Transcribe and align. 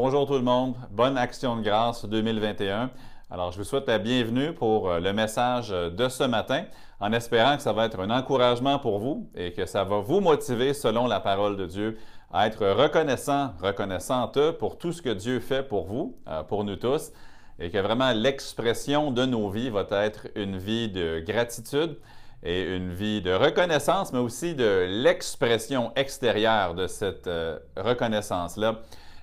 Bonjour 0.00 0.28
tout 0.28 0.34
le 0.34 0.42
monde, 0.42 0.76
bonne 0.92 1.18
action 1.18 1.56
de 1.56 1.62
grâce 1.62 2.04
2021. 2.04 2.88
Alors, 3.32 3.50
je 3.50 3.58
vous 3.58 3.64
souhaite 3.64 3.88
la 3.88 3.98
bienvenue 3.98 4.52
pour 4.52 4.88
euh, 4.88 5.00
le 5.00 5.12
message 5.12 5.70
de 5.70 6.08
ce 6.08 6.22
matin, 6.22 6.66
en 7.00 7.12
espérant 7.12 7.56
que 7.56 7.62
ça 7.62 7.72
va 7.72 7.86
être 7.86 7.98
un 7.98 8.10
encouragement 8.10 8.78
pour 8.78 9.00
vous 9.00 9.28
et 9.34 9.52
que 9.52 9.66
ça 9.66 9.82
va 9.82 9.98
vous 9.98 10.20
motiver, 10.20 10.72
selon 10.72 11.08
la 11.08 11.18
parole 11.18 11.56
de 11.56 11.66
Dieu, 11.66 11.98
à 12.32 12.46
être 12.46 12.64
reconnaissant, 12.64 13.54
reconnaissante 13.60 14.52
pour 14.52 14.78
tout 14.78 14.92
ce 14.92 15.02
que 15.02 15.08
Dieu 15.08 15.40
fait 15.40 15.64
pour 15.64 15.86
vous, 15.86 16.16
euh, 16.28 16.44
pour 16.44 16.62
nous 16.62 16.76
tous, 16.76 17.10
et 17.58 17.70
que 17.70 17.78
vraiment 17.78 18.12
l'expression 18.12 19.10
de 19.10 19.26
nos 19.26 19.50
vies 19.50 19.70
va 19.70 19.84
être 19.90 20.28
une 20.36 20.58
vie 20.58 20.88
de 20.88 21.24
gratitude 21.26 21.98
et 22.44 22.76
une 22.76 22.92
vie 22.92 23.20
de 23.20 23.32
reconnaissance, 23.32 24.12
mais 24.12 24.20
aussi 24.20 24.54
de 24.54 24.86
l'expression 24.88 25.90
extérieure 25.96 26.76
de 26.76 26.86
cette 26.86 27.26
euh, 27.26 27.58
reconnaissance-là 27.76 28.76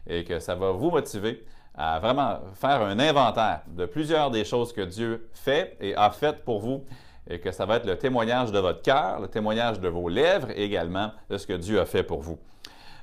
et 0.08 0.24
que 0.24 0.40
ça 0.40 0.56
va 0.56 0.72
vous 0.72 0.92
motiver 0.92 1.46
à 1.74 2.00
vraiment 2.00 2.40
faire 2.54 2.82
un 2.82 3.00
inventaire 3.00 3.62
de 3.68 3.86
plusieurs 3.86 4.32
des 4.32 4.46
choses 4.46 4.72
que 4.72 4.82
Dieu 4.82 5.30
fait 5.34 5.76
et 5.82 5.96
a 5.96 6.10
faites 6.10 6.44
pour 6.44 6.60
vous 6.60 6.86
et 7.28 7.40
que 7.40 7.52
ça 7.52 7.66
va 7.66 7.78
être 7.78 7.86
le 7.86 7.98
témoignage 7.98 8.52
de 8.52 8.60
votre 8.60 8.82
cœur, 8.82 9.20
le 9.20 9.28
témoignage 9.28 9.80
de 9.80 9.88
vos 9.88 10.08
lèvres 10.08 10.50
également 10.56 11.12
de 11.30 11.38
ce 11.38 11.48
que 11.48 11.54
Dieu 11.54 11.80
a 11.80 11.86
fait 11.86 12.04
pour 12.04 12.22
vous. 12.22 12.38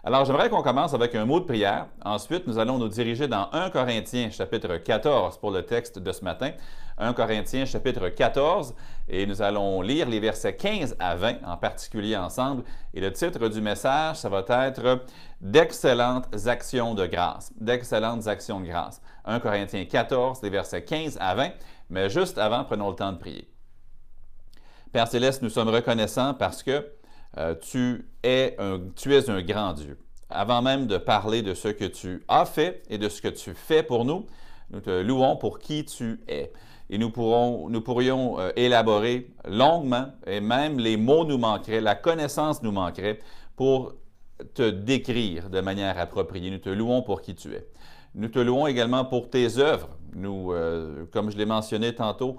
Alors, 0.05 0.25
j'aimerais 0.25 0.50
qu'on 0.50 0.62
commence 0.62 0.95
avec 0.95 1.14
un 1.14 1.25
mot 1.25 1.39
de 1.39 1.45
prière. 1.45 1.86
Ensuite, 2.05 2.48
nous 2.48 2.58
allons 2.58 2.77
nous 2.77 2.89
diriger 2.89 3.28
dans 3.28 3.48
1 3.53 3.70
Corinthiens 3.70 4.31
chapitre 4.31 4.77
14 4.78 5.39
pour 5.39 5.53
le 5.53 5.62
texte 5.62 6.00
de 6.00 6.11
ce 6.11 6.25
matin. 6.25 6.50
1 6.98 7.12
Corinthiens 7.12 7.64
chapitre 7.67 8.08
14 8.08 8.75
et 9.08 9.27
nous 9.27 9.42
allons 9.42 9.80
lire 9.80 10.08
les 10.08 10.19
versets 10.19 10.56
15 10.56 10.97
à 10.98 11.14
20 11.14 11.45
en 11.47 11.56
particulier 11.56 12.17
ensemble. 12.17 12.64
Et 12.92 13.00
le 13.00 13.12
titre 13.12 13.47
du 13.47 13.61
message, 13.61 14.17
ça 14.17 14.28
va 14.28 14.45
être 14.67 15.05
D'excellentes 15.41 16.27
actions 16.48 16.95
de 16.95 17.06
grâce. 17.06 17.53
D'excellentes 17.61 18.27
actions 18.27 18.58
de 18.58 18.67
grâce. 18.67 19.00
1 19.25 19.39
Corinthiens 19.39 19.84
14, 19.84 20.42
les 20.42 20.50
versets 20.50 20.83
15 20.83 21.17
à 21.20 21.36
20. 21.36 21.50
Mais 21.91 22.11
juste 22.11 22.39
avant, 22.39 22.64
prenons 22.64 22.91
le 22.91 22.97
temps 22.97 23.12
de 23.12 23.19
prier. 23.19 23.48
Père 24.91 25.06
Céleste, 25.06 25.42
nous 25.42 25.48
sommes 25.48 25.69
reconnaissants 25.69 26.34
parce 26.34 26.64
que 26.64 26.91
euh, 27.39 27.55
tu, 27.55 28.07
es 28.23 28.57
un, 28.59 28.81
tu 28.95 29.15
es 29.15 29.31
un 29.31 29.41
grand 29.43 29.73
Dieu. 29.73 29.99
Avant 30.29 30.63
même 30.63 30.87
de 30.87 30.99
parler 30.99 31.43
de 31.43 31.55
ce 31.55 31.69
que 31.69 31.85
tu 31.85 32.23
as 32.29 32.45
fait 32.45 32.83
et 32.89 32.99
de 32.99 33.09
ce 33.09 33.23
que 33.23 33.29
tu 33.29 33.55
fais 33.55 33.83
pour 33.83 34.05
nous, 34.05 34.27
nous 34.71 34.81
te 34.81 35.03
louons 35.03 35.37
pour 35.37 35.59
qui 35.59 35.85
tu 35.85 36.21
es. 36.29 36.53
Et 36.91 36.99
nous, 36.99 37.11
pourrons, 37.11 37.71
nous 37.71 37.81
pourrions 37.81 38.39
euh, 38.39 38.51
élaborer 38.57 39.31
longuement, 39.47 40.09
et 40.27 40.41
même 40.41 40.79
les 40.79 40.97
mots 40.97 41.25
nous 41.25 41.39
manqueraient, 41.39 41.81
la 41.81 41.95
connaissance 41.95 42.63
nous 42.63 42.73
manquerait 42.73 43.19
pour 43.57 43.95
te 44.55 44.69
décrire 44.69 45.49
de 45.49 45.61
manière 45.61 45.99
appropriée. 45.99 46.51
Nous 46.51 46.59
te 46.59 46.69
louons 46.69 47.03
pour 47.03 47.23
qui 47.23 47.35
tu 47.35 47.55
es. 47.55 47.67
Nous 48.15 48.29
te 48.29 48.39
louons 48.39 48.67
également 48.67 49.07
pour 49.07 49.31
tes 49.31 49.59
œuvres. 49.59 49.89
Nous, 50.15 50.53
euh, 50.53 51.07
comme 51.13 51.31
je 51.31 51.39
l'ai 51.39 51.47
mentionné 51.47 51.95
tantôt, 51.95 52.37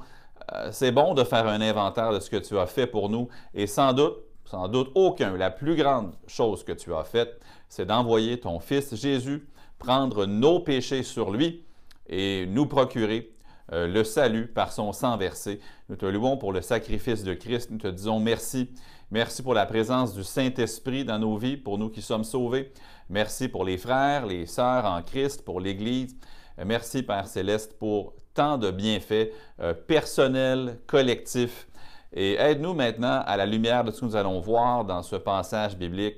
c'est 0.72 0.92
bon 0.92 1.14
de 1.14 1.24
faire 1.24 1.48
un 1.48 1.62
inventaire 1.62 2.12
de 2.12 2.20
ce 2.20 2.30
que 2.30 2.36
tu 2.36 2.60
as 2.60 2.66
fait 2.68 2.86
pour 2.86 3.10
nous 3.10 3.30
et 3.54 3.66
sans 3.66 3.94
doute 3.94 4.18
sans 4.54 4.68
doute 4.68 4.92
aucun. 4.94 5.36
La 5.36 5.50
plus 5.50 5.76
grande 5.76 6.14
chose 6.28 6.64
que 6.64 6.74
tu 6.74 6.94
as 6.94 7.04
faite, 7.04 7.42
c'est 7.70 7.88
d'envoyer 7.88 8.40
ton 8.40 8.60
Fils 8.60 8.94
Jésus 8.94 9.48
prendre 9.80 10.28
nos 10.28 10.60
péchés 10.60 11.02
sur 11.02 11.32
lui 11.32 11.64
et 12.08 12.46
nous 12.46 12.68
procurer 12.68 13.34
euh, 13.72 13.88
le 13.88 14.04
salut 14.04 14.46
par 14.46 14.72
son 14.72 14.94
sang 14.94 15.18
versé. 15.18 15.60
Nous 15.90 15.96
te 15.96 16.06
louons 16.06 16.38
pour 16.38 16.54
le 16.54 16.62
sacrifice 16.62 17.24
de 17.24 17.34
Christ. 17.34 17.72
Nous 17.72 17.80
te 17.80 17.88
disons 17.88 18.20
merci. 18.20 18.70
Merci 19.10 19.42
pour 19.42 19.56
la 19.56 19.66
présence 19.66 20.14
du 20.14 20.24
Saint-Esprit 20.24 21.04
dans 21.04 21.18
nos 21.18 21.36
vies, 21.36 21.58
pour 21.58 21.80
nous 21.80 21.90
qui 21.90 22.04
sommes 22.04 22.24
sauvés. 22.24 22.72
Merci 23.10 23.48
pour 23.48 23.66
les 23.66 23.80
frères, 23.80 24.28
les 24.28 24.46
sœurs 24.46 24.86
en 24.86 25.02
Christ, 25.02 25.44
pour 25.44 25.62
l'Église. 25.62 26.16
Merci, 26.64 27.02
Père 27.02 27.28
céleste, 27.28 27.80
pour 27.80 28.14
tant 28.36 28.60
de 28.60 28.70
bienfaits 28.70 29.32
euh, 29.60 29.74
personnels, 29.74 30.80
collectifs 30.86 31.68
et 32.14 32.36
aide-nous 32.36 32.74
maintenant, 32.74 33.24
à 33.26 33.38
la 33.38 33.46
lumière 33.46 33.84
de 33.84 33.92
ce 33.92 34.02
que 34.02 34.06
nous 34.06 34.16
allons 34.16 34.40
voir 34.40 34.86
dans 34.86 35.02
ce 35.02 35.16
passage 35.16 35.76
biblique, 35.76 36.18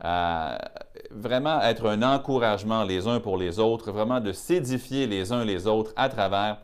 à 0.00 0.58
vraiment 1.10 1.60
être 1.62 1.86
un 1.88 2.02
encouragement 2.02 2.84
les 2.84 3.06
uns 3.06 3.20
pour 3.20 3.36
les 3.36 3.58
autres, 3.58 3.92
vraiment 3.92 4.20
de 4.20 4.32
s'édifier 4.32 5.06
les 5.06 5.32
uns 5.32 5.44
les 5.44 5.66
autres 5.66 5.92
à 5.96 6.08
travers 6.08 6.58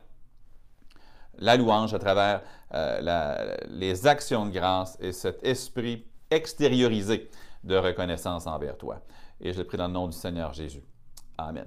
la 1.38 1.56
louange, 1.56 1.94
à 1.94 1.98
travers 1.98 2.42
euh, 2.74 3.56
les 3.68 4.06
actions 4.06 4.46
de 4.46 4.50
grâce 4.50 4.96
et 5.00 5.12
cet 5.12 5.44
esprit 5.44 6.06
extériorisé 6.30 7.30
de 7.64 7.76
reconnaissance 7.76 8.46
envers 8.46 8.76
toi. 8.76 9.00
Et 9.40 9.52
je 9.52 9.58
le 9.58 9.64
prie 9.64 9.78
dans 9.78 9.86
le 9.86 9.92
nom 9.92 10.08
du 10.08 10.16
Seigneur 10.16 10.52
Jésus. 10.52 10.82
Amen. 11.36 11.66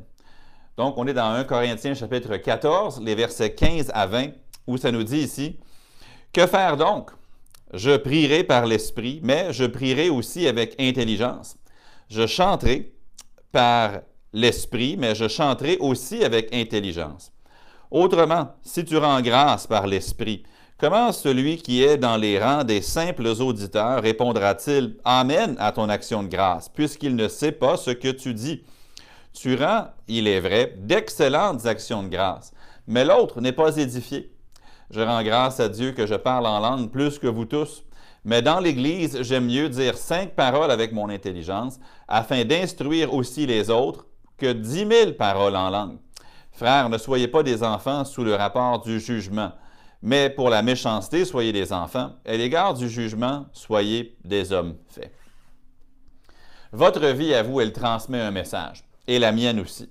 Donc, 0.78 0.98
on 0.98 1.08
est 1.08 1.14
dans 1.14 1.30
1 1.30 1.44
Corinthiens 1.46 1.94
chapitre 1.94 2.36
14, 2.38 3.02
les 3.02 3.16
versets 3.16 3.54
15 3.54 3.92
à 3.94 4.08
20, 4.08 4.30
où 4.68 4.78
ça 4.78 4.92
nous 4.92 5.04
dit 5.04 5.20
ici, 5.20 5.60
que 6.36 6.48
faire 6.48 6.76
donc? 6.76 7.12
Je 7.74 7.96
prierai 7.96 8.44
par 8.44 8.66
l'Esprit, 8.66 9.22
mais 9.24 9.54
je 9.54 9.64
prierai 9.64 10.10
aussi 10.10 10.48
avec 10.48 10.76
intelligence. 10.78 11.56
Je 12.10 12.28
chanterai 12.28 12.92
par 13.54 14.02
l'Esprit, 14.34 14.98
mais 14.98 15.16
je 15.16 15.30
chanterai 15.30 15.78
aussi 15.78 16.26
avec 16.26 16.54
intelligence. 16.54 17.32
Autrement, 17.90 18.50
si 18.64 18.84
tu 18.84 18.98
rends 18.98 19.22
grâce 19.22 19.66
par 19.66 19.88
l'Esprit, 19.88 20.44
comment 20.78 21.14
celui 21.14 21.56
qui 21.56 21.82
est 21.82 21.96
dans 21.96 22.18
les 22.18 22.38
rangs 22.38 22.66
des 22.66 22.82
simples 22.82 23.28
auditeurs 23.28 24.02
répondra-t-il 24.02 24.98
Amen 25.06 25.56
à 25.58 25.72
ton 25.72 25.88
action 25.88 26.22
de 26.22 26.28
grâce, 26.28 26.68
puisqu'il 26.68 27.16
ne 27.16 27.30
sait 27.30 27.54
pas 27.54 27.78
ce 27.78 27.92
que 27.92 28.10
tu 28.10 28.34
dis? 28.34 28.62
Tu 29.32 29.56
rends, 29.56 29.88
il 30.10 30.28
est 30.28 30.42
vrai, 30.42 30.76
d'excellentes 30.80 31.66
actions 31.66 32.04
de 32.04 32.10
grâce, 32.10 32.52
mais 32.88 33.06
l'autre 33.06 33.40
n'est 33.40 33.54
pas 33.54 33.78
édifié. 33.78 34.35
Je 34.92 35.02
rends 35.02 35.24
grâce 35.24 35.60
à 35.60 35.70
Dieu 35.70 35.92
que 35.92 36.06
je 36.06 36.16
parle 36.16 36.46
en 36.46 36.60
langue 36.60 36.92
plus 36.92 37.20
que 37.20 37.28
vous 37.28 37.46
tous. 37.46 37.84
Mais 38.24 38.42
dans 38.42 38.60
l'Église, 38.60 39.22
j'aime 39.22 39.46
mieux 39.46 39.70
dire 39.70 39.98
cinq 39.98 40.36
paroles 40.36 40.72
avec 40.72 40.92
mon 40.92 41.10
intelligence, 41.10 41.80
afin 42.08 42.44
d'instruire 42.44 43.14
aussi 43.14 43.46
les 43.46 43.70
autres, 43.70 44.08
que 44.38 44.52
dix 44.52 44.86
mille 44.86 45.16
paroles 45.16 45.56
en 45.56 45.70
langue. 45.70 45.98
Frères, 46.52 46.90
ne 46.90 46.98
soyez 46.98 47.28
pas 47.28 47.44
des 47.44 47.64
enfants 47.64 48.04
sous 48.04 48.24
le 48.24 48.34
rapport 48.34 48.82
du 48.82 49.00
jugement, 49.00 49.52
mais 50.02 50.30
pour 50.30 50.50
la 50.50 50.62
méchanceté, 50.62 51.26
soyez 51.26 51.52
des 51.52 51.72
enfants, 51.72 52.14
et 52.26 52.32
à 52.32 52.38
l'égard 52.38 52.74
du 52.74 52.90
jugement, 52.90 53.46
soyez 53.54 54.18
des 54.24 54.52
hommes 54.52 54.76
faits. 54.88 55.14
Votre 56.72 57.08
vie 57.08 57.34
à 57.34 57.44
vous, 57.44 57.62
elle 57.62 57.74
transmet 57.74 58.22
un 58.22 58.32
message, 58.32 58.84
et 59.08 59.20
la 59.20 59.32
mienne 59.32 59.60
aussi. 59.60 59.90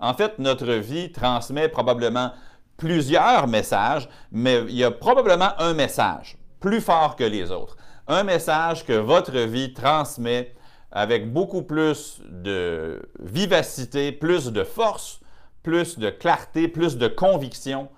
En 0.00 0.14
fait, 0.14 0.38
notre 0.38 0.72
vie 0.72 1.12
transmet 1.12 1.68
probablement 1.68 2.32
plusieurs 2.80 3.46
messages, 3.46 4.08
mais 4.32 4.62
il 4.68 4.74
y 4.74 4.84
a 4.84 4.90
probablement 4.90 5.52
un 5.58 5.74
message 5.74 6.38
plus 6.60 6.80
fort 6.80 7.14
que 7.14 7.24
les 7.24 7.50
autres. 7.52 7.76
Un 8.08 8.24
message 8.24 8.84
que 8.84 8.94
votre 8.94 9.38
vie 9.38 9.72
transmet 9.74 10.54
avec 10.90 11.32
beaucoup 11.32 11.62
plus 11.62 12.20
de 12.26 13.00
vivacité, 13.20 14.10
plus 14.10 14.46
de 14.46 14.64
force, 14.64 15.20
plus 15.62 15.98
de 15.98 16.08
clarté, 16.10 16.66
plus 16.68 16.96
de 16.96 17.06
conviction 17.06 17.88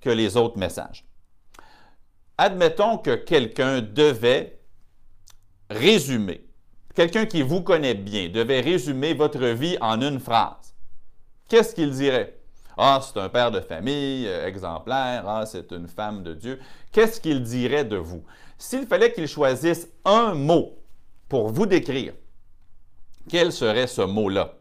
que 0.00 0.10
les 0.10 0.36
autres 0.36 0.58
messages. 0.58 1.06
Admettons 2.36 2.98
que 2.98 3.14
quelqu'un 3.14 3.80
devait 3.80 4.58
résumer, 5.70 6.44
quelqu'un 6.96 7.26
qui 7.26 7.42
vous 7.42 7.62
connaît 7.62 7.94
bien, 7.94 8.28
devait 8.28 8.60
résumer 8.60 9.14
votre 9.14 9.46
vie 9.46 9.78
en 9.80 10.00
une 10.02 10.18
phrase. 10.18 10.74
Qu'est-ce 11.48 11.76
qu'il 11.76 11.92
dirait? 11.92 12.41
Ah, 12.76 13.00
c'est 13.02 13.18
un 13.20 13.28
père 13.28 13.50
de 13.50 13.60
famille 13.60 14.26
euh, 14.26 14.46
exemplaire. 14.46 15.24
Ah, 15.26 15.44
c'est 15.46 15.72
une 15.72 15.88
femme 15.88 16.22
de 16.22 16.34
Dieu. 16.34 16.58
Qu'est-ce 16.90 17.20
qu'il 17.20 17.42
dirait 17.42 17.84
de 17.84 17.96
vous? 17.96 18.24
S'il 18.58 18.86
fallait 18.86 19.12
qu'il 19.12 19.28
choisisse 19.28 19.88
un 20.04 20.34
mot 20.34 20.78
pour 21.28 21.48
vous 21.48 21.66
décrire, 21.66 22.14
quel 23.28 23.52
serait 23.52 23.86
ce 23.86 24.02
mot-là? 24.02 24.54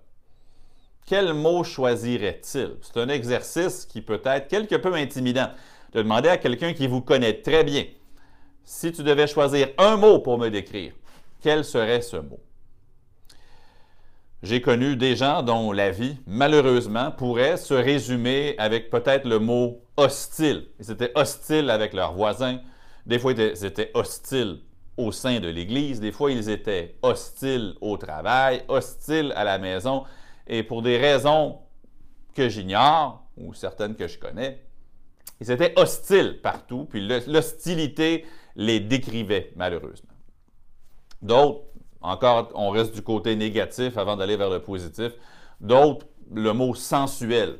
Quel 1.06 1.34
mot 1.34 1.63
choisirait-il? 1.63 2.78
C'est 2.81 2.98
un 2.98 3.10
exercice 3.10 3.86
qui 3.86 4.02
peut 4.02 4.22
être 4.24 4.48
quelque 4.48 4.75
peu 4.75 4.94
intimidant 4.94 5.50
de 5.94 6.02
demander 6.02 6.30
à 6.30 6.38
quelqu'un 6.38 6.74
qui 6.74 6.88
vous 6.88 7.02
connaît 7.02 7.42
très 7.42 7.63
bien, 7.63 7.86
si 8.63 8.92
tu 8.92 9.04
devais 9.04 9.28
choisir 9.28 9.69
un 9.78 9.98
mot 9.98 10.19
pour 10.19 10.38
me 10.38 10.50
décrire, 10.50 10.94
quel 11.42 11.66
serait 11.66 12.02
ce 12.02 12.18
mot? 12.18 12.40
J'ai 14.43 14.59
connu 14.59 14.95
des 14.95 15.15
gens 15.15 15.43
dont 15.43 15.71
la 15.71 15.91
vie, 15.91 16.17
malheureusement, 16.25 17.11
pourrait 17.11 17.57
se 17.57 17.75
résumer 17.75 18.55
avec 18.57 18.89
peut-être 18.89 19.27
le 19.27 19.38
mot 19.38 19.81
hostile. 19.97 20.67
Ils 20.79 20.89
étaient 20.89 21.11
hostiles 21.13 21.69
avec 21.69 21.93
leurs 21.93 22.13
voisins. 22.13 22.59
Des 23.05 23.19
fois, 23.19 23.33
ils 23.33 23.65
étaient 23.65 23.91
hostiles 23.93 24.61
au 24.97 25.11
sein 25.11 25.39
de 25.39 25.47
l'Église. 25.47 25.99
Des 25.99 26.11
fois, 26.11 26.31
ils 26.31 26.49
étaient 26.49 26.95
hostiles 27.03 27.75
au 27.81 27.97
travail, 27.97 28.63
hostiles 28.67 29.31
à 29.35 29.43
la 29.43 29.59
maison. 29.59 30.05
Et 30.47 30.63
pour 30.63 30.81
des 30.81 30.97
raisons 30.97 31.59
que 32.33 32.49
j'ignore, 32.49 33.23
ou 33.38 33.53
certaines 33.53 33.95
que 33.95 34.07
je 34.07 34.17
connais, 34.17 34.63
ils 35.39 35.51
étaient 35.51 35.73
hostiles 35.75 36.39
partout. 36.41 36.85
Puis 36.89 37.07
l'hostilité 37.27 38.25
les 38.55 38.79
décrivait, 38.79 39.53
malheureusement. 39.55 40.09
D'autres 41.21 41.61
encore, 42.01 42.50
on 42.56 42.69
reste 42.69 42.94
du 42.95 43.01
côté 43.01 43.36
négatif 43.36 43.98
avant 43.98 44.15
d'aller 44.15 44.36
vers 44.36 44.50
le 44.50 44.59
positif. 44.59 45.12
D'autres, 45.59 46.06
le 46.33 46.53
mot 46.53 46.74
sensuel. 46.74 47.59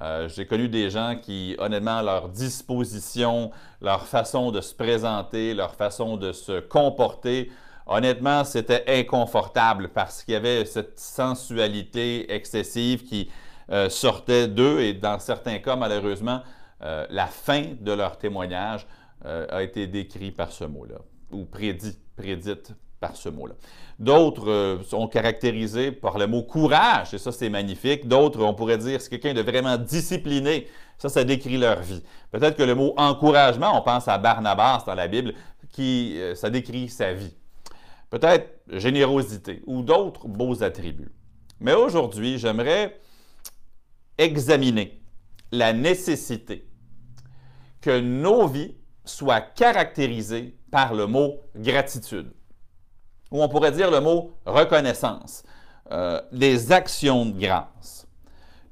Euh, 0.00 0.28
j'ai 0.28 0.46
connu 0.46 0.68
des 0.68 0.88
gens 0.88 1.16
qui, 1.20 1.56
honnêtement, 1.58 2.00
leur 2.00 2.28
disposition, 2.28 3.50
leur 3.80 4.06
façon 4.06 4.50
de 4.50 4.60
se 4.60 4.74
présenter, 4.74 5.52
leur 5.54 5.74
façon 5.74 6.16
de 6.16 6.32
se 6.32 6.60
comporter, 6.60 7.50
honnêtement, 7.86 8.44
c'était 8.44 8.84
inconfortable 8.86 9.88
parce 9.88 10.22
qu'il 10.22 10.34
y 10.34 10.36
avait 10.36 10.64
cette 10.64 10.98
sensualité 10.98 12.32
excessive 12.32 13.04
qui 13.04 13.30
euh, 13.70 13.88
sortait 13.90 14.48
d'eux 14.48 14.80
et 14.80 14.94
dans 14.94 15.18
certains 15.18 15.58
cas, 15.58 15.76
malheureusement, 15.76 16.40
euh, 16.82 17.06
la 17.10 17.26
fin 17.26 17.64
de 17.80 17.92
leur 17.92 18.18
témoignage 18.18 18.86
a 19.24 19.62
été 19.62 19.86
décrit 19.86 20.32
par 20.32 20.50
ce 20.50 20.64
mot-là 20.64 20.96
ou 21.30 21.44
prédit, 21.44 21.96
prédite 22.16 22.72
par 23.02 23.16
ce 23.16 23.28
mot-là. 23.28 23.54
D'autres 23.98 24.48
euh, 24.48 24.82
sont 24.84 25.08
caractérisés 25.08 25.90
par 25.92 26.16
le 26.16 26.26
mot 26.26 26.44
courage, 26.44 27.12
et 27.12 27.18
ça 27.18 27.32
c'est 27.32 27.50
magnifique. 27.50 28.08
D'autres, 28.08 28.42
on 28.42 28.54
pourrait 28.54 28.78
dire, 28.78 29.02
c'est 29.02 29.10
quelqu'un 29.10 29.34
de 29.34 29.42
vraiment 29.42 29.76
discipliné. 29.76 30.68
Ça, 30.96 31.08
ça 31.08 31.24
décrit 31.24 31.58
leur 31.58 31.80
vie. 31.80 32.02
Peut-être 32.30 32.56
que 32.56 32.62
le 32.62 32.76
mot 32.76 32.94
encouragement, 32.96 33.76
on 33.76 33.82
pense 33.82 34.06
à 34.06 34.18
Barnabas 34.18 34.84
dans 34.86 34.94
la 34.94 35.08
Bible, 35.08 35.34
qui, 35.72 36.14
euh, 36.16 36.36
ça 36.36 36.48
décrit 36.48 36.88
sa 36.88 37.12
vie. 37.12 37.34
Peut-être 38.08 38.60
générosité 38.68 39.62
ou 39.66 39.82
d'autres 39.82 40.28
beaux 40.28 40.62
attributs. 40.62 41.10
Mais 41.58 41.74
aujourd'hui, 41.74 42.38
j'aimerais 42.38 43.00
examiner 44.16 45.02
la 45.50 45.72
nécessité 45.72 46.68
que 47.80 47.98
nos 47.98 48.46
vies 48.46 48.76
soient 49.04 49.40
caractérisées 49.40 50.56
par 50.70 50.94
le 50.94 51.06
mot 51.06 51.40
gratitude 51.56 52.32
ou 53.32 53.42
on 53.42 53.48
pourrait 53.48 53.72
dire 53.72 53.90
le 53.90 54.00
mot 54.00 54.32
reconnaissance, 54.46 55.42
euh, 55.90 56.20
des 56.30 56.70
actions 56.70 57.26
de 57.26 57.40
grâce. 57.40 58.06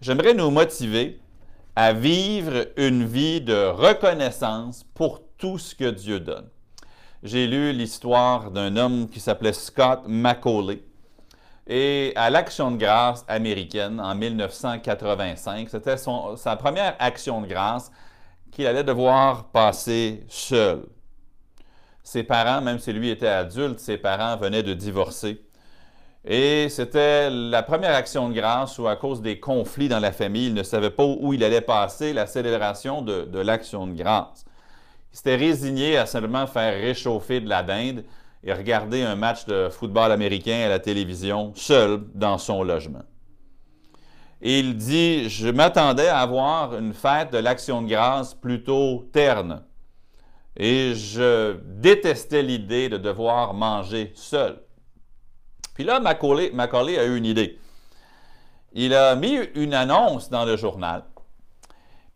J'aimerais 0.01 0.35
nous 0.35 0.51
motiver 0.51 1.21
à 1.75 1.93
vivre 1.93 2.67
une 2.77 3.05
vie 3.05 3.41
de 3.41 3.67
reconnaissance 3.67 4.85
pour 4.95 5.23
tout 5.39 5.59
ce 5.59 5.75
que 5.75 5.91
Dieu 5.91 6.21
donne. 6.21 6.49
J'ai 7.23 7.47
lu 7.47 7.73
l'histoire 7.73 8.51
d'un 8.51 8.77
homme 8.77 9.09
qui 9.09 9.21
s'appelait 9.21 9.53
Scott 9.53 10.03
Macaulay. 10.07 10.83
Et 11.67 12.13
à 12.17 12.31
l'Action 12.31 12.71
de 12.71 12.77
grâce 12.77 13.25
américaine 13.29 14.01
en 14.01 14.15
1985, 14.15 15.69
c'était 15.69 15.97
sa 15.97 16.57
première 16.57 16.97
action 16.99 17.41
de 17.41 17.47
grâce 17.47 17.91
qu'il 18.51 18.67
allait 18.67 18.85
devoir 18.85 19.45
passer 19.45 20.25
seul. 20.29 20.85
Ses 22.11 22.25
parents, 22.25 22.61
même 22.61 22.81
si 22.81 22.93
lui 22.93 23.09
était 23.09 23.29
adulte, 23.29 23.79
ses 23.79 23.97
parents 23.97 24.37
venaient 24.37 24.65
de 24.65 24.75
divorcer. 24.75 25.45
Et 26.25 26.69
c'était 26.69 27.31
la 27.31 27.63
première 27.63 27.95
action 27.95 28.29
de 28.29 28.35
grâce 28.35 28.81
où, 28.81 28.89
à 28.89 28.97
cause 28.97 29.23
des 29.23 29.39
conflits 29.39 29.87
dans 29.87 30.01
la 30.01 30.11
famille, 30.11 30.49
il 30.49 30.55
ne 30.55 30.65
savait 30.65 30.91
pas 30.91 31.05
où 31.05 31.33
il 31.35 31.45
allait 31.45 31.61
passer 31.61 32.13
la 32.13 32.27
célébration 32.27 33.03
de, 33.03 33.39
l'action 33.39 33.87
de 33.87 33.93
grâce. 33.93 34.45
Il 35.13 35.19
s'était 35.19 35.37
résigné 35.37 35.99
à 35.99 36.07
seulement 36.07 36.49
faire 36.49 36.75
réchauffer 36.81 37.41
de 37.41 37.49
la 37.49 37.63
dinde 37.63 38.03
et 38.43 38.53
regarder 38.53 39.05
un 39.05 39.15
match 39.15 39.45
de 39.45 39.69
football 39.71 40.11
américain 40.11 40.63
à 40.67 40.69
la 40.69 40.81
télévision, 40.81 41.53
seul 41.55 42.01
dans 42.17 42.39
son 42.39 42.65
logement. 42.65 43.05
Il 44.41 44.77
dit, 44.77 45.29
je 45.29 45.49
m'attendais 45.49 46.09
à 46.09 46.19
avoir 46.19 46.77
une 46.77 46.93
fête 46.93 47.33
de 47.33 47.39
l'action 47.39 47.83
de 47.83 47.89
grâce 47.89 48.35
plutôt 48.35 49.09
terne, 49.13 49.63
et 50.57 50.95
je 50.95 51.57
détestais 51.65 52.43
l'idée 52.43 52.89
de 52.89 52.97
devoir 52.97 53.55
manger 53.55 54.13
seul. 54.15 54.61
Puis 55.75 55.85
là, 55.85 56.01
Macaulay, 56.01 56.99
a 56.99 57.05
eu 57.05 57.17
une 57.17 57.27
idée. 57.27 57.59
Il 58.73 58.95
a 58.95 59.17
mis 59.17 59.39
une 59.55 59.75
annonce 59.75 60.31
dans 60.31 60.45
le 60.45 60.57
journal, 60.57 61.05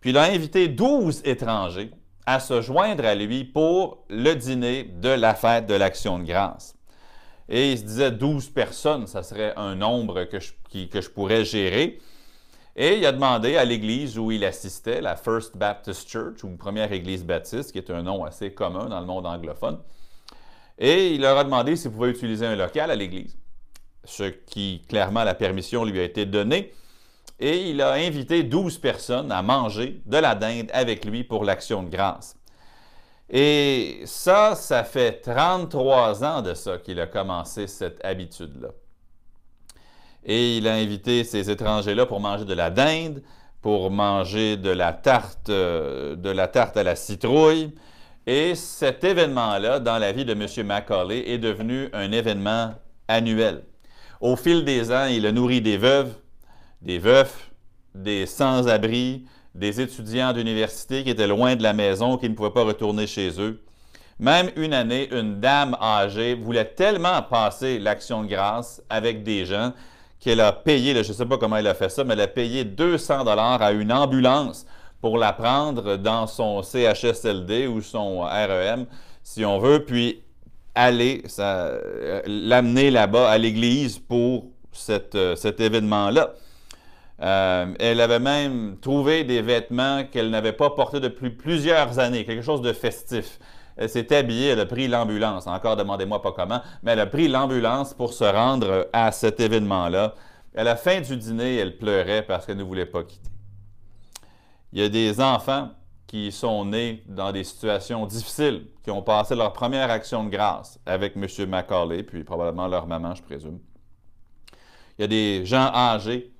puis 0.00 0.10
il 0.10 0.18
a 0.18 0.24
invité 0.24 0.68
12 0.68 1.22
étrangers 1.24 1.90
à 2.26 2.40
se 2.40 2.60
joindre 2.60 3.04
à 3.04 3.14
lui 3.14 3.44
pour 3.44 4.04
le 4.08 4.34
dîner 4.34 4.84
de 4.84 5.08
la 5.08 5.34
fête 5.34 5.66
de 5.66 5.74
l'Action 5.74 6.18
de 6.18 6.24
grâce. 6.24 6.76
Et 7.48 7.72
il 7.72 7.78
se 7.78 7.84
disait 7.84 8.10
12 8.10 8.50
personnes, 8.50 9.06
ça 9.06 9.22
serait 9.22 9.52
un 9.56 9.74
nombre 9.74 10.24
que 10.24 10.38
je 10.40 11.10
pourrais 11.10 11.44
gérer. 11.44 12.00
Et 12.76 12.98
il 12.98 13.06
a 13.06 13.12
demandé 13.12 13.56
à 13.56 13.64
l'église 13.64 14.18
où 14.18 14.32
il 14.32 14.44
assistait, 14.44 15.00
la 15.00 15.16
First 15.16 15.56
Baptist 15.56 16.08
Church, 16.08 16.42
ou 16.42 16.56
Première 16.56 16.92
Église 16.92 17.24
baptiste, 17.24 17.72
qui 17.72 17.78
est 17.78 17.90
un 17.90 18.02
nom 18.02 18.24
assez 18.24 18.52
commun 18.52 18.88
dans 18.88 18.98
le 18.98 19.06
monde 19.06 19.26
anglophone, 19.26 19.78
et 20.78 21.14
il 21.14 21.20
leur 21.20 21.38
a 21.38 21.44
demandé 21.44 21.76
s'il 21.76 21.92
pouvait 21.92 22.10
utiliser 22.10 22.46
un 22.46 22.56
local 22.56 22.90
à 22.90 22.96
l'église, 22.96 23.36
ce 24.04 24.24
qui, 24.24 24.82
clairement, 24.88 25.24
la 25.24 25.34
permission 25.34 25.84
lui 25.84 26.00
a 26.00 26.02
été 26.02 26.26
donnée. 26.26 26.72
Et 27.40 27.70
il 27.70 27.80
a 27.80 27.92
invité 27.92 28.42
12 28.42 28.78
personnes 28.78 29.32
à 29.32 29.42
manger 29.42 30.00
de 30.06 30.16
la 30.16 30.34
dinde 30.34 30.70
avec 30.72 31.04
lui 31.04 31.24
pour 31.24 31.44
l'action 31.44 31.82
de 31.82 31.90
grâce. 31.90 32.36
Et 33.28 34.02
ça, 34.04 34.54
ça 34.54 34.84
fait 34.84 35.20
33 35.20 36.24
ans 36.24 36.42
de 36.42 36.54
ça 36.54 36.78
qu'il 36.78 37.00
a 37.00 37.06
commencé 37.06 37.66
cette 37.66 38.04
habitude-là. 38.04 38.68
Et 40.24 40.56
il 40.58 40.68
a 40.68 40.74
invité 40.74 41.24
ces 41.24 41.50
étrangers-là 41.50 42.06
pour 42.06 42.20
manger 42.20 42.44
de 42.44 42.54
la 42.54 42.70
dinde, 42.70 43.22
pour 43.60 43.90
manger 43.90 44.56
de 44.56 44.70
la 44.70 44.92
tarte, 44.92 45.48
euh, 45.48 46.16
de 46.16 46.30
la 46.30 46.48
tarte 46.48 46.76
à 46.76 46.82
la 46.82 46.96
citrouille. 46.96 47.72
Et 48.26 48.54
cet 48.54 49.04
événement-là, 49.04 49.80
dans 49.80 49.98
la 49.98 50.12
vie 50.12 50.24
de 50.24 50.32
M. 50.32 50.66
Macaulay, 50.66 51.30
est 51.30 51.38
devenu 51.38 51.88
un 51.92 52.10
événement 52.10 52.74
annuel. 53.08 53.62
Au 54.20 54.36
fil 54.36 54.64
des 54.64 54.90
ans, 54.90 55.06
il 55.06 55.26
a 55.26 55.32
nourri 55.32 55.60
des 55.60 55.76
veuves, 55.76 56.14
des 56.80 56.98
veufs, 56.98 57.50
des 57.94 58.24
sans-abri, 58.24 59.26
des 59.54 59.80
étudiants 59.80 60.32
d'université 60.32 61.04
qui 61.04 61.10
étaient 61.10 61.26
loin 61.26 61.54
de 61.56 61.62
la 61.62 61.74
maison, 61.74 62.16
qui 62.16 62.28
ne 62.28 62.34
pouvaient 62.34 62.50
pas 62.50 62.64
retourner 62.64 63.06
chez 63.06 63.40
eux. 63.40 63.62
Même 64.18 64.50
une 64.56 64.72
année, 64.72 65.08
une 65.12 65.40
dame 65.40 65.76
âgée 65.80 66.34
voulait 66.34 66.64
tellement 66.64 67.20
passer 67.22 67.78
l'action 67.78 68.22
de 68.22 68.28
grâce 68.28 68.82
avec 68.88 69.22
des 69.22 69.44
gens 69.44 69.72
qu'elle 70.24 70.40
a 70.40 70.52
payé, 70.52 70.94
je 70.94 71.08
ne 71.10 71.14
sais 71.14 71.26
pas 71.26 71.36
comment 71.36 71.58
elle 71.58 71.66
a 71.66 71.74
fait 71.74 71.90
ça, 71.90 72.02
mais 72.02 72.14
elle 72.14 72.22
a 72.22 72.26
payé 72.26 72.64
200 72.64 73.24
dollars 73.24 73.60
à 73.60 73.72
une 73.72 73.92
ambulance 73.92 74.64
pour 75.02 75.18
la 75.18 75.34
prendre 75.34 75.96
dans 75.96 76.26
son 76.26 76.62
CHSLD 76.62 77.66
ou 77.66 77.82
son 77.82 78.20
REM, 78.20 78.86
si 79.22 79.44
on 79.44 79.58
veut, 79.58 79.84
puis 79.84 80.22
aller, 80.74 81.22
euh, 81.38 82.22
l'amener 82.26 82.90
là-bas 82.90 83.30
à 83.30 83.36
l'église 83.36 83.98
pour 83.98 84.46
euh, 84.88 85.36
cet 85.36 85.60
événement-là. 85.60 86.32
Euh, 87.20 87.74
elle 87.78 88.00
avait 88.00 88.18
même 88.18 88.78
trouvé 88.80 89.24
des 89.24 89.42
vêtements 89.42 90.04
qu'elle 90.10 90.30
n'avait 90.30 90.52
pas 90.52 90.70
portés 90.70 91.00
depuis 91.00 91.30
plusieurs 91.30 91.98
années, 91.98 92.24
quelque 92.24 92.42
chose 92.42 92.62
de 92.62 92.72
festif. 92.72 93.38
Elle 93.76 93.88
s'est 93.88 94.14
habillée, 94.14 94.48
elle 94.48 94.60
a 94.60 94.66
pris 94.66 94.88
l'ambulance. 94.88 95.46
Encore, 95.46 95.76
demandez-moi 95.76 96.22
pas 96.22 96.32
comment, 96.32 96.60
mais 96.82 96.92
elle 96.92 97.00
a 97.00 97.06
pris 97.06 97.28
l'ambulance 97.28 97.92
pour 97.94 98.12
se 98.12 98.24
rendre 98.24 98.88
à 98.92 99.10
cet 99.12 99.40
événement-là. 99.40 100.14
À 100.56 100.62
la 100.62 100.76
fin 100.76 101.00
du 101.00 101.16
dîner, 101.16 101.56
elle 101.56 101.76
pleurait 101.76 102.22
parce 102.22 102.46
qu'elle 102.46 102.56
ne 102.56 102.62
voulait 102.62 102.86
pas 102.86 103.02
quitter. 103.02 103.30
Il 104.72 104.80
y 104.80 104.84
a 104.84 104.88
des 104.88 105.20
enfants 105.20 105.70
qui 106.06 106.30
sont 106.30 106.64
nés 106.64 107.02
dans 107.08 107.32
des 107.32 107.42
situations 107.42 108.06
difficiles, 108.06 108.68
qui 108.84 108.90
ont 108.90 109.02
passé 109.02 109.34
leur 109.34 109.52
première 109.52 109.90
action 109.90 110.22
de 110.22 110.30
grâce 110.30 110.78
avec 110.86 111.16
M. 111.16 111.26
Macaulay, 111.48 112.04
puis 112.04 112.22
probablement 112.22 112.68
leur 112.68 112.86
maman, 112.86 113.14
je 113.14 113.22
présume. 113.22 113.58
Il 114.96 115.02
y 115.02 115.04
a 115.04 115.08
des 115.08 115.44
gens 115.44 115.72
âgés, 115.74 116.32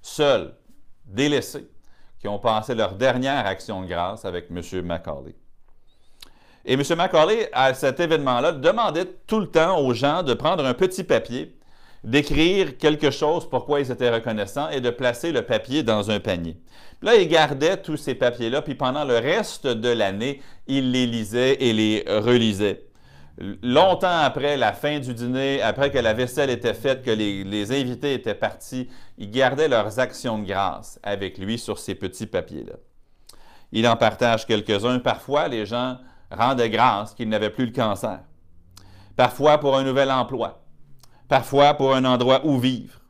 seuls, 0.00 0.54
délaissés, 1.04 1.68
qui 2.18 2.28
ont 2.28 2.38
passé 2.38 2.74
leur 2.74 2.94
dernière 2.94 3.46
action 3.46 3.82
de 3.82 3.86
grâce 3.86 4.24
avec 4.24 4.46
M. 4.50 4.82
Macaulay. 4.82 5.34
Et 6.64 6.74
M. 6.74 6.82
Macaulay, 6.96 7.48
à 7.52 7.72
cet 7.72 8.00
événement-là, 8.00 8.52
demandait 8.52 9.06
tout 9.26 9.40
le 9.40 9.46
temps 9.46 9.78
aux 9.78 9.94
gens 9.94 10.22
de 10.22 10.34
prendre 10.34 10.64
un 10.64 10.74
petit 10.74 11.04
papier, 11.04 11.56
d'écrire 12.04 12.76
quelque 12.76 13.10
chose 13.10 13.48
pourquoi 13.48 13.80
ils 13.80 13.90
étaient 13.90 14.10
reconnaissants 14.10 14.68
et 14.70 14.80
de 14.80 14.90
placer 14.90 15.32
le 15.32 15.42
papier 15.42 15.82
dans 15.82 16.10
un 16.10 16.20
panier. 16.20 16.56
là, 17.02 17.16
il 17.16 17.28
gardait 17.28 17.78
tous 17.78 17.96
ces 17.96 18.14
papiers-là, 18.14 18.62
puis 18.62 18.74
pendant 18.74 19.04
le 19.04 19.16
reste 19.16 19.66
de 19.66 19.88
l'année, 19.88 20.42
il 20.66 20.92
les 20.92 21.06
lisait 21.06 21.56
et 21.60 21.72
les 21.72 22.04
relisait. 22.06 22.84
longtemps 23.62 24.20
après 24.20 24.58
la 24.58 24.74
fin 24.74 24.98
du 24.98 25.14
dîner, 25.14 25.62
après 25.62 25.90
que 25.90 25.98
la 25.98 26.12
vaisselle 26.12 26.50
était 26.50 26.74
faite, 26.74 27.02
que 27.02 27.10
les, 27.10 27.42
les 27.42 27.72
invités 27.72 28.12
étaient 28.12 28.34
partis, 28.34 28.88
ils 29.16 29.30
gardaient 29.30 29.68
leurs 29.68 29.98
actions 29.98 30.38
de 30.38 30.46
grâce 30.46 30.98
avec 31.02 31.38
lui 31.38 31.58
sur 31.58 31.78
ces 31.78 31.94
petits 31.94 32.26
papiers-là. 32.26 32.74
Il 33.72 33.86
en 33.86 33.96
partage 33.96 34.46
quelques-uns. 34.46 34.98
Parfois, 34.98 35.48
les 35.48 35.64
gens 35.64 35.98
rendaient 36.30 36.70
grâce 36.70 37.14
qu'ils 37.14 37.28
n'avaient 37.28 37.50
plus 37.50 37.66
le 37.66 37.72
cancer. 37.72 38.20
Parfois 39.16 39.58
pour 39.58 39.76
un 39.76 39.84
nouvel 39.84 40.10
emploi. 40.10 40.62
Parfois 41.28 41.74
pour 41.74 41.94
un 41.94 42.04
endroit 42.04 42.44
où 42.44 42.58
vivre. 42.58 43.00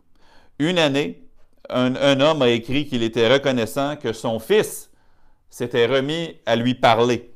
Une 0.58 0.78
année, 0.78 1.22
un, 1.68 1.94
un 1.96 2.20
homme 2.20 2.42
a 2.42 2.48
écrit 2.48 2.86
qu'il 2.86 3.02
était 3.02 3.32
reconnaissant 3.32 3.96
que 3.96 4.12
son 4.12 4.38
fils 4.38 4.90
s'était 5.48 5.86
remis 5.86 6.36
à 6.46 6.56
lui 6.56 6.74
parler. 6.74 7.32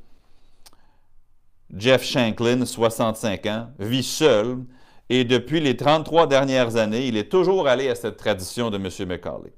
Jeff 1.76 2.04
Shanklin, 2.04 2.64
65 2.64 3.46
ans, 3.46 3.68
vit 3.78 4.02
seul 4.02 4.58
et 5.10 5.24
depuis 5.24 5.60
les 5.60 5.76
33 5.76 6.26
dernières 6.26 6.76
années, 6.76 7.06
il 7.06 7.16
est 7.16 7.30
toujours 7.30 7.68
allé 7.68 7.88
à 7.88 7.94
cette 7.94 8.16
tradition 8.16 8.70
de 8.70 8.76
M. 8.76 9.08
McCauley. 9.08 9.52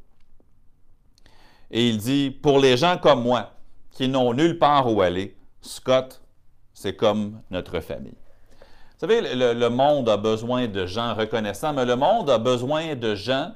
Et 1.71 1.89
il 1.89 1.99
dit, 1.99 2.31
pour 2.31 2.59
les 2.59 2.77
gens 2.77 2.99
comme 2.99 3.23
moi, 3.23 3.53
qui 3.91 4.09
n'ont 4.09 4.35
nulle 4.35 4.59
part 4.59 4.93
où 4.93 5.01
aller, 5.01 5.37
Scott, 5.61 6.21
c'est 6.73 6.95
comme 6.95 7.41
notre 7.51 7.81
famille. 7.81 8.17
Vous 8.99 9.01
savez, 9.09 9.21
le, 9.35 9.69
monde 9.69 10.09
a 10.09 10.17
besoin 10.17 10.69
de 10.69 10.87
gens 10.87 11.15
reconnaissants, 11.15 11.75
mais 11.75 11.85
le 11.85 11.97
monde 11.97 12.31
a 12.31 12.39
besoin 12.39 12.95
de 12.95 13.15
gens 13.15 13.53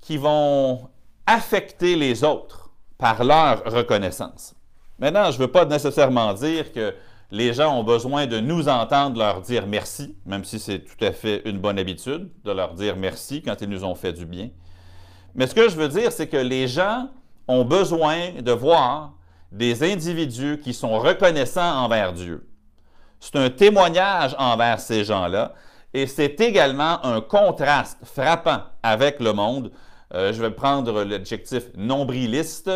qui 0.00 0.16
vont 0.16 0.88
affecter 1.26 1.96
les 1.96 2.22
autres 2.22 2.70
par 2.98 3.24
leur 3.24 3.64
reconnaissance. 3.64 4.54
Maintenant, 4.98 5.30
je 5.30 5.38
ne 5.38 5.42
veux 5.42 5.50
pas 5.50 5.64
nécessairement 5.64 6.34
dire 6.34 6.72
que 6.72 6.94
les 7.30 7.52
gens 7.52 7.78
ont 7.78 7.84
besoin 7.84 8.26
de 8.26 8.38
nous 8.40 8.68
entendre 8.68 9.18
leur 9.18 9.40
dire 9.40 9.66
merci, 9.66 10.16
même 10.24 10.44
si 10.44 10.58
c'est 10.58 10.80
tout 10.80 11.04
à 11.04 11.12
fait 11.12 11.42
une 11.44 11.58
bonne 11.58 11.78
habitude 11.78 12.30
de 12.44 12.52
leur 12.52 12.74
dire 12.74 12.96
merci 12.96 13.42
quand 13.42 13.60
ils 13.60 13.68
nous 13.68 13.84
ont 13.84 13.94
fait 13.94 14.12
du 14.12 14.24
bien. 14.24 14.50
Mais 15.34 15.46
ce 15.46 15.54
que 15.54 15.68
je 15.68 15.76
veux 15.76 15.88
dire, 15.88 16.10
c'est 16.10 16.28
que 16.28 16.36
les 16.36 16.68
gens 16.68 17.08
ont 17.46 17.64
besoin 17.64 18.40
de 18.40 18.52
voir 18.52 19.12
des 19.52 19.82
individus 19.82 20.60
qui 20.62 20.74
sont 20.74 20.98
reconnaissants 20.98 21.84
envers 21.84 22.12
Dieu. 22.12 22.48
C'est 23.20 23.36
un 23.36 23.50
témoignage 23.50 24.34
envers 24.38 24.78
ces 24.80 25.04
gens-là 25.04 25.54
et 25.94 26.06
c'est 26.06 26.40
également 26.40 27.04
un 27.04 27.20
contraste 27.20 27.98
frappant 28.04 28.60
avec 28.82 29.20
le 29.20 29.32
monde. 29.32 29.72
Euh, 30.14 30.32
je 30.32 30.40
vais 30.40 30.50
prendre 30.50 31.02
l'adjectif 31.02 31.64
nombriliste 31.76 32.70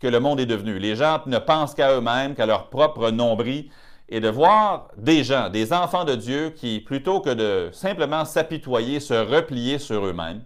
que 0.00 0.06
le 0.06 0.20
monde 0.20 0.40
est 0.40 0.46
devenu. 0.46 0.78
Les 0.78 0.96
gens 0.96 1.20
ne 1.26 1.38
pensent 1.38 1.74
qu'à 1.74 1.96
eux-mêmes, 1.96 2.34
qu'à 2.34 2.46
leur 2.46 2.68
propre 2.68 3.10
nombril 3.10 3.70
et 4.08 4.20
de 4.20 4.28
voir 4.28 4.88
des 4.96 5.24
gens, 5.24 5.48
des 5.48 5.72
enfants 5.72 6.04
de 6.04 6.14
Dieu 6.14 6.50
qui, 6.50 6.80
plutôt 6.80 7.20
que 7.20 7.30
de 7.30 7.70
simplement 7.72 8.24
s'apitoyer, 8.24 9.00
se 9.00 9.14
replier 9.14 9.78
sur 9.78 10.04
eux-mêmes, 10.04 10.42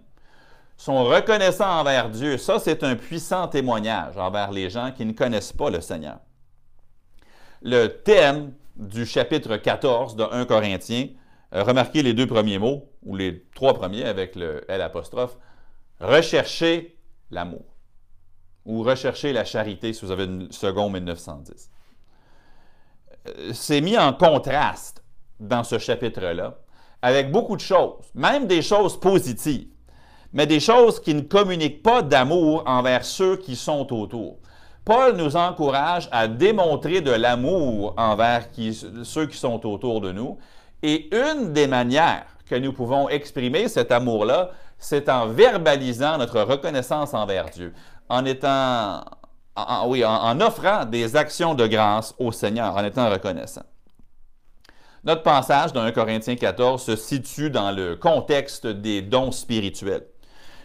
sont 0.79 1.03
reconnaissants 1.03 1.81
envers 1.81 2.09
Dieu. 2.09 2.37
Ça, 2.37 2.57
c'est 2.57 2.83
un 2.85 2.95
puissant 2.95 3.49
témoignage 3.49 4.17
envers 4.17 4.49
les 4.49 4.69
gens 4.69 4.93
qui 4.95 5.05
ne 5.05 5.11
connaissent 5.11 5.51
pas 5.51 5.69
le 5.69 5.81
Seigneur. 5.81 6.19
Le 7.61 7.87
thème 7.87 8.53
du 8.77 9.05
chapitre 9.05 9.57
14 9.57 10.15
de 10.15 10.23
1 10.23 10.45
Corinthiens, 10.45 11.07
euh, 11.53 11.63
remarquez 11.63 12.01
les 12.01 12.13
deux 12.13 12.27
premiers 12.27 12.59
mots, 12.59 12.89
ou 13.03 13.17
les 13.17 13.43
trois 13.53 13.73
premiers 13.73 14.05
avec 14.05 14.37
le 14.37 14.63
L 14.71 14.89
rechercher 15.99 16.97
l'amour, 17.29 17.65
ou 18.63 18.81
rechercher 18.81 19.33
la 19.33 19.43
charité, 19.43 19.91
si 19.91 20.05
vous 20.05 20.11
avez 20.11 20.23
une 20.23 20.49
seconde 20.49 20.93
1910. 20.93 21.69
Euh, 23.27 23.51
c'est 23.53 23.81
mis 23.81 23.97
en 23.97 24.13
contraste 24.13 25.03
dans 25.41 25.65
ce 25.65 25.77
chapitre-là, 25.77 26.57
avec 27.01 27.33
beaucoup 27.33 27.57
de 27.57 27.61
choses, 27.61 28.05
même 28.13 28.47
des 28.47 28.61
choses 28.61 28.97
positives 28.97 29.67
mais 30.33 30.45
des 30.45 30.59
choses 30.59 30.99
qui 30.99 31.13
ne 31.13 31.21
communiquent 31.21 31.83
pas 31.83 32.01
d'amour 32.01 32.63
envers 32.65 33.03
ceux 33.03 33.37
qui 33.37 33.55
sont 33.55 33.91
autour. 33.93 34.37
Paul 34.85 35.15
nous 35.17 35.35
encourage 35.35 36.09
à 36.11 36.27
démontrer 36.27 37.01
de 37.01 37.11
l'amour 37.11 37.93
envers 37.97 38.47
ceux 39.03 39.27
qui 39.27 39.37
sont 39.37 39.65
autour 39.67 40.01
de 40.01 40.11
nous. 40.11 40.37
Et 40.81 41.13
une 41.15 41.53
des 41.53 41.67
manières 41.67 42.25
que 42.49 42.55
nous 42.55 42.73
pouvons 42.73 43.09
exprimer 43.09 43.67
cet 43.67 43.91
amour-là, 43.91 44.51
c'est 44.77 45.09
en 45.09 45.27
verbalisant 45.27 46.17
notre 46.17 46.41
reconnaissance 46.41 47.13
envers 47.13 47.49
Dieu, 47.49 47.73
en 48.07 48.25
étant, 48.25 49.03
oui, 49.85 50.03
en 50.05 50.41
offrant 50.41 50.85
des 50.85 51.15
actions 51.15 51.53
de 51.53 51.67
grâce 51.67 52.15
au 52.17 52.31
Seigneur, 52.31 52.75
en 52.75 52.83
étant 52.83 53.09
reconnaissant. 53.09 53.65
Notre 55.03 55.23
passage 55.23 55.71
dans 55.71 55.81
1 55.81 55.91
Corinthiens 55.91 56.35
14 56.35 56.81
se 56.81 56.95
situe 56.95 57.49
dans 57.49 57.71
le 57.71 57.95
contexte 57.95 58.67
des 58.67 59.01
dons 59.01 59.31
spirituels. 59.31 60.05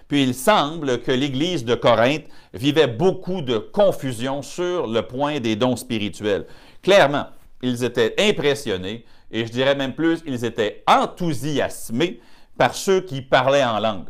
Puis 0.08 0.22
il 0.22 0.34
semble 0.34 1.00
que 1.00 1.12
l'Église 1.12 1.64
de 1.64 1.74
Corinthe 1.74 2.24
vivait 2.52 2.86
beaucoup 2.86 3.40
de 3.40 3.58
confusion 3.58 4.42
sur 4.42 4.86
le 4.86 5.02
point 5.02 5.40
des 5.40 5.56
dons 5.56 5.76
spirituels. 5.76 6.46
Clairement, 6.82 7.26
ils 7.62 7.84
étaient 7.84 8.14
impressionnés, 8.18 9.04
et 9.30 9.46
je 9.46 9.52
dirais 9.52 9.74
même 9.74 9.94
plus, 9.94 10.22
ils 10.26 10.44
étaient 10.44 10.82
enthousiasmés 10.86 12.20
par 12.58 12.74
ceux 12.74 13.00
qui 13.00 13.22
parlaient 13.22 13.64
en 13.64 13.80
langue, 13.80 14.06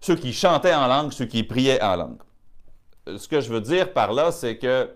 ceux 0.00 0.16
qui 0.16 0.32
chantaient 0.32 0.74
en 0.74 0.86
langue, 0.86 1.12
ceux 1.12 1.24
qui 1.24 1.42
priaient 1.42 1.82
en 1.82 1.96
langue. 1.96 2.18
Ce 3.06 3.26
que 3.26 3.40
je 3.40 3.50
veux 3.50 3.60
dire 3.60 3.92
par 3.92 4.12
là, 4.12 4.30
c'est 4.30 4.58
que 4.58 4.90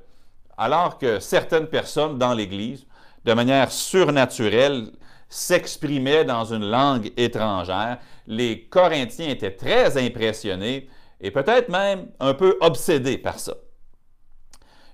alors 0.57 0.99
que 0.99 1.19
certaines 1.19 1.67
personnes 1.67 2.19
dans 2.19 2.33
l'Église, 2.33 2.87
de 3.25 3.33
manière 3.33 3.73
surnaturelle, 3.73 4.91
s'exprimaient 5.35 6.25
dans 6.25 6.45
une 6.45 6.65
langue 6.65 7.11
étrangère, 7.17 7.99
les 8.29 8.67
Corinthiens 8.67 9.31
étaient 9.31 9.57
très 9.57 9.99
impressionnés 10.01 10.89
et 11.21 11.33
peut-être 11.33 11.69
même 11.69 12.07
un 12.21 12.35
peu 12.35 12.57
obsédés 12.61 13.19
par 13.19 13.41
ça. 13.41 13.55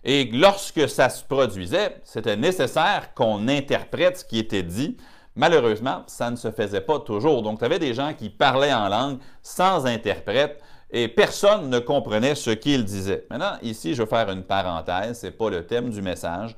Et 0.02 0.25
lorsque 0.32 0.88
ça 0.88 1.11
se 1.11 1.23
produisait, 1.23 2.00
c'était 2.04 2.38
nécessaire 2.38 3.12
qu'on 3.14 3.49
interprète 3.49 4.16
ce 4.16 4.25
qui 4.25 4.38
était 4.38 4.62
dit. 4.62 4.97
Malheureusement, 5.37 6.04
ça 6.06 6.30
ne 6.30 6.37
se 6.37 6.50
faisait 6.50 6.80
pas 6.80 7.00
toujours. 7.00 7.42
Donc, 7.42 7.59
tu 7.59 7.66
avais 7.66 7.78
des 7.78 7.92
gens 7.92 8.14
qui 8.14 8.30
parlaient 8.30 8.73
en 8.73 8.88
langue 8.88 9.18
sans 9.42 9.85
interprète 9.85 10.62
et 10.90 11.09
personne 11.09 11.68
ne 11.68 11.80
comprenait 11.80 12.35
ce 12.35 12.49
qu'ils 12.49 12.87
disaient. 12.87 13.26
Maintenant, 13.28 13.59
ici, 13.61 13.94
je 13.94 14.02
vais 14.02 14.09
faire 14.09 14.30
une 14.30 14.44
parenthèse, 14.44 15.20
ce 15.20 15.26
n'est 15.26 15.32
pas 15.32 15.50
le 15.50 15.66
thème 15.66 15.90
du 15.90 16.00
message, 16.00 16.56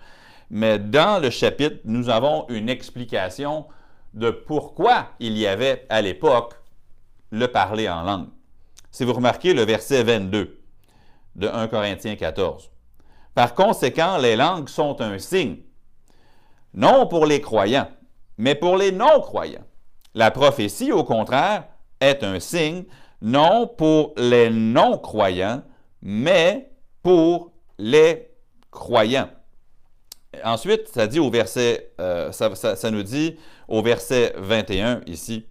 mais 0.53 0.79
dans 0.79 1.21
le 1.21 1.31
chapitre, 1.31 1.79
nous 1.87 2.11
avons 2.11 2.47
une 2.51 2.69
explication 2.69 3.65
de 4.13 4.31
pourquoi 4.31 5.07
il 5.19 5.39
y 5.39 5.47
avait 5.47 5.87
à 5.89 6.03
l'époque 6.03 6.53
le 7.31 7.49
parler 7.49 7.89
en 7.89 8.03
langue. 8.03 8.29
Si 8.91 9.05
vous 9.05 9.15
remarquez 9.15 9.55
le 9.55 9.63
verset 9.63 10.03
22 10.03 10.61
de 11.37 11.49
1 11.49 11.69
Corinthiens 11.69 12.17
14. 12.17 12.71
Par 13.35 13.55
conséquent, 13.55 14.19
les 14.19 14.37
langues 14.37 14.69
sont 14.69 15.01
un 15.01 15.19
signe, 15.19 15.57
non 16.75 17.07
pour 17.07 17.25
les 17.25 17.41
croyants, 17.41 17.89
mais 18.37 18.55
pour 18.55 18.77
les 18.77 18.93
non-croyants. 18.93 19.65
La 20.15 20.31
prophétie, 20.31 20.93
au 20.93 21.03
contraire, 21.03 21.65
est 21.99 22.23
un 22.23 22.39
signe, 22.41 22.85
non 23.23 23.67
pour 23.67 24.13
les 24.19 24.51
non-croyants, 24.51 25.63
mais 26.03 26.71
pour 27.03 27.53
les 27.79 28.29
croyants. 28.71 29.31
Ensuite, 30.45 30.89
ça 30.89 31.07
dit 31.07 31.21
au 31.21 31.31
verset, 31.31 31.93
euh, 32.01 32.33
ça, 32.33 32.55
ça, 32.55 32.91
nous 32.91 33.03
dit 33.03 33.37
au 33.69 33.83
verset 33.83 34.35
21 34.39 35.03
ici, 35.07 35.47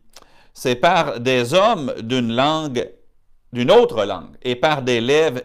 c'est 0.54 0.76
par 0.76 1.20
des 1.20 1.54
hommes 1.54 1.94
d'une 2.02 2.34
langue, 2.34 2.90
d'une 3.54 3.72
autre 3.72 4.06
langue, 4.06 4.36
et 4.42 4.56
par 4.56 4.82
des 4.82 5.00
lèvres 5.00 5.42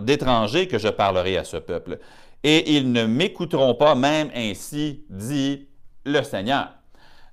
d'étrangers 0.00 0.68
que 0.68 0.78
je 0.78 0.88
parlerai 0.88 1.36
à 1.36 1.44
ce 1.44 1.56
peuple. 1.56 1.98
Et 2.44 2.76
ils 2.76 2.92
ne 2.92 3.04
m'écouteront 3.04 3.74
pas, 3.74 3.94
même 3.94 4.30
ainsi, 4.34 5.04
dit 5.10 5.66
le 6.04 6.22
Seigneur. 6.22 6.70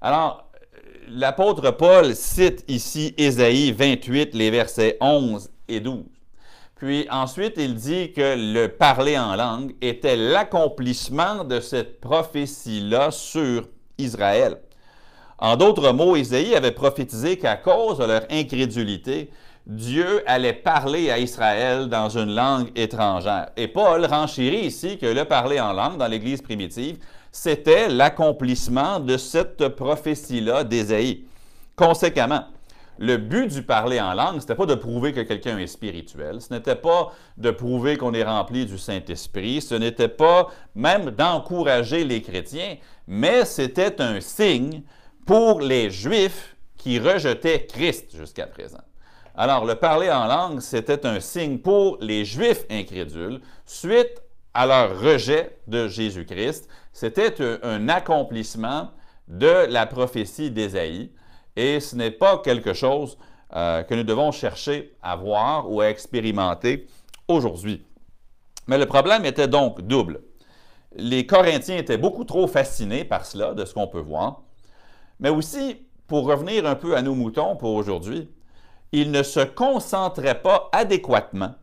Alors, 0.02 0.50
l'apôtre 1.08 1.72
Paul 1.72 2.16
cite 2.16 2.66
ici 2.68 3.14
Ésaïe 3.18 3.72
28, 3.72 4.34
les 4.34 4.50
versets 4.50 4.98
11 5.00 5.50
et 5.68 5.80
12. 5.80 6.04
Puis 6.86 7.08
ensuite, 7.10 7.56
il 7.58 7.74
dit 7.74 8.12
que 8.13 8.36
le 8.54 8.68
parler 8.68 9.18
en 9.18 9.36
langue 9.36 9.74
était 9.82 10.15
l'accomplissement 10.15 11.44
de 11.44 11.60
cette 11.60 12.00
prophétie-là 12.00 13.10
sur 13.10 13.68
Israël. 13.98 14.60
En 15.39 15.56
d'autres 15.56 15.94
mots, 15.94 16.15
Isaïe 16.15 16.54
avait 16.54 16.74
prophétisé 16.74 17.39
qu'à 17.39 17.56
cause 17.56 17.98
de 17.98 18.06
leur 18.06 18.22
incrédulité, 18.30 19.32
Dieu 19.65 20.22
allait 20.27 20.54
parler 20.54 21.10
à 21.10 21.18
Israël 21.18 21.89
dans 21.89 22.10
une 22.10 22.36
langue 22.36 22.70
étrangère. 22.75 23.50
Et 23.58 23.68
Paul 23.68 24.06
renchérit 24.06 24.68
ici 24.68 25.00
que 25.00 25.08
le 25.08 25.25
parler 25.25 25.60
en 25.60 25.74
langue 25.74 25.98
dans 25.98 26.08
l'Église 26.08 26.44
primitive, 26.44 27.00
c'était 27.32 27.89
l'accomplissement 27.89 29.00
de 29.00 29.18
cette 29.18 29.70
prophétie-là 29.70 30.63
d'Ésaïe. 30.63 31.25
Conséquemment, 31.75 32.46
le 32.98 33.18
but 33.18 33.52
du 33.52 33.64
parler 33.64 34.00
en 34.00 34.14
langue, 34.14 34.36
ce 34.36 34.42
n'était 34.42 34.56
pas 34.56 34.66
de 34.66 34.75
prouver 34.75 35.14
que 35.14 35.22
quelqu'un 35.22 35.58
est 35.58 35.68
spirituel, 35.68 36.42
ce 36.42 36.54
n'était 36.54 36.75
pas 36.75 37.12
de 37.38 37.52
prouver 37.52 37.98
qu'on 37.98 38.14
est 38.14 38.24
rempli 38.24 38.66
du 38.66 38.78
Saint-Esprit, 38.78 39.62
ce 39.62 39.75
n'était 39.75 40.08
pas 40.08 40.48
même 40.75 41.12
d'encourager 41.12 42.04
les 42.04 42.22
chrétiens, 42.22 42.78
mais 43.08 43.46
c'était 43.46 44.02
un 44.02 44.22
signe 44.22 44.84
pour 45.25 45.60
les 45.60 45.90
Juifs 45.90 46.56
qui 46.78 47.00
rejetaient 47.00 47.66
Christ 47.66 48.16
jusqu'à 48.16 48.48
présent. 48.48 48.84
Alors, 49.38 49.66
le 49.66 49.75
parler 49.75 50.10
en 50.10 50.28
langue, 50.28 50.62
c'était 50.62 51.06
un 51.06 51.20
signe 51.20 51.58
pour 51.58 51.98
les 52.00 52.24
Juifs 52.24 52.66
incrédules 52.70 53.42
suite 53.66 54.22
à 54.54 54.66
leur 54.66 55.02
rejet 55.02 55.58
de 55.68 55.90
Jésus-Christ. 55.90 56.70
C'était 56.94 57.36
un 57.64 57.90
accomplissement 57.90 58.92
de 59.28 59.66
la 59.70 59.86
prophétie 59.86 60.52
d'Ésaïe 60.52 61.12
et 61.56 61.80
ce 61.80 61.96
n'est 61.96 62.12
pas 62.12 62.40
quelque 62.40 62.74
chose 62.74 63.18
euh, 63.56 63.84
que 63.84 63.94
nous 63.94 64.04
devons 64.04 64.32
chercher 64.32 64.96
à 65.02 65.16
voir 65.16 65.72
ou 65.72 65.82
à 65.82 65.90
expérimenter 65.90 66.88
aujourd'hui. 67.28 67.86
Mais 68.68 68.78
le 68.78 68.86
problème 68.86 69.26
était 69.26 69.48
donc 69.48 69.82
double. 69.82 70.22
Les 70.96 71.26
Corinthiens 71.26 71.78
étaient 71.78 71.98
beaucoup 71.98 72.24
trop 72.24 72.48
fascinés 72.48 73.04
par 73.04 73.26
cela, 73.26 73.54
de 73.54 73.66
ce 73.66 73.74
qu'on 73.74 73.88
peut 73.88 74.00
voir, 74.00 74.42
mais 75.20 75.30
aussi, 75.30 75.78
pour 76.08 76.26
revenir 76.26 76.66
un 76.66 76.76
peu 76.76 76.96
à 76.96 77.02
nos 77.02 77.16
moutons 77.16 77.56
pour 77.56 77.74
aujourd'hui, 77.74 78.30
ils 78.92 79.12
ne 79.12 79.24
se 79.24 79.40
concentraient 79.40 80.42
pas 80.42 80.70
adéquatement 80.72 81.56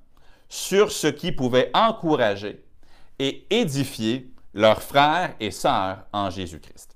sur 0.49 0.93
ce 0.93 1.07
qui 1.07 1.33
pouvait 1.33 1.71
encourager 1.75 2.65
et 3.19 3.47
édifier 3.51 4.31
leurs 4.55 4.83
frères 4.83 5.35
et 5.41 5.51
sœurs 5.51 6.05
en 6.13 6.29
Jésus-Christ. 6.29 6.92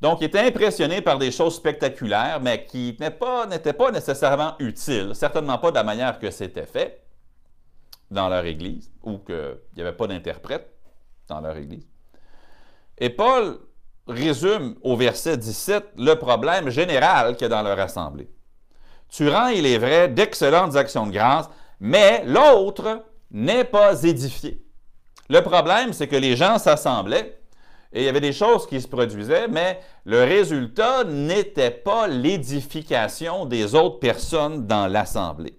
Donc, 0.00 0.20
ils 0.20 0.24
étaient 0.24 0.40
impressionnés 0.40 1.00
par 1.00 1.18
des 1.18 1.30
choses 1.30 1.56
spectaculaires, 1.56 2.40
mais 2.40 2.66
qui 2.66 2.96
n'étaient 3.00 3.10
pas, 3.10 3.46
pas, 3.46 3.90
nécessairement 3.90 4.54
utiles, 4.58 5.12
certainement 5.14 5.58
pas 5.58 5.70
de 5.70 5.76
la 5.76 5.84
manière 5.84 6.18
que 6.18 6.30
c'était 6.30 6.66
fait 6.66 7.02
dans 8.10 8.28
leur 8.28 8.44
Église, 8.44 8.90
ou 9.02 9.18
qu'il 9.18 9.58
n'y 9.74 9.82
avait 9.82 9.96
pas 9.96 10.06
d'interprète 10.06 10.70
dans 11.28 11.40
leur 11.40 11.56
Église. 11.56 11.86
Et 12.98 13.10
Paul 13.10 13.58
résume 14.06 14.76
au 14.82 14.96
verset 14.96 15.36
17 15.36 15.92
le 15.96 16.14
problème 16.14 16.68
général 16.68 17.34
qu'il 17.34 17.48
y 17.48 17.52
a 17.52 17.56
dans 17.56 17.62
leur 17.62 17.78
assemblée. 17.80 18.30
Tu 19.08 19.28
rends, 19.28 19.48
il 19.48 19.66
est 19.66 19.78
vrai, 19.78 20.08
d'excellentes 20.08 20.76
actions 20.76 21.06
de 21.06 21.12
grâce, 21.12 21.48
mais 21.80 22.22
l'autre 22.24 23.04
n'est 23.30 23.64
pas 23.64 24.02
édifié. 24.02 24.62
Le 25.28 25.40
problème, 25.40 25.92
c'est 25.92 26.06
que 26.06 26.16
les 26.16 26.36
gens 26.36 26.58
s'assemblaient 26.58 27.38
et 27.92 28.00
il 28.00 28.04
y 28.04 28.08
avait 28.08 28.20
des 28.20 28.32
choses 28.32 28.66
qui 28.66 28.80
se 28.80 28.88
produisaient, 28.88 29.48
mais 29.48 29.80
le 30.04 30.24
résultat 30.24 31.04
n'était 31.04 31.70
pas 31.70 32.08
l'édification 32.08 33.46
des 33.46 33.74
autres 33.74 33.98
personnes 33.98 34.66
dans 34.66 34.86
l'assemblée. 34.86 35.58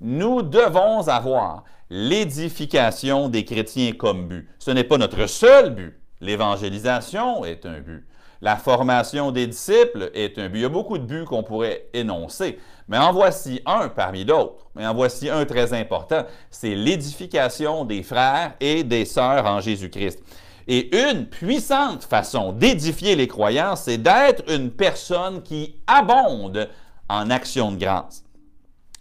Nous 0.00 0.42
devons 0.42 1.06
avoir 1.08 1.64
l'édification 1.88 3.28
des 3.28 3.44
chrétiens 3.44 3.92
comme 3.92 4.26
but. 4.26 4.48
Ce 4.58 4.70
n'est 4.70 4.84
pas 4.84 4.98
notre 4.98 5.26
seul 5.26 5.74
but. 5.74 6.00
L'évangélisation 6.20 7.44
est 7.44 7.66
un 7.66 7.80
but. 7.80 8.06
La 8.40 8.56
formation 8.56 9.30
des 9.30 9.46
disciples 9.46 10.10
est 10.14 10.38
un 10.38 10.48
but. 10.48 10.58
Il 10.58 10.62
y 10.62 10.64
a 10.64 10.68
beaucoup 10.68 10.98
de 10.98 11.04
buts 11.04 11.24
qu'on 11.24 11.44
pourrait 11.44 11.86
énoncer, 11.92 12.58
mais 12.88 12.98
en 12.98 13.12
voici 13.12 13.60
un 13.66 13.88
parmi 13.88 14.24
d'autres. 14.24 14.66
Mais 14.74 14.86
en 14.86 14.94
voici 14.94 15.30
un 15.30 15.44
très 15.44 15.72
important. 15.72 16.24
C'est 16.50 16.74
l'édification 16.74 17.84
des 17.84 18.02
frères 18.02 18.54
et 18.58 18.82
des 18.82 19.04
sœurs 19.04 19.46
en 19.46 19.60
Jésus-Christ. 19.60 20.20
Et 20.68 21.10
une 21.10 21.26
puissante 21.26 22.04
façon 22.04 22.52
d'édifier 22.52 23.16
les 23.16 23.28
croyants, 23.28 23.76
c'est 23.76 23.98
d'être 23.98 24.48
une 24.50 24.70
personne 24.70 25.42
qui 25.42 25.76
abonde 25.86 26.68
en 27.08 27.30
action 27.30 27.72
de 27.72 27.76
grâce. 27.76 28.24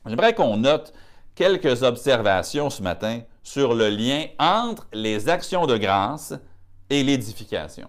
J'aimerais 0.06 0.34
qu'on 0.34 0.58
note 0.58 0.94
quelques 1.36 1.84
observations 1.84 2.70
ce 2.70 2.82
matin 2.82 3.22
sur 3.44 3.74
le 3.74 3.90
lien 3.90 4.26
entre 4.40 4.88
les 4.94 5.30
actions 5.30 5.66
de 5.66 5.78
grâce 5.78 6.34
et 6.90 7.04
l'édification. 7.04 7.88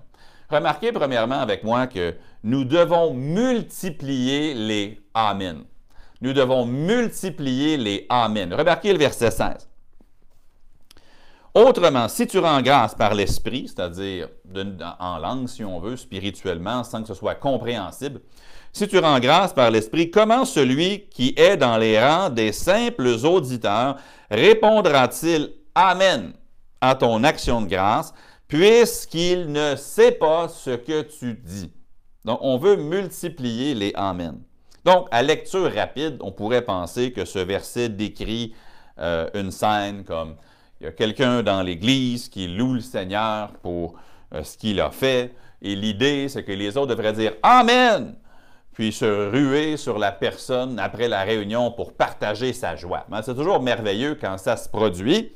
Remarquez 0.49 0.93
premièrement 0.93 1.41
avec 1.41 1.65
moi 1.65 1.87
que 1.87 2.15
nous 2.45 2.65
devons 2.65 3.15
multiplier 3.15 4.55
les 4.55 5.01
Amen. 5.15 5.65
Nous 6.21 6.33
devons 6.33 6.67
multiplier 6.67 7.77
les 7.77 8.07
Amen. 8.09 8.53
Remarquez 8.53 8.93
le 8.93 8.99
verset 8.99 9.31
16. 9.31 9.69
Autrement, 11.55 12.09
si 12.09 12.27
tu 12.27 12.39
rends 12.39 12.63
grâce 12.63 12.95
par 12.95 13.15
l'esprit, 13.15 13.69
c'est-à-dire 13.69 14.29
en 14.99 15.19
langue, 15.19 15.49
si 15.49 15.63
on 15.63 15.81
veut, 15.81 15.97
spirituellement, 15.97 16.83
sans 16.83 17.03
que 17.03 17.09
ce 17.09 17.15
soit 17.15 17.35
compréhensible, 17.35 18.21
si 18.73 18.89
tu 18.89 18.99
rends 18.99 19.21
grâce 19.21 19.53
par 19.53 19.71
l'esprit, 19.71 20.11
comment 20.11 20.47
celui 20.47 21.09
qui 21.11 21.35
est 21.37 21.59
dans 21.59 21.77
les 21.77 22.03
rangs 22.03 22.31
des 22.31 22.53
simples 22.53 23.09
auditeurs 23.25 23.97
répondra-t-il 24.31 25.51
Amen 25.75 26.33
à 26.81 26.95
ton 26.95 27.23
action 27.23 27.61
de 27.61 27.67
grâce, 27.67 28.15
puisqu'il 28.49 29.53
ne 29.53 29.77
sait 29.77 30.13
pas 30.13 30.49
ce 30.49 30.71
que 30.71 31.03
tu 31.03 31.35
dis? 31.35 31.71
Donc, 32.25 32.39
on 32.41 32.57
veut 32.57 32.77
multiplier 32.77 33.75
les 33.75 33.93
Amen. 33.95 34.41
Donc, 34.87 35.07
à 35.11 35.23
lecture 35.23 35.73
rapide, 35.75 36.17
on 36.21 36.33
pourrait 36.33 36.63
penser 36.63 37.13
que 37.13 37.27
ce 37.27 37.39
verset 37.39 37.91
décrit 37.91 38.55
euh, 38.99 39.29
une 39.35 39.51
scène 39.51 40.05
comme 40.05 40.37
il 40.83 40.87
y 40.87 40.89
a 40.89 40.93
quelqu'un 40.93 41.45
dans 41.45 41.63
l'Église 41.63 42.29
qui 42.29 42.49
loue 42.49 42.75
le 42.75 42.81
Seigneur 42.81 43.53
pour 43.63 43.95
euh, 44.35 44.43
ce 44.43 44.59
qu'il 44.59 44.81
a 44.81 44.91
fait. 44.91 45.33
Et 45.61 45.77
l'idée, 45.77 46.29
c'est 46.29 46.43
que 46.43 46.51
les 46.51 46.77
autres 46.77 46.89
devraient 46.89 47.13
dire 47.13 47.35
Amen, 47.41 48.17
puis 48.73 48.91
se 48.91 49.31
ruer 49.31 49.77
sur 49.77 49.97
la 49.97 50.11
personne 50.11 50.81
après 50.81 51.07
la 51.07 51.23
réunion 51.23 51.71
pour 51.71 51.93
partager 51.93 52.53
sa 52.53 52.75
joie. 52.75 53.07
C'est 53.23 53.37
toujours 53.37 53.63
merveilleux 53.63 54.17
quand 54.21 54.39
ça 54.39 54.57
se 54.57 54.69
produit. 54.69 55.33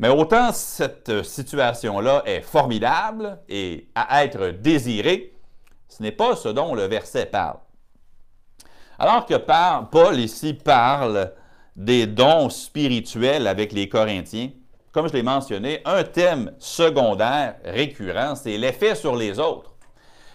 Mais 0.00 0.08
autant 0.08 0.50
cette 0.50 1.22
situation-là 1.22 2.24
est 2.26 2.40
formidable 2.40 3.38
et 3.48 3.86
à 3.94 4.24
être 4.24 4.48
désirée, 4.48 5.32
ce 5.86 6.02
n'est 6.02 6.10
pas 6.10 6.34
ce 6.34 6.48
dont 6.48 6.74
le 6.74 6.86
verset 6.86 7.26
parle. 7.26 7.58
Alors 8.98 9.26
que 9.26 9.36
Paul 9.36 10.18
ici 10.18 10.54
parle 10.54 11.30
des 11.78 12.08
dons 12.08 12.50
spirituels 12.50 13.46
avec 13.46 13.72
les 13.72 13.88
Corinthiens, 13.88 14.50
comme 14.90 15.08
je 15.08 15.12
l'ai 15.12 15.22
mentionné, 15.22 15.80
un 15.84 16.02
thème 16.02 16.52
secondaire 16.58 17.54
récurrent, 17.64 18.34
c'est 18.34 18.58
l'effet 18.58 18.96
sur 18.96 19.14
les 19.14 19.38
autres. 19.38 19.76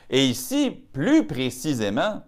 Et 0.10 0.26
ici, 0.26 0.72
plus 0.94 1.28
précisément, 1.28 2.24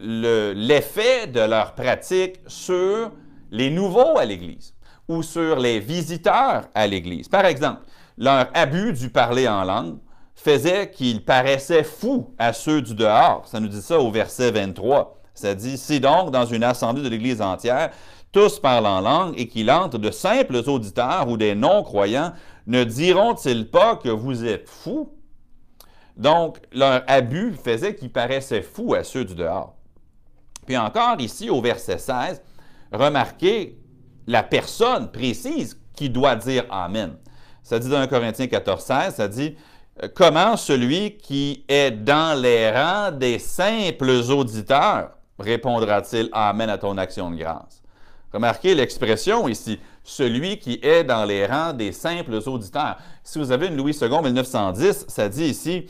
l'effet 0.00 1.26
de 1.26 1.40
leur 1.40 1.74
pratique 1.74 2.36
sur 2.46 3.12
les 3.50 3.68
nouveaux 3.68 4.16
à 4.16 4.24
l'Église 4.24 4.74
ou 5.06 5.22
sur 5.22 5.58
les 5.58 5.78
visiteurs 5.78 6.62
à 6.74 6.86
l'Église. 6.86 7.28
Par 7.28 7.44
exemple, 7.44 7.82
leur 8.16 8.48
abus 8.54 8.94
du 8.94 9.10
parler 9.10 9.46
en 9.48 9.64
langue 9.64 9.98
faisait 10.34 10.90
qu'ils 10.90 11.22
paraissaient 11.24 11.84
fous 11.84 12.32
à 12.38 12.54
ceux 12.54 12.80
du 12.80 12.94
dehors. 12.94 13.46
Ça 13.46 13.60
nous 13.60 13.68
dit 13.68 13.82
ça 13.82 13.98
au 13.98 14.10
verset 14.10 14.50
23. 14.50 15.20
Ça 15.34 15.54
dit, 15.54 15.76
si 15.76 16.00
donc 16.00 16.30
dans 16.30 16.46
une 16.46 16.64
assemblée 16.64 17.02
de 17.02 17.08
l'Église 17.08 17.42
entière, 17.42 17.90
tous 18.32 18.58
parlent 18.60 18.86
en 18.86 19.00
langue 19.00 19.34
et 19.36 19.48
qu'il 19.48 19.70
entre 19.70 19.98
de 19.98 20.10
simples 20.10 20.56
auditeurs 20.68 21.28
ou 21.28 21.36
des 21.36 21.54
non-croyants, 21.54 22.32
ne 22.66 22.84
diront-ils 22.84 23.68
pas 23.68 23.96
que 23.96 24.08
vous 24.08 24.44
êtes 24.44 24.68
fous? 24.68 25.12
Donc, 26.16 26.58
leur 26.72 27.02
abus 27.06 27.54
faisait 27.54 27.94
qu'ils 27.94 28.12
paraissaient 28.12 28.62
fous 28.62 28.94
à 28.94 29.04
ceux 29.04 29.24
du 29.24 29.34
dehors. 29.34 29.74
Puis 30.66 30.76
encore 30.76 31.20
ici, 31.20 31.50
au 31.50 31.60
verset 31.60 31.98
16, 31.98 32.42
remarquez 32.92 33.78
la 34.26 34.42
personne 34.42 35.10
précise 35.10 35.80
qui 35.94 36.10
doit 36.10 36.36
dire 36.36 36.64
Amen. 36.70 37.16
Ça 37.62 37.78
dit 37.78 37.88
dans 37.88 37.98
1 37.98 38.06
Corinthiens 38.06 38.46
14, 38.46 38.82
16, 38.82 39.14
ça 39.14 39.28
dit 39.28 39.56
Comment 40.14 40.56
celui 40.56 41.16
qui 41.18 41.64
est 41.68 41.90
dans 41.90 42.40
les 42.40 42.70
rangs 42.70 43.12
des 43.12 43.38
simples 43.38 44.10
auditeurs 44.30 45.10
répondra-t-il 45.38 46.28
Amen 46.32 46.70
à 46.70 46.78
ton 46.78 46.96
action 46.96 47.30
de 47.30 47.36
grâce? 47.36 47.79
Remarquez 48.32 48.74
l'expression 48.74 49.48
ici, 49.48 49.78
celui 50.04 50.58
qui 50.58 50.78
est 50.82 51.04
dans 51.04 51.24
les 51.24 51.46
rangs 51.46 51.72
des 51.72 51.92
simples 51.92 52.38
auditeurs. 52.46 52.96
Si 53.24 53.38
vous 53.38 53.50
avez 53.50 53.66
une 53.66 53.76
Louis 53.76 53.96
II 54.00 54.08
1910, 54.08 55.06
ça 55.08 55.28
dit 55.28 55.46
ici, 55.46 55.86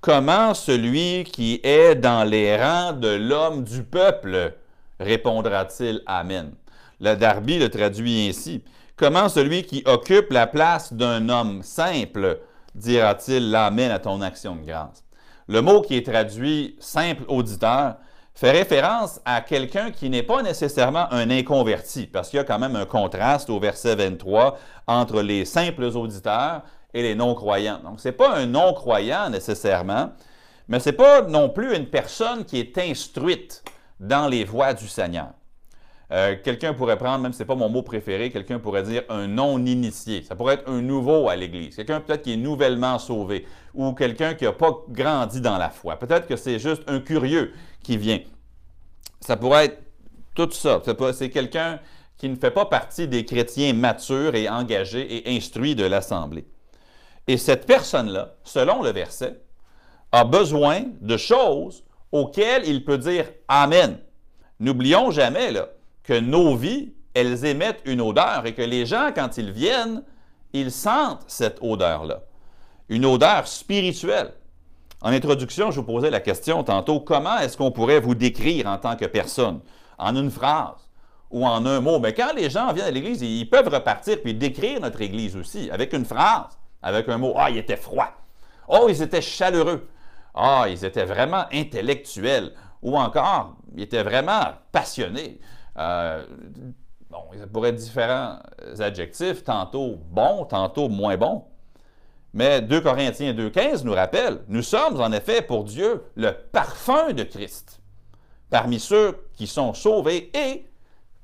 comment 0.00 0.54
celui 0.54 1.24
qui 1.24 1.60
est 1.62 1.94
dans 1.94 2.24
les 2.24 2.56
rangs 2.56 2.92
de 2.92 3.08
l'homme 3.08 3.62
du 3.62 3.82
peuple 3.82 4.54
répondra-t-il 4.98 6.02
Amen? 6.06 6.52
Le 7.00 7.14
Darby 7.14 7.58
le 7.58 7.68
traduit 7.68 8.28
ainsi, 8.28 8.62
comment 8.96 9.28
celui 9.28 9.64
qui 9.64 9.82
occupe 9.84 10.30
la 10.30 10.46
place 10.46 10.92
d'un 10.92 11.28
homme 11.28 11.62
simple 11.62 12.40
dira-t-il 12.74 13.50
l'Amen 13.50 13.90
à 13.90 13.98
ton 13.98 14.22
action 14.22 14.56
de 14.56 14.64
grâce? 14.64 15.04
Le 15.48 15.60
mot 15.60 15.82
qui 15.82 15.96
est 15.96 16.06
traduit 16.06 16.76
simple 16.78 17.24
auditeur 17.28 17.96
fait 18.34 18.50
référence 18.50 19.20
à 19.24 19.40
quelqu'un 19.40 19.90
qui 19.90 20.08
n'est 20.08 20.22
pas 20.22 20.42
nécessairement 20.42 21.06
un 21.12 21.30
inconverti, 21.30 22.06
parce 22.06 22.30
qu'il 22.30 22.38
y 22.38 22.40
a 22.40 22.44
quand 22.44 22.58
même 22.58 22.76
un 22.76 22.86
contraste 22.86 23.50
au 23.50 23.60
verset 23.60 23.94
23 23.94 24.58
entre 24.86 25.22
les 25.22 25.44
simples 25.44 25.84
auditeurs 25.84 26.62
et 26.94 27.02
les 27.02 27.14
non-croyants. 27.14 27.80
Donc, 27.84 28.00
ce 28.00 28.08
n'est 28.08 28.12
pas 28.12 28.34
un 28.34 28.46
non-croyant 28.46 29.30
nécessairement, 29.30 30.12
mais 30.68 30.80
ce 30.80 30.90
n'est 30.90 30.96
pas 30.96 31.22
non 31.22 31.48
plus 31.48 31.76
une 31.76 31.86
personne 31.86 32.44
qui 32.44 32.58
est 32.58 32.78
instruite 32.78 33.62
dans 34.00 34.28
les 34.28 34.44
voies 34.44 34.74
du 34.74 34.88
Seigneur. 34.88 35.28
Euh, 36.12 36.36
quelqu'un 36.42 36.74
pourrait 36.74 36.98
prendre, 36.98 37.22
même 37.22 37.32
si 37.32 37.38
ce 37.38 37.42
n'est 37.42 37.46
pas 37.46 37.54
mon 37.54 37.70
mot 37.70 37.82
préféré, 37.82 38.30
quelqu'un 38.30 38.58
pourrait 38.58 38.82
dire 38.82 39.02
un 39.08 39.26
non-initié. 39.28 40.22
Ça 40.22 40.36
pourrait 40.36 40.54
être 40.54 40.68
un 40.68 40.82
nouveau 40.82 41.30
à 41.30 41.36
l'Église. 41.36 41.74
Quelqu'un 41.74 42.00
peut-être 42.00 42.22
qui 42.22 42.34
est 42.34 42.36
nouvellement 42.36 42.98
sauvé 42.98 43.46
ou 43.72 43.92
quelqu'un 43.94 44.34
qui 44.34 44.44
n'a 44.44 44.52
pas 44.52 44.72
grandi 44.90 45.40
dans 45.40 45.56
la 45.56 45.70
foi. 45.70 45.96
Peut-être 45.96 46.26
que 46.26 46.36
c'est 46.36 46.58
juste 46.58 46.82
un 46.86 47.00
curieux 47.00 47.54
qui 47.82 47.96
vient. 47.96 48.20
Ça 49.20 49.38
pourrait 49.38 49.66
être 49.66 49.82
tout 50.34 50.50
ça. 50.50 50.82
C'est 51.14 51.30
quelqu'un 51.30 51.80
qui 52.18 52.28
ne 52.28 52.36
fait 52.36 52.50
pas 52.50 52.66
partie 52.66 53.08
des 53.08 53.24
chrétiens 53.24 53.72
matures 53.72 54.34
et 54.34 54.48
engagés 54.50 55.16
et 55.16 55.34
instruits 55.36 55.74
de 55.74 55.84
l'Assemblée. 55.84 56.46
Et 57.26 57.38
cette 57.38 57.66
personne-là, 57.66 58.34
selon 58.44 58.82
le 58.82 58.90
verset, 58.90 59.40
a 60.10 60.24
besoin 60.24 60.82
de 61.00 61.16
choses 61.16 61.84
auxquelles 62.10 62.66
il 62.66 62.84
peut 62.84 62.98
dire 62.98 63.26
Amen. 63.48 63.98
N'oublions 64.60 65.10
jamais 65.10 65.50
là, 65.50 65.68
que 66.04 66.18
nos 66.18 66.56
vies, 66.56 66.94
elles 67.14 67.44
émettent 67.44 67.82
une 67.84 68.00
odeur 68.00 68.46
et 68.46 68.54
que 68.54 68.62
les 68.62 68.86
gens, 68.86 69.10
quand 69.14 69.36
ils 69.36 69.52
viennent, 69.52 70.02
ils 70.52 70.70
sentent 70.70 71.24
cette 71.26 71.58
odeur-là. 71.60 72.22
Une 72.88 73.04
odeur 73.04 73.46
spirituelle. 73.46 74.32
En 75.00 75.10
introduction, 75.10 75.70
je 75.70 75.80
vous 75.80 75.86
posais 75.86 76.10
la 76.10 76.20
question 76.20 76.62
tantôt, 76.62 77.00
comment 77.00 77.38
est-ce 77.38 77.56
qu'on 77.56 77.72
pourrait 77.72 78.00
vous 78.00 78.14
décrire 78.14 78.66
en 78.66 78.78
tant 78.78 78.96
que 78.96 79.04
personne? 79.04 79.60
En 79.98 80.14
une 80.16 80.30
phrase 80.30 80.88
ou 81.30 81.46
en 81.46 81.66
un 81.66 81.80
mot? 81.80 81.98
Mais 81.98 82.14
quand 82.14 82.32
les 82.36 82.50
gens 82.50 82.72
viennent 82.72 82.86
à 82.86 82.90
l'Église, 82.90 83.22
ils 83.22 83.48
peuvent 83.48 83.68
repartir 83.68 84.18
puis 84.22 84.34
décrire 84.34 84.80
notre 84.80 85.00
Église 85.00 85.36
aussi, 85.36 85.70
avec 85.70 85.92
une 85.92 86.04
phrase, 86.04 86.58
avec 86.82 87.08
un 87.08 87.18
mot. 87.18 87.34
Ah, 87.36 87.50
il 87.50 87.58
était 87.58 87.76
froid. 87.76 88.12
Oh, 88.68 88.86
ils 88.88 89.02
étaient 89.02 89.22
chaleureux. 89.22 89.88
Ah, 90.34 90.66
ils 90.68 90.84
étaient 90.84 91.04
vraiment 91.04 91.44
intellectuels. 91.52 92.52
Ou 92.82 92.96
encore, 92.96 93.56
ils 93.76 93.82
étaient 93.82 94.02
vraiment 94.02 94.52
passionnés. 94.70 95.40
Euh, 95.78 96.24
bon, 97.10 97.18
ça 97.38 97.46
pourrait 97.46 97.70
être 97.70 97.76
différents 97.76 98.38
adjectifs, 98.78 99.44
tantôt 99.44 99.98
bon, 100.10 100.44
tantôt 100.44 100.88
moins 100.88 101.16
bon. 101.16 101.44
Mais 102.34 102.62
2 102.62 102.80
Corinthiens 102.80 103.34
2.15 103.34 103.84
nous 103.84 103.92
rappelle, 103.92 104.40
nous 104.48 104.62
sommes 104.62 105.00
en 105.00 105.12
effet 105.12 105.42
pour 105.42 105.64
Dieu 105.64 106.02
le 106.14 106.32
parfum 106.32 107.12
de 107.12 107.24
Christ 107.24 107.82
parmi 108.52 108.78
ceux 108.78 109.16
qui 109.34 109.46
sont 109.46 109.72
sauvés 109.72 110.30
et 110.36 110.66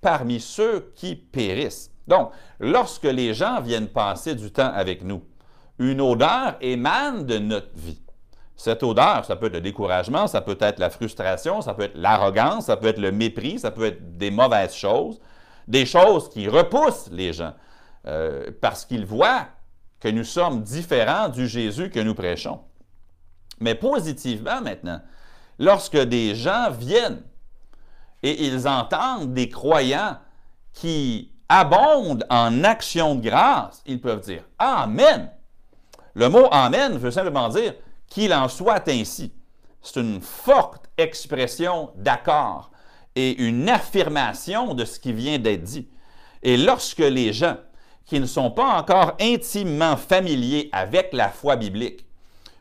parmi 0.00 0.40
ceux 0.40 0.92
qui 0.96 1.14
périssent. 1.14 1.90
Donc, 2.06 2.30
lorsque 2.58 3.04
les 3.04 3.34
gens 3.34 3.60
viennent 3.60 3.88
passer 3.88 4.34
du 4.34 4.50
temps 4.50 4.72
avec 4.72 5.04
nous, 5.04 5.22
une 5.78 6.00
odeur 6.00 6.56
émane 6.62 7.26
de 7.26 7.38
notre 7.38 7.76
vie. 7.76 8.00
Cette 8.58 8.82
odeur, 8.82 9.24
ça 9.24 9.36
peut 9.36 9.46
être 9.46 9.52
le 9.52 9.60
découragement, 9.60 10.26
ça 10.26 10.40
peut 10.40 10.58
être 10.60 10.80
la 10.80 10.90
frustration, 10.90 11.62
ça 11.62 11.74
peut 11.74 11.84
être 11.84 11.96
l'arrogance, 11.96 12.66
ça 12.66 12.76
peut 12.76 12.88
être 12.88 12.98
le 12.98 13.12
mépris, 13.12 13.60
ça 13.60 13.70
peut 13.70 13.86
être 13.86 14.18
des 14.18 14.32
mauvaises 14.32 14.74
choses, 14.74 15.20
des 15.68 15.86
choses 15.86 16.28
qui 16.28 16.48
repoussent 16.48 17.08
les 17.12 17.32
gens 17.32 17.54
euh, 18.08 18.50
parce 18.60 18.84
qu'ils 18.84 19.06
voient 19.06 19.46
que 20.00 20.08
nous 20.08 20.24
sommes 20.24 20.62
différents 20.62 21.28
du 21.28 21.46
Jésus 21.46 21.88
que 21.88 22.00
nous 22.00 22.16
prêchons. 22.16 22.60
Mais 23.60 23.76
positivement 23.76 24.60
maintenant, 24.60 25.00
lorsque 25.60 25.96
des 25.96 26.34
gens 26.34 26.72
viennent 26.72 27.22
et 28.24 28.44
ils 28.44 28.66
entendent 28.66 29.34
des 29.34 29.48
croyants 29.48 30.18
qui 30.72 31.30
abondent 31.48 32.26
en 32.28 32.64
actions 32.64 33.14
de 33.14 33.20
grâce, 33.20 33.84
ils 33.86 34.00
peuvent 34.00 34.22
dire 34.22 34.42
Amen. 34.58 35.30
Le 36.14 36.28
mot 36.28 36.48
Amen 36.50 36.98
veut 36.98 37.12
simplement 37.12 37.48
dire 37.50 37.74
qu'il 38.08 38.32
en 38.32 38.48
soit 38.48 38.88
ainsi. 38.88 39.32
C'est 39.82 40.00
une 40.00 40.20
forte 40.20 40.88
expression 40.96 41.90
d'accord 41.96 42.70
et 43.14 43.40
une 43.42 43.68
affirmation 43.68 44.74
de 44.74 44.84
ce 44.84 44.98
qui 44.98 45.12
vient 45.12 45.38
d'être 45.38 45.62
dit. 45.62 45.88
Et 46.42 46.56
lorsque 46.56 46.98
les 46.98 47.32
gens 47.32 47.56
qui 48.04 48.20
ne 48.20 48.26
sont 48.26 48.50
pas 48.50 48.78
encore 48.78 49.14
intimement 49.20 49.96
familiers 49.96 50.68
avec 50.72 51.12
la 51.12 51.28
foi 51.28 51.56
biblique 51.56 52.06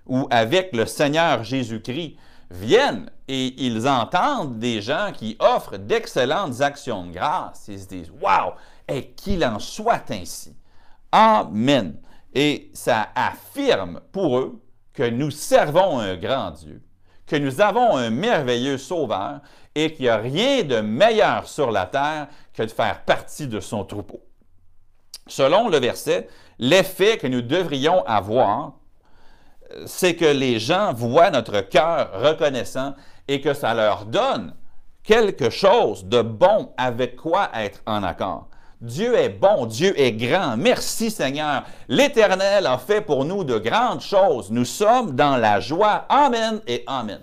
ou 0.06 0.28
avec 0.30 0.76
le 0.76 0.86
Seigneur 0.86 1.44
Jésus-Christ 1.44 2.18
viennent 2.50 3.10
et 3.28 3.54
ils 3.66 3.88
entendent 3.88 4.60
des 4.60 4.82
gens 4.82 5.12
qui 5.14 5.36
offrent 5.40 5.78
d'excellentes 5.78 6.62
actions 6.62 7.06
de 7.06 7.14
grâce, 7.14 7.66
ils 7.68 7.80
se 7.80 7.88
disent 7.88 8.12
Waouh, 8.22 8.54
et 8.88 9.12
qu'il 9.12 9.44
en 9.46 9.60
soit 9.60 10.10
ainsi. 10.12 10.56
Amen. 11.12 11.98
Et 12.34 12.72
ça 12.74 13.10
affirme 13.16 14.02
pour 14.12 14.40
eux 14.40 14.62
que 14.98 15.08
nous 15.08 15.30
servons 15.30 16.00
un 16.00 16.16
grand 16.16 16.50
Dieu, 16.50 16.82
que 17.28 17.36
nous 17.36 17.62
avons 17.62 17.96
un 17.98 18.10
merveilleux 18.10 18.80
Sauveur 18.80 19.42
et 19.76 19.94
qu'il 19.94 20.06
n'y 20.06 20.10
a 20.10 20.18
rien 20.18 20.64
de 20.64 20.80
meilleur 20.82 21.48
sur 21.48 21.70
la 21.70 21.86
terre 21.86 22.30
que 22.52 22.64
de 22.64 22.72
faire 22.72 23.04
partie 23.04 23.48
de 23.48 23.60
son 23.60 23.86
troupeau. 23.86 24.20
Selon 25.28 25.70
le 25.70 25.78
verset, 25.78 26.28
l'effet 26.58 27.20
que 27.20 27.28
nous 27.28 27.44
devrions 27.44 28.04
avoir, 28.08 28.74
c'est 29.86 30.16
que 30.16 30.26
les 30.26 30.60
gens 30.60 30.94
voient 30.94 31.30
notre 31.30 31.62
cœur 31.62 32.10
reconnaissant 32.20 32.96
et 33.28 33.40
que 33.40 33.54
ça 33.54 33.76
leur 33.76 34.06
donne 34.06 34.56
quelque 35.04 35.52
chose 35.52 36.06
de 36.06 36.24
bon 36.24 36.74
avec 36.76 37.18
quoi 37.18 37.52
être 37.54 37.84
en 37.86 38.02
accord. 38.02 38.50
Dieu 38.80 39.16
est 39.16 39.30
bon, 39.30 39.66
Dieu 39.66 40.00
est 40.00 40.12
grand. 40.12 40.56
Merci 40.56 41.10
Seigneur. 41.10 41.64
L'Éternel 41.88 42.68
a 42.68 42.78
fait 42.78 43.02
pour 43.02 43.26
nous 43.26 43.44
de 43.44 43.58
grandes 43.58 44.02
choses. 44.02 44.52
Nous 44.52 44.66
sommes 44.66 45.16
dans 45.16 45.38
la 45.38 45.60
joie. 45.60 46.06
Amen 46.10 46.62
et 46.68 46.84
Amen. 46.86 47.22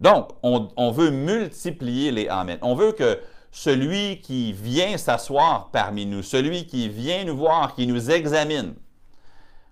Donc, 0.00 0.30
on, 0.42 0.90
veut 0.92 1.10
multiplier 1.10 2.10
les 2.10 2.28
Amen. 2.28 2.58
On 2.62 2.74
veut 2.74 2.92
que 2.92 3.20
celui 3.52 4.22
qui 4.22 4.54
vient 4.54 4.96
s'asseoir 4.96 5.70
parmi 5.70 6.06
nous, 6.06 6.22
celui 6.22 6.66
qui 6.66 6.88
vient 6.88 7.24
nous 7.24 7.36
voir, 7.36 7.74
qui 7.74 7.86
nous 7.86 8.10
examine, 8.10 8.74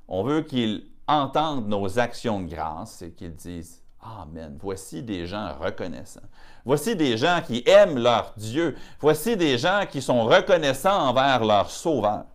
on 0.06 0.22
veut 0.22 0.42
qu'il 0.42 0.84
entende 1.06 1.66
nos 1.66 1.98
actions 1.98 2.40
de 2.40 2.50
grâce 2.50 3.00
et 3.00 3.12
qu'il 3.12 3.34
dise 3.34 3.82
Amen. 4.02 4.58
Voici 4.60 5.02
des 5.02 5.26
gens 5.26 5.54
reconnaissants. 5.58 6.20
Voici 6.68 6.94
des 6.94 7.16
gens 7.16 7.40
qui 7.40 7.62
aiment 7.64 7.96
leur 7.96 8.34
Dieu. 8.36 8.76
Voici 9.00 9.38
des 9.38 9.56
gens 9.56 9.86
qui 9.90 10.02
sont 10.02 10.26
reconnaissants 10.26 11.08
envers 11.08 11.42
leur 11.42 11.70
Sauveur. 11.70 12.26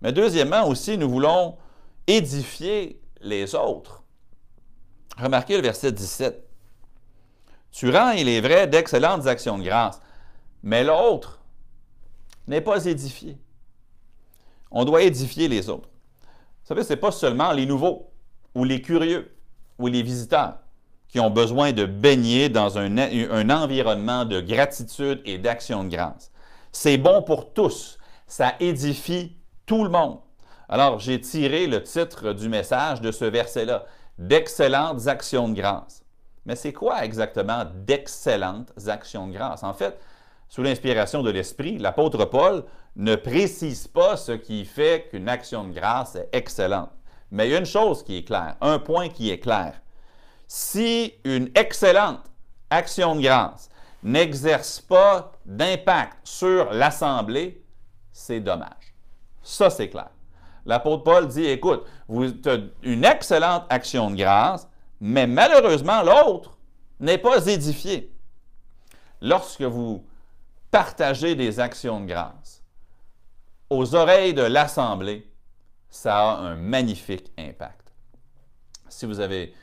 Mais 0.00 0.12
deuxièmement 0.12 0.68
aussi, 0.68 0.96
nous 0.96 1.10
voulons 1.10 1.56
édifier 2.06 3.02
les 3.20 3.56
autres. 3.56 4.04
Remarquez 5.18 5.56
le 5.56 5.62
verset 5.62 5.90
17. 5.90 6.48
Tu 7.72 7.90
rends, 7.90 8.12
il 8.12 8.28
est 8.28 8.40
vrai, 8.40 8.68
d'excellentes 8.68 9.26
actions 9.26 9.58
de 9.58 9.64
grâce, 9.64 10.00
mais 10.62 10.84
l'autre 10.84 11.40
n'est 12.46 12.60
pas 12.60 12.84
édifié. 12.84 13.36
On 14.70 14.84
doit 14.84 15.02
édifier 15.02 15.48
les 15.48 15.68
autres. 15.68 15.88
Vous 16.22 16.68
savez, 16.68 16.84
ce 16.84 16.90
n'est 16.90 17.00
pas 17.00 17.10
seulement 17.10 17.50
les 17.50 17.66
nouveaux 17.66 18.12
ou 18.54 18.62
les 18.62 18.80
curieux 18.80 19.36
ou 19.76 19.88
les 19.88 20.04
visiteurs 20.04 20.58
qui 21.08 21.20
ont 21.20 21.30
besoin 21.30 21.72
de 21.72 21.84
baigner 21.84 22.48
dans 22.48 22.78
un, 22.78 23.50
environnement 23.50 24.24
de 24.24 24.40
gratitude 24.40 25.20
et 25.24 25.38
d'action 25.38 25.84
de 25.84 25.90
grâce. 25.90 26.30
C'est 26.72 26.98
bon 26.98 27.22
pour 27.22 27.52
tous. 27.52 27.98
Ça 28.26 28.54
édifie 28.60 29.36
tout 29.66 29.84
le 29.84 29.90
monde. 29.90 30.18
Alors, 30.68 30.98
j'ai 30.98 31.20
tiré 31.20 31.66
le 31.66 31.82
titre 31.82 32.32
du 32.32 32.48
message 32.48 33.00
de 33.00 33.12
ce 33.12 33.24
verset-là, 33.24 33.84
d'excellentes 34.18 35.06
actions 35.06 35.48
de 35.48 35.54
grâce. 35.54 36.02
Mais 36.44 36.56
c'est 36.56 36.72
quoi 36.72 37.04
exactement 37.04 37.64
d'excellentes 37.86 38.72
actions 38.88 39.28
de 39.28 39.32
grâce? 39.32 39.62
En 39.62 39.74
fait, 39.74 39.98
sous 40.48 40.62
l'inspiration 40.62 41.22
de 41.22 41.30
l'Esprit, 41.30 41.78
l'apôtre 41.78 42.24
Paul 42.24 42.64
ne 42.96 43.14
précise 43.14 43.86
pas 43.86 44.16
ce 44.16 44.32
qui 44.32 44.64
fait 44.64 45.08
qu'une 45.10 45.28
action 45.28 45.64
de 45.64 45.72
grâce 45.72 46.16
est 46.16 46.28
excellente. 46.32 46.90
Mais 47.30 47.48
il 47.48 47.52
y 47.52 47.54
a 47.54 47.58
une 47.58 47.66
chose 47.66 48.02
qui 48.02 48.18
est 48.18 48.24
claire, 48.24 48.56
un 48.60 48.78
point 48.78 49.08
qui 49.08 49.30
est 49.30 49.38
clair 49.38 49.80
si 50.46 51.14
une 51.24 51.50
excellente 51.54 52.24
action 52.70 53.16
de 53.16 53.22
grâce 53.22 53.68
n'exerce 54.02 54.80
pas 54.80 55.32
d'impact 55.44 56.18
sur 56.24 56.72
l'Assemblée, 56.72 57.62
c'est 58.12 58.40
dommage. 58.40 58.94
Ça, 59.42 59.70
c'est 59.70 59.88
clair. 59.88 60.10
L'apôtre 60.64 61.04
Paul 61.04 61.28
dit, 61.28 61.46
écoute, 61.46 61.84
vous 62.08 62.24
avez 62.44 62.70
une 62.82 63.04
excellente 63.04 63.64
action 63.68 64.10
de 64.10 64.16
grâce, 64.16 64.68
mais 65.00 65.26
malheureusement, 65.26 66.02
l'autre 66.02 66.56
n'est 66.98 67.18
pas 67.18 67.46
édifié. 67.46 68.12
Lorsque 69.20 69.62
vous 69.62 70.04
partagez 70.70 71.34
des 71.34 71.60
actions 71.60 72.00
de 72.00 72.06
grâce 72.06 72.62
aux 73.70 73.94
oreilles 73.94 74.34
de 74.34 74.42
l'Assemblée, 74.42 75.30
ça 75.88 76.16
a 76.16 76.36
un 76.38 76.56
magnifique 76.56 77.32
impact. 77.38 77.92
Si 78.88 79.06
vous 79.06 79.20
avez 79.20 79.54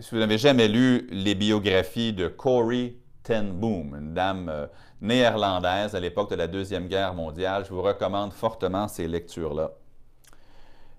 si 0.00 0.10
vous 0.12 0.18
n'avez 0.18 0.38
jamais 0.38 0.68
lu 0.68 1.06
les 1.10 1.34
biographies 1.34 2.12
de 2.12 2.28
Corrie 2.28 2.96
ten 3.22 3.52
Boom, 3.52 3.94
une 3.94 4.14
dame 4.14 4.48
euh, 4.48 4.66
néerlandaise 5.00 5.94
à 5.94 6.00
l'époque 6.00 6.30
de 6.30 6.36
la 6.36 6.46
Deuxième 6.46 6.88
Guerre 6.88 7.14
mondiale, 7.14 7.64
je 7.66 7.72
vous 7.72 7.82
recommande 7.82 8.32
fortement 8.32 8.88
ces 8.88 9.08
lectures-là. 9.08 9.72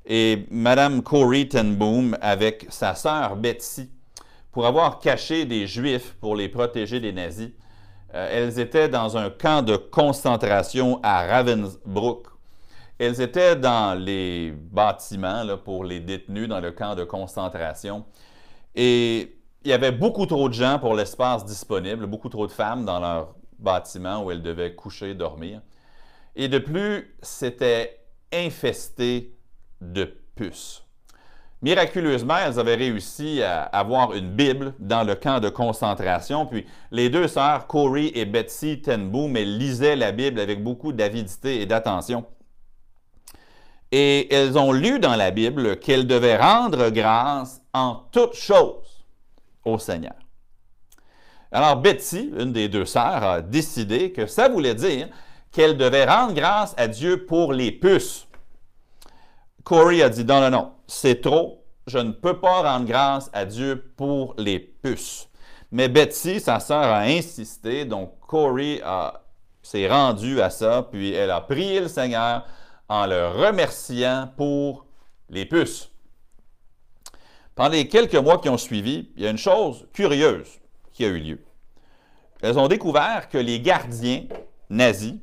Et 0.05 0.45
Madame 0.51 1.01
Corrie 1.03 1.47
ten 1.47 1.75
Boom, 1.75 2.17
avec 2.21 2.67
sa 2.69 2.95
sœur 2.95 3.35
Betsy, 3.35 3.89
pour 4.51 4.65
avoir 4.65 4.99
caché 4.99 5.45
des 5.45 5.67
Juifs 5.67 6.15
pour 6.19 6.35
les 6.35 6.49
protéger 6.49 6.99
des 6.99 7.11
nazis, 7.11 7.51
Euh, 8.13 8.29
elles 8.31 8.59
étaient 8.59 8.87
dans 8.87 9.17
un 9.17 9.29
camp 9.29 9.61
de 9.65 9.75
concentration 9.75 11.01
à 11.03 11.27
Ravensbrück. 11.27 12.27
Elles 12.97 13.19
étaient 13.19 13.57
dans 13.57 13.93
les 13.99 14.53
bâtiments 14.53 15.43
pour 15.65 15.83
les 15.83 15.99
détenus 15.99 16.47
dans 16.47 16.61
le 16.61 16.71
camp 16.71 16.95
de 16.95 17.03
concentration. 17.03 18.05
Et 18.75 19.37
il 19.63 19.69
y 19.69 19.73
avait 19.73 19.91
beaucoup 19.91 20.25
trop 20.25 20.47
de 20.49 20.53
gens 20.53 20.77
pour 20.79 20.93
l'espace 20.93 21.45
disponible, 21.45 22.05
beaucoup 22.05 22.29
trop 22.29 22.45
de 22.45 22.51
femmes 22.51 22.85
dans 22.85 22.99
leur 22.99 23.35
bâtiment 23.57 24.23
où 24.23 24.31
elles 24.31 24.43
devaient 24.43 24.75
coucher, 24.75 25.13
dormir. 25.15 25.61
Et 26.35 26.47
de 26.47 26.59
plus, 26.59 27.15
c'était 27.21 28.01
infesté 28.33 29.35
de 29.81 30.13
puces. 30.35 30.83
Miraculeusement, 31.61 32.37
elles 32.37 32.59
avaient 32.59 32.75
réussi 32.75 33.41
à 33.41 33.63
avoir 33.63 34.13
une 34.13 34.29
Bible 34.29 34.73
dans 34.77 35.03
le 35.03 35.15
camp 35.15 35.39
de 35.39 35.49
concentration. 35.49 36.45
Puis 36.45 36.65
les 36.91 37.09
deux 37.09 37.27
sœurs, 37.27 37.65
Corey 37.65 38.11
et 38.13 38.25
Betsy 38.25 38.81
Tenboom, 38.81 39.35
elles 39.37 39.57
lisaient 39.57 39.95
la 39.95 40.11
Bible 40.11 40.39
avec 40.39 40.61
beaucoup 40.61 40.91
d'avidité 40.91 41.61
et 41.61 41.65
d'attention. 41.65 42.25
Et 43.97 44.33
elles 44.35 44.57
ont 44.57 44.73
lu 44.73 44.99
dans 44.99 45.15
la 45.15 45.31
Bible 45.31 45.79
qu'elles 45.79 46.05
devaient 46.05 46.35
rendre 46.35 46.89
grâce 46.89 47.61
en 47.73 47.95
toutes 48.11 48.33
choses 48.33 49.05
au 49.63 49.79
Seigneur. 49.79 50.15
Alors 51.49 51.77
Betsy, 51.77 52.29
une 52.37 52.51
des 52.51 52.67
deux 52.67 52.83
sœurs, 52.83 53.23
a 53.23 53.41
décidé 53.41 54.11
que 54.11 54.27
ça 54.27 54.49
voulait 54.49 54.75
dire 54.75 55.07
qu'elle 55.49 55.77
devait 55.77 56.03
rendre 56.03 56.33
grâce 56.33 56.73
à 56.75 56.89
Dieu 56.89 57.25
pour 57.25 57.53
les 57.53 57.71
puces. 57.71 58.27
Corey 59.63 60.01
a 60.01 60.09
dit 60.09 60.25
non, 60.25 60.41
non, 60.41 60.49
non, 60.49 60.71
c'est 60.87 61.21
trop, 61.21 61.63
je 61.87 61.99
ne 61.99 62.11
peux 62.11 62.37
pas 62.41 62.63
rendre 62.63 62.85
grâce 62.85 63.29
à 63.31 63.45
Dieu 63.45 63.93
pour 63.95 64.35
les 64.37 64.59
puces. 64.59 65.29
Mais 65.71 65.87
Betsy, 65.87 66.41
sa 66.41 66.59
sœur, 66.59 66.83
a 66.83 67.03
insisté, 67.03 67.85
donc 67.85 68.19
Corey 68.19 68.81
s'est 69.63 69.87
rendu 69.87 70.41
à 70.41 70.49
ça, 70.49 70.85
puis 70.91 71.13
elle 71.13 71.31
a 71.31 71.39
prié 71.39 71.79
le 71.79 71.87
Seigneur 71.87 72.45
en 72.89 73.05
le 73.05 73.27
remerciant 73.27 74.29
pour 74.37 74.85
les 75.29 75.45
puces. 75.45 75.89
Pendant 77.55 77.69
les 77.69 77.87
quelques 77.87 78.15
mois 78.15 78.39
qui 78.39 78.49
ont 78.49 78.57
suivi, 78.57 79.09
il 79.15 79.23
y 79.23 79.27
a 79.27 79.29
une 79.29 79.37
chose 79.37 79.87
curieuse 79.93 80.59
qui 80.91 81.05
a 81.05 81.07
eu 81.07 81.19
lieu. 81.19 81.43
Elles 82.41 82.59
ont 82.59 82.67
découvert 82.67 83.29
que 83.29 83.37
les 83.37 83.59
gardiens 83.59 84.23
nazis 84.69 85.15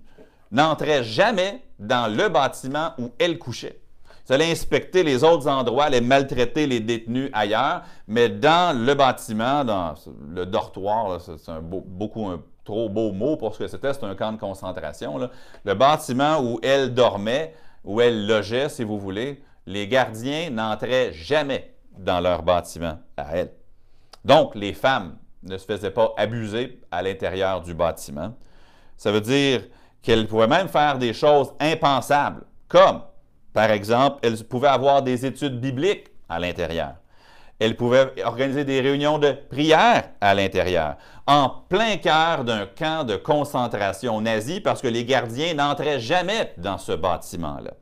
n'entraient 0.50 1.04
jamais 1.04 1.62
dans 1.78 2.14
le 2.14 2.28
bâtiment 2.28 2.94
où 2.98 3.10
elles 3.18 3.38
couchaient. 3.38 3.80
Ils 4.28 4.32
allaient 4.32 4.50
inspecter 4.50 5.02
les 5.02 5.24
autres 5.24 5.48
endroits, 5.48 5.84
allaient 5.84 6.00
maltraiter 6.00 6.66
les 6.66 6.80
détenus 6.80 7.28
ailleurs, 7.32 7.82
mais 8.06 8.28
dans 8.28 8.76
le 8.76 8.94
bâtiment, 8.94 9.64
dans 9.64 9.94
le 10.30 10.46
dortoir, 10.46 11.20
c'est 11.20 11.60
beaucoup 11.60 12.26
un 12.28 12.42
trop 12.64 12.88
beau 12.88 13.12
mot 13.12 13.36
pour 13.36 13.54
ce 13.54 13.60
que 13.60 13.66
c'était, 13.68 13.92
c'est 13.92 14.04
un 14.04 14.14
camp 14.14 14.32
de 14.32 14.38
concentration. 14.38 15.18
Le 15.64 15.74
bâtiment 15.74 16.40
où 16.40 16.58
elles 16.62 16.94
dormaient, 16.94 17.54
où 17.84 18.00
elles 18.00 18.26
logeaient, 18.26 18.68
si 18.68 18.84
vous 18.84 18.98
voulez, 18.98 19.42
les 19.66 19.88
gardiens 19.88 20.50
n'entraient 20.50 21.12
jamais 21.12 21.74
dans 21.96 22.20
leur 22.20 22.42
bâtiment 22.42 22.98
à 23.16 23.36
elles. 23.36 23.52
Donc, 24.24 24.54
les 24.54 24.72
femmes 24.72 25.16
ne 25.42 25.58
se 25.58 25.66
faisaient 25.66 25.90
pas 25.90 26.12
abuser 26.16 26.80
à 26.90 27.02
l'intérieur 27.02 27.60
du 27.60 27.74
bâtiment. 27.74 28.34
Ça 28.96 29.10
veut 29.10 29.20
dire 29.20 29.62
qu'elles 30.00 30.26
pouvaient 30.26 30.46
même 30.46 30.68
faire 30.68 30.98
des 30.98 31.12
choses 31.12 31.52
impensables, 31.60 32.44
comme, 32.68 33.02
par 33.52 33.70
exemple, 33.70 34.18
elles 34.22 34.44
pouvaient 34.44 34.68
avoir 34.68 35.02
des 35.02 35.26
études 35.26 35.60
bibliques 35.60 36.08
à 36.28 36.38
l'intérieur. 36.38 36.94
Elles 37.58 37.76
pouvaient 37.76 38.12
organiser 38.24 38.64
des 38.64 38.80
réunions 38.80 39.18
de 39.18 39.32
prière 39.32 40.10
à 40.20 40.34
l'intérieur, 40.34 40.96
en 41.26 41.48
plein 41.68 41.96
cœur 41.96 42.44
d'un 42.44 42.66
camp 42.66 43.04
de 43.04 43.16
concentration 43.16 44.20
nazi, 44.20 44.60
parce 44.60 44.82
que 44.82 44.88
les 44.88 45.04
gardiens 45.04 45.54
n'entraient 45.54 46.00
jamais 46.00 46.52
dans 46.56 46.78
ce 46.78 46.92
bâtiment-là. 46.92 47.72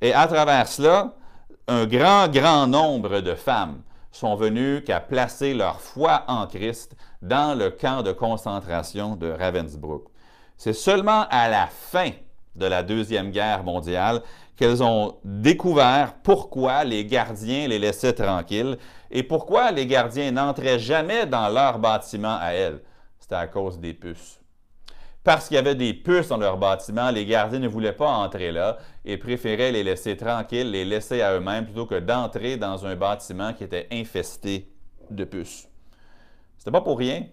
Et 0.00 0.12
à 0.12 0.26
travers 0.26 0.68
cela, 0.68 1.14
un 1.68 1.86
grand, 1.86 2.28
grand 2.28 2.66
nombre 2.66 3.20
de 3.20 3.34
femmes 3.34 3.82
sont 4.12 4.34
venues 4.34 4.82
qu'à 4.82 5.00
placer 5.00 5.54
leur 5.54 5.80
foi 5.80 6.24
en 6.26 6.46
Christ 6.46 6.96
dans 7.22 7.56
le 7.56 7.70
camp 7.70 8.02
de 8.02 8.12
concentration 8.12 9.16
de 9.16 9.30
Ravensbrück. 9.30 10.04
C'est 10.56 10.72
seulement 10.72 11.26
à 11.30 11.48
la 11.48 11.66
fin 11.66 12.10
de 12.56 12.66
la 12.66 12.82
Deuxième 12.82 13.30
Guerre 13.30 13.62
mondiale 13.62 14.22
qu'elles 14.60 14.82
ont 14.82 15.16
découvert 15.24 16.16
pourquoi 16.22 16.84
les 16.84 17.06
gardiens 17.06 17.66
les 17.66 17.78
laissaient 17.78 18.12
tranquilles 18.12 18.76
et 19.10 19.22
pourquoi 19.22 19.70
les 19.70 19.86
gardiens 19.86 20.30
n'entraient 20.32 20.78
jamais 20.78 21.24
dans 21.24 21.48
leur 21.48 21.78
bâtiment 21.78 22.36
à 22.38 22.50
elles. 22.52 22.82
C'était 23.18 23.36
à 23.36 23.46
cause 23.46 23.80
des 23.80 23.94
puces. 23.94 24.38
Parce 25.24 25.48
qu'il 25.48 25.54
y 25.54 25.58
avait 25.58 25.74
des 25.74 25.94
puces 25.94 26.28
dans 26.28 26.36
leur 26.36 26.58
bâtiment, 26.58 27.10
les 27.10 27.24
gardiens 27.24 27.58
ne 27.58 27.68
voulaient 27.68 27.94
pas 27.94 28.10
entrer 28.10 28.52
là 28.52 28.76
et 29.02 29.16
préféraient 29.16 29.72
les 29.72 29.82
laisser 29.82 30.14
tranquilles, 30.14 30.70
les 30.70 30.84
laisser 30.84 31.22
à 31.22 31.34
eux-mêmes 31.34 31.64
plutôt 31.64 31.86
que 31.86 31.98
d'entrer 31.98 32.58
dans 32.58 32.84
un 32.84 32.96
bâtiment 32.96 33.54
qui 33.54 33.64
était 33.64 33.88
infesté 33.90 34.70
de 35.08 35.24
puces. 35.24 35.70
C'était 36.58 36.70
pas 36.70 36.82
pour 36.82 36.98
rien, 36.98 37.24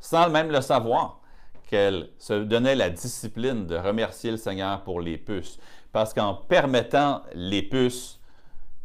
sans 0.00 0.30
même 0.30 0.50
le 0.50 0.62
savoir 0.62 1.20
qu'elle 1.68 2.08
se 2.18 2.44
donnait 2.44 2.76
la 2.76 2.88
discipline 2.88 3.66
de 3.66 3.76
remercier 3.76 4.30
le 4.30 4.38
Seigneur 4.38 4.84
pour 4.84 5.02
les 5.02 5.18
puces. 5.18 5.58
Parce 5.94 6.12
qu'en 6.12 6.34
permettant 6.34 7.22
les 7.34 7.62
puces, 7.62 8.18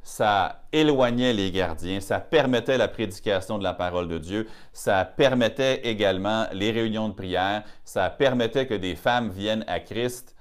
ça 0.04 0.62
éloignait 0.72 1.34
les 1.34 1.50
gardiens, 1.50 2.02
ça 2.02 2.19
permettait 2.19 2.78
la 2.78 2.88
prédication 2.88 3.58
de 3.58 3.63
la 3.63 3.74
parole 3.74 4.08
de 4.08 4.19
Dieu, 4.19 4.48
ça 4.74 5.06
permettait 5.06 5.88
également 5.88 6.45
les 6.54 6.69
réunions 6.69 7.10
de 7.10 7.15
prière, 7.15 7.63
ça 7.84 8.12
permettait 8.12 8.67
que 8.67 8.76
des 8.76 8.95
femmes 8.95 9.32
viennent 9.32 9.65
à 9.67 9.80
Christ, 9.80 10.36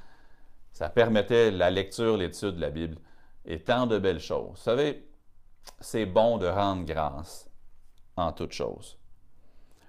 ça 0.75 0.91
permettait 0.91 1.51
la 1.51 1.71
lecture, 1.71 2.19
l'étude 2.19 2.57
de 2.57 2.61
la 2.61 2.69
Bible 2.69 2.99
et 3.47 3.61
tant 3.61 3.87
de 3.87 3.99
belles 3.99 4.21
choses. 4.21 4.51
Vous 4.51 4.57
savez, 4.57 5.09
c'est 5.81 6.05
bon 6.05 6.37
de 6.37 6.49
rendre 6.49 6.85
grâce 6.85 7.49
en 8.15 8.31
toutes 8.31 8.53
choses. 8.53 8.99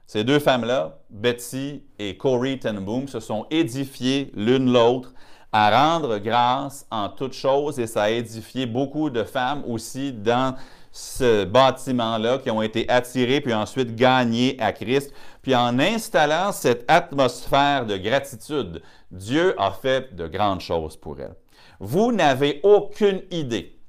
Ces 0.08 0.24
deux 0.24 0.40
femmes-là, 0.40 1.00
Betsy 1.10 1.84
et 2.00 2.16
Corey 2.16 2.58
Tenboom, 2.58 3.10
se 3.10 3.20
sont 3.20 3.48
édifiées 3.52 4.32
l'une 4.34 4.72
l'autre 4.72 5.14
à 5.52 5.70
rendre 5.72 6.20
grâce 6.20 6.86
en 6.92 7.10
toutes 7.10 7.34
choses 7.34 7.80
et 7.80 7.88
ça 7.88 8.04
a 8.04 8.10
édifié 8.10 8.66
beaucoup 8.66 9.10
de 9.10 9.24
femmes 9.24 9.64
aussi 9.68 10.12
dans 10.14 10.56
ce 10.92 11.46
bâtiment-là 11.46 12.40
qui 12.40 12.52
ont 12.52 12.62
été 12.62 12.90
attirées 12.90 13.42
puis 13.42 13.54
ensuite 13.54 13.96
gagnées 13.96 14.58
à 14.60 14.74
Christ. 14.74 15.14
Puis 15.42 15.56
en 15.56 15.80
installant 15.80 16.52
cette 16.52 16.90
atmosphère 16.90 17.86
de 17.86 17.98
gratitude, 17.98 18.82
Dieu 19.12 19.60
a 19.60 19.72
fait 19.72 20.16
de 20.16 20.28
grandes 20.28 20.62
choses 20.62 20.98
pour 20.98 21.20
elles. 21.20 21.36
Vous 21.80 22.12
n'avez 22.12 22.60
aucune 22.64 23.22
idée 23.32 23.80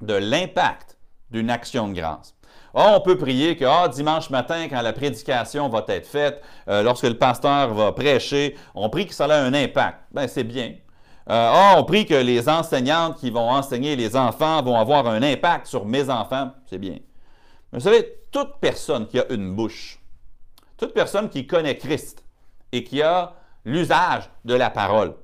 de 0.00 0.14
l'impact 0.14 0.98
d'une 1.30 1.50
action 1.50 1.88
de 1.88 1.94
grâce. 1.94 2.35
Ah, 2.78 2.92
on 2.94 3.00
peut 3.00 3.16
prier 3.16 3.56
que 3.56 3.64
ah, 3.64 3.88
dimanche 3.88 4.28
matin, 4.28 4.68
quand 4.68 4.82
la 4.82 4.92
prédication 4.92 5.66
va 5.70 5.82
être 5.88 6.06
faite, 6.06 6.42
euh, 6.68 6.82
lorsque 6.82 7.04
le 7.04 7.16
pasteur 7.16 7.72
va 7.72 7.92
prêcher, 7.92 8.54
on 8.74 8.90
prie 8.90 9.06
que 9.06 9.14
ça 9.14 9.24
a 9.24 9.40
un 9.40 9.54
impact. 9.54 10.00
Ben, 10.12 10.28
c'est 10.28 10.44
bien. 10.44 10.74
Euh, 11.30 11.50
ah, 11.52 11.76
on 11.78 11.84
prie 11.84 12.04
que 12.04 12.14
les 12.14 12.50
enseignantes 12.50 13.16
qui 13.16 13.30
vont 13.30 13.48
enseigner 13.48 13.96
les 13.96 14.14
enfants 14.14 14.62
vont 14.62 14.78
avoir 14.78 15.06
un 15.06 15.22
impact 15.22 15.66
sur 15.68 15.86
mes 15.86 16.10
enfants. 16.10 16.50
C'est 16.66 16.76
bien. 16.76 16.98
Mais 17.72 17.78
vous 17.78 17.80
savez, 17.80 18.12
toute 18.30 18.58
personne 18.60 19.06
qui 19.06 19.18
a 19.18 19.24
une 19.32 19.54
bouche, 19.54 19.98
toute 20.76 20.92
personne 20.92 21.30
qui 21.30 21.46
connaît 21.46 21.78
Christ 21.78 22.22
et 22.72 22.84
qui 22.84 23.00
a 23.00 23.32
l'usage 23.64 24.28
de 24.44 24.52
la 24.52 24.68
parole, 24.68 25.14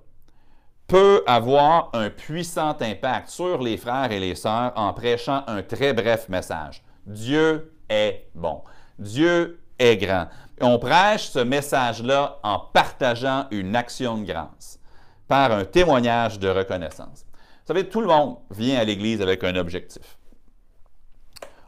peut 0.86 1.22
avoir 1.26 1.90
un 1.92 2.08
puissant 2.08 2.74
impact 2.80 3.28
sur 3.28 3.60
les 3.60 3.76
frères 3.76 4.10
et 4.10 4.20
les 4.20 4.36
sœurs 4.36 4.72
en 4.74 4.94
prêchant 4.94 5.44
un 5.46 5.62
très 5.62 5.92
bref 5.92 6.30
message. 6.30 6.82
Dieu 7.06 7.72
est 7.88 8.26
bon. 8.34 8.62
Dieu 8.98 9.60
est 9.78 9.96
grand. 9.96 10.28
on 10.60 10.78
prêche 10.78 11.28
ce 11.28 11.40
message-là 11.40 12.38
en 12.42 12.58
partageant 12.58 13.46
une 13.50 13.74
action 13.74 14.18
de 14.18 14.24
grâce, 14.24 14.78
par 15.26 15.50
un 15.50 15.64
témoignage 15.64 16.38
de 16.38 16.48
reconnaissance. 16.48 17.26
Vous 17.32 17.66
savez, 17.66 17.88
tout 17.88 18.00
le 18.00 18.06
monde 18.06 18.36
vient 18.50 18.78
à 18.78 18.84
l'Église 18.84 19.20
avec 19.20 19.42
un 19.44 19.56
objectif. 19.56 20.18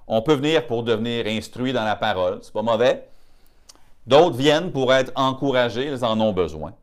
On 0.06 0.22
peut 0.22 0.34
venir 0.34 0.66
pour 0.66 0.82
devenir 0.82 1.26
instruit 1.26 1.72
dans 1.72 1.84
la 1.84 1.96
parole, 1.96 2.38
c'est 2.42 2.52
pas 2.52 2.62
mauvais. 2.62 3.08
D'autres 4.06 4.36
viennent 4.36 4.70
pour 4.70 4.92
être 4.92 5.12
encouragés, 5.16 5.88
ils 5.88 6.04
en 6.04 6.20
ont 6.20 6.32
besoin. 6.32 6.74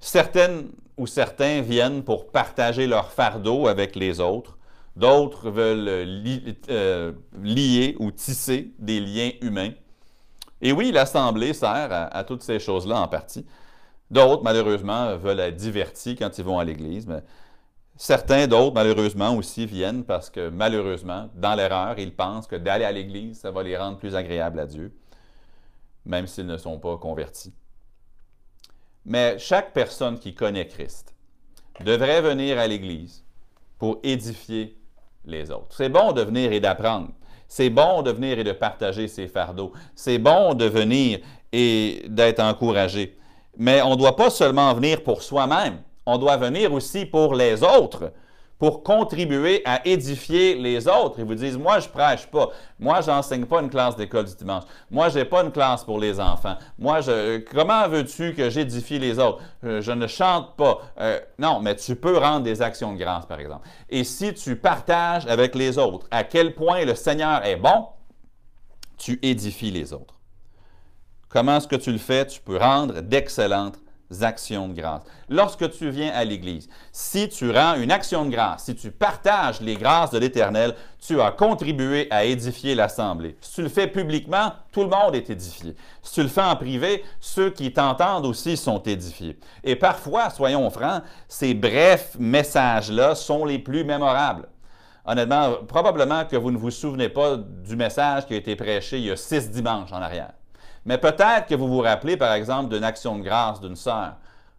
Certaines 0.00 0.68
ou 0.96 1.06
certains 1.06 1.60
viennent 1.60 2.02
pour 2.02 2.30
partager 2.30 2.86
leur 2.86 3.10
fardeau 3.10 3.66
avec 3.66 3.96
les 3.96 4.20
autres. 4.20 4.57
D'autres 4.98 5.48
veulent 5.50 5.88
euh, 6.70 7.12
lier 7.40 7.94
ou 8.00 8.10
tisser 8.10 8.72
des 8.80 8.98
liens 8.98 9.30
humains. 9.42 9.70
Et 10.60 10.72
oui, 10.72 10.90
l'Assemblée 10.90 11.52
sert 11.52 11.88
à, 11.92 12.24
toutes 12.24 12.42
ces 12.42 12.58
choses-là 12.58 13.00
en 13.02 13.06
partie. 13.06 13.46
D'autres, 14.10 14.42
malheureusement, 14.42 15.16
veulent 15.16 15.38
être 15.38 15.54
divertis 15.54 16.16
quand 16.16 16.36
ils 16.36 16.42
vont 16.42 16.58
à 16.58 16.64
l'Église. 16.64 17.06
Certains 17.96 18.48
d'autres, 18.48 18.74
malheureusement, 18.74 19.36
aussi 19.36 19.66
viennent 19.66 20.02
parce 20.02 20.30
que, 20.30 20.48
malheureusement, 20.48 21.30
dans 21.36 21.54
l'erreur, 21.54 21.96
ils 22.00 22.12
pensent 22.12 22.48
que 22.48 22.56
d'aller 22.56 22.84
à 22.84 22.90
l'Église, 22.90 23.38
ça 23.38 23.52
va 23.52 23.62
les 23.62 23.76
rendre 23.76 23.98
plus 23.98 24.16
agréables 24.16 24.58
à 24.58 24.66
Dieu, 24.66 24.92
même 26.06 26.26
s'ils 26.26 26.46
ne 26.46 26.56
sont 26.56 26.80
pas 26.80 26.96
convertis. 26.96 27.54
Mais 29.04 29.38
chaque 29.38 29.72
personne 29.72 30.18
qui 30.18 30.34
connaît 30.34 30.66
Christ 30.66 31.14
devrait 31.84 32.20
venir 32.20 32.58
à 32.58 32.66
l'Église 32.66 33.24
pour 33.78 34.00
édifier 34.02 34.74
C'est 35.70 35.88
bon 35.88 36.12
de 36.12 36.22
venir 36.22 36.52
et 36.52 36.60
d'apprendre. 36.60 37.08
C'est 37.48 37.70
bon 37.70 38.02
de 38.02 38.10
venir 38.10 38.38
et 38.38 38.44
de 38.44 38.52
partager 38.52 39.08
ses 39.08 39.26
fardeaux. 39.26 39.72
C'est 39.94 40.18
bon 40.18 40.54
de 40.54 40.66
venir 40.66 41.20
et 41.52 42.04
d'être 42.08 42.40
encouragé. 42.40 43.18
Mais 43.56 43.82
on 43.82 43.90
ne 43.90 43.96
doit 43.96 44.16
pas 44.16 44.30
seulement 44.30 44.72
venir 44.74 45.02
pour 45.02 45.22
soi-même, 45.22 45.78
on 46.06 46.18
doit 46.18 46.36
venir 46.36 46.72
aussi 46.72 47.06
pour 47.06 47.34
les 47.34 47.62
autres 47.62 48.12
pour 48.58 48.82
contribuer 48.82 49.62
à 49.64 49.86
édifier 49.86 50.54
les 50.56 50.88
autres. 50.88 51.16
Ils 51.18 51.24
vous 51.24 51.34
disent, 51.34 51.56
moi, 51.56 51.78
je 51.78 51.88
prêche 51.88 52.26
pas. 52.26 52.48
Moi, 52.78 53.00
j'enseigne 53.00 53.44
pas 53.44 53.60
une 53.60 53.70
classe 53.70 53.94
d'école 53.96 54.24
du 54.24 54.34
dimanche. 54.34 54.64
Moi, 54.90 55.08
j'ai 55.10 55.24
pas 55.24 55.44
une 55.44 55.52
classe 55.52 55.84
pour 55.84 55.98
les 55.98 56.18
enfants. 56.18 56.56
Moi, 56.78 57.00
comment 57.52 57.88
veux-tu 57.88 58.34
que 58.34 58.50
j'édifie 58.50 58.98
les 58.98 59.18
autres? 59.18 59.40
Euh, 59.64 59.80
je, 59.80 59.92
ne 59.92 60.06
chante 60.06 60.56
pas. 60.56 60.80
Euh, 61.00 61.20
non, 61.38 61.60
mais 61.60 61.76
tu 61.76 61.94
peux 61.94 62.18
rendre 62.18 62.42
des 62.42 62.60
actions 62.60 62.92
de 62.92 62.98
grâce, 62.98 63.26
par 63.26 63.38
exemple. 63.38 63.68
Et 63.88 64.02
si 64.02 64.34
tu 64.34 64.56
partages 64.56 65.26
avec 65.26 65.54
les 65.54 65.78
autres 65.78 66.06
à 66.10 66.24
quel 66.24 66.54
point 66.54 66.84
le 66.84 66.96
Seigneur 66.96 67.44
est 67.44 67.56
bon, 67.56 67.86
tu 68.96 69.20
édifies 69.22 69.70
les 69.70 69.92
autres. 69.92 70.14
Comment 71.28 71.58
est-ce 71.58 71.68
que 71.68 71.76
tu 71.76 71.92
le 71.92 71.98
fais? 71.98 72.26
Tu 72.26 72.40
peux 72.40 72.56
rendre 72.56 73.00
d'excellentes 73.00 73.78
actions 74.20 74.68
de 74.68 74.74
grâce. 74.74 75.02
Lorsque 75.28 75.70
tu 75.70 75.90
viens 75.90 76.10
à 76.12 76.24
l'Église, 76.24 76.68
si 76.92 77.28
tu 77.28 77.50
rends 77.50 77.74
une 77.74 77.92
action 77.92 78.24
de 78.24 78.30
grâce, 78.30 78.64
si 78.64 78.74
tu 78.74 78.90
partages 78.90 79.60
les 79.60 79.76
grâces 79.76 80.10
de 80.10 80.18
l'Éternel, 80.18 80.74
tu 80.98 81.20
as 81.20 81.30
contribué 81.30 82.08
à 82.10 82.24
édifier 82.24 82.74
l'Assemblée. 82.74 83.36
Si 83.40 83.54
tu 83.54 83.62
le 83.62 83.68
fais 83.68 83.86
publiquement, 83.86 84.52
tout 84.72 84.82
le 84.82 84.88
monde 84.88 85.14
est 85.14 85.30
édifié. 85.30 85.76
Si 86.02 86.14
tu 86.14 86.22
le 86.22 86.28
fais 86.28 86.42
en 86.42 86.56
privé, 86.56 87.04
ceux 87.20 87.50
qui 87.50 87.72
t'entendent 87.72 88.26
aussi 88.26 88.56
sont 88.56 88.82
édifiés. 88.82 89.38
Et 89.62 89.76
parfois, 89.76 90.30
soyons 90.30 90.68
francs, 90.70 91.02
ces 91.28 91.54
brefs 91.54 92.16
messages-là 92.18 93.14
sont 93.14 93.44
les 93.44 93.58
plus 93.58 93.84
mémorables. 93.84 94.48
Honnêtement, 95.04 95.64
probablement 95.66 96.26
que 96.26 96.36
vous 96.36 96.50
ne 96.50 96.58
vous 96.58 96.70
souvenez 96.70 97.08
pas 97.08 97.36
du 97.36 97.76
message 97.76 98.26
qui 98.26 98.34
a 98.34 98.36
été 98.36 98.56
prêché 98.56 98.98
il 98.98 99.04
y 99.04 99.10
a 99.10 99.16
six 99.16 99.50
dimanches 99.50 99.92
en 99.92 100.02
arrière. 100.02 100.32
Mais 100.84 100.98
peut-être 100.98 101.46
que 101.46 101.54
vous 101.54 101.68
vous 101.68 101.80
rappelez, 101.80 102.16
par 102.16 102.32
exemple, 102.32 102.74
d'une 102.74 102.84
action 102.84 103.18
de 103.18 103.22
grâce 103.22 103.60
d'une 103.60 103.76
sœur 103.76 104.16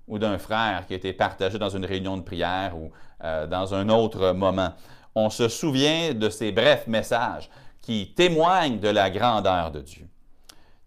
ou 0.08 0.20
d'un 0.20 0.38
frère 0.38 0.86
qui 0.88 0.94
a 0.94 0.96
été 0.98 1.14
partagé 1.14 1.60
dans 1.60 1.70
une 1.70 1.86
réunion 1.86 2.18
de 2.18 2.24
prière 2.24 2.76
ou 2.76 2.92
euh, 3.24 3.48
dans 3.48 3.74
un 3.74 3.90
autre 3.90 4.32
moment. 4.32 4.74
On 5.16 5.30
se 5.30 5.48
souvient 5.48 6.14
de 6.14 6.30
ces 6.30 6.52
brefs 6.52 6.88
messages 6.88 7.50
qui 7.82 8.14
témoignent 8.16 8.80
de 8.80 8.90
la 8.90 9.10
grandeur 9.10 9.72
de 9.72 9.82
Dieu. 9.82 10.08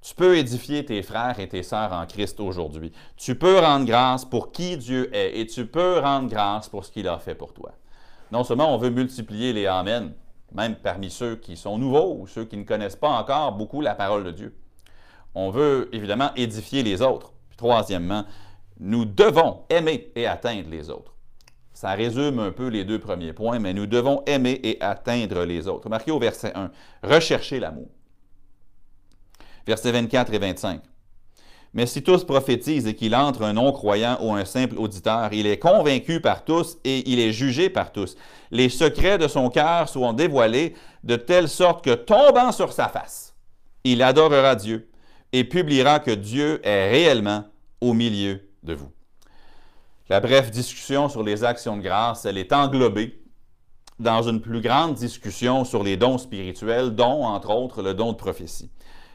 Tu 0.03 0.17
peux 0.17 0.37
édifier 0.37 0.85
tes 0.85 1.03
frères 1.03 1.39
et 1.39 1.49
tes 1.49 1.63
sœurs 1.63 1.93
en 1.93 2.07
Christ 2.07 2.41
aujourd'hui. 2.41 2.93
Tu 3.17 3.37
peux 3.37 3.61
rendre 3.61 3.87
grâce 3.87 4.25
pour 4.25 4.51
qui 4.51 4.77
Dieu 4.77 5.15
est 5.15 5.39
et 5.39 5.47
tu 5.47 5.67
peux 5.67 6.01
rendre 6.01 6.29
grâce 6.29 6.69
pour 6.69 6.85
ce 6.85 6.91
qu'il 6.91 7.07
a 7.07 7.19
fait 7.19 7.37
pour 7.37 7.55
toi. 7.55 7.73
Non 8.33 8.43
seulement 8.43 8.75
on 8.75 8.79
veut 8.79 8.91
multiplier 8.91 9.53
les 9.53 9.67
Amen, 9.67 10.13
même 10.53 10.75
parmi 10.75 11.09
ceux 11.09 11.37
qui 11.37 11.57
sont 11.57 11.79
nouveaux 11.79 12.17
ou 12.19 12.27
ceux 12.27 12.45
qui 12.45 12.57
ne 12.57 12.65
connaissent 12.65 12.97
pas 12.97 13.11
encore 13.11 13.53
beaucoup 13.53 13.81
la 13.81 13.95
parole 13.95 14.25
de 14.25 14.33
Dieu, 14.33 14.57
on 15.35 15.51
veut 15.51 15.89
évidemment 15.93 16.31
édifier 16.37 16.83
les 16.83 17.03
autres. 17.03 17.33
Troisièmement, 17.57 18.25
nous 18.81 19.05
devons 19.05 19.63
aimer 19.71 20.11
et 20.17 20.27
atteindre 20.27 20.69
les 20.69 20.91
autres. 20.91 21.15
Ça 21.73 21.93
résume 21.93 22.39
un 22.39 22.53
peu 22.53 22.69
les 22.69 22.85
deux 22.85 22.99
premiers 22.99 23.33
points, 23.33 23.59
mais 23.59 23.73
nous 23.73 23.87
devons 23.87 24.23
aimer 24.27 24.61
et 24.63 24.81
atteindre 24.81 25.45
les 25.45 25.67
autres. 25.67 25.89
Marquez 25.89 26.11
au 26.11 26.19
verset 26.19 26.53
1, 26.55 26.71
rechercher 27.03 27.61
l'amour. 27.61 27.89
Versets 29.67 29.93
24 29.93 30.35
et 30.35 30.39
25. 30.39 30.81
Mais 31.75 31.87
si 31.87 32.03
tous 32.03 32.25
prophétisent 32.25 32.87
et 32.87 32.95
qu'il 32.95 33.17
entre 33.17 33.43
un 33.43 33.55
non-croyant 33.55 34.19
ou 34.21 34.33
un 34.33 34.45
simple 34.45 34.79
auditeur, 34.79 35.33
il 35.33 35.47
est 35.47 35.59
convaincu 35.59 36.21
par 36.21 36.45
tous 36.45 36.77
et 36.85 37.11
il 37.11 37.19
est 37.19 37.33
jugé 37.33 37.71
par 37.71 37.93
tous. 37.93 38.17
Les 38.51 38.69
secrets 38.69 39.17
de 39.17 39.27
son 39.27 39.49
cœur 39.49 39.89
seront 39.89 40.13
dévoilés 40.13 40.75
de 41.03 41.17
telle 41.17 41.49
sorte 41.49 41.83
que, 41.83 41.95
tombant 41.95 42.53
sur 42.53 42.73
sa 42.73 42.89
face, 42.89 43.35
il 43.85 44.03
adorera 44.03 44.55
Dieu 44.55 44.92
et 45.33 45.45
publiera 45.45 45.99
que 46.01 46.11
Dieu 46.11 46.61
est 46.67 46.91
réellement 46.91 47.45
au 47.81 47.93
milieu 47.93 48.41
de 48.63 48.75
vous. 48.75 48.91
La 50.09 50.21
brève 50.21 50.51
discussion 50.51 51.09
sur 51.09 51.23
les 51.23 51.43
actions 51.45 51.77
de 51.77 51.83
grâce, 51.83 52.25
elle 52.27 52.39
est 52.39 52.53
englobée 52.53 53.23
dans 53.99 54.23
une 54.23 54.41
plus 54.41 54.61
grande 54.61 54.95
discussion 54.95 55.65
sur 55.65 55.83
les 55.83 55.97
dons 55.97 56.19
spirituels, 56.19 56.91
dont, 56.91 57.25
entre 57.25 57.51
autres, 57.51 57.83
le 57.83 57.95
don 57.95 58.13
de 58.13 58.17
prophétie. 58.17 58.71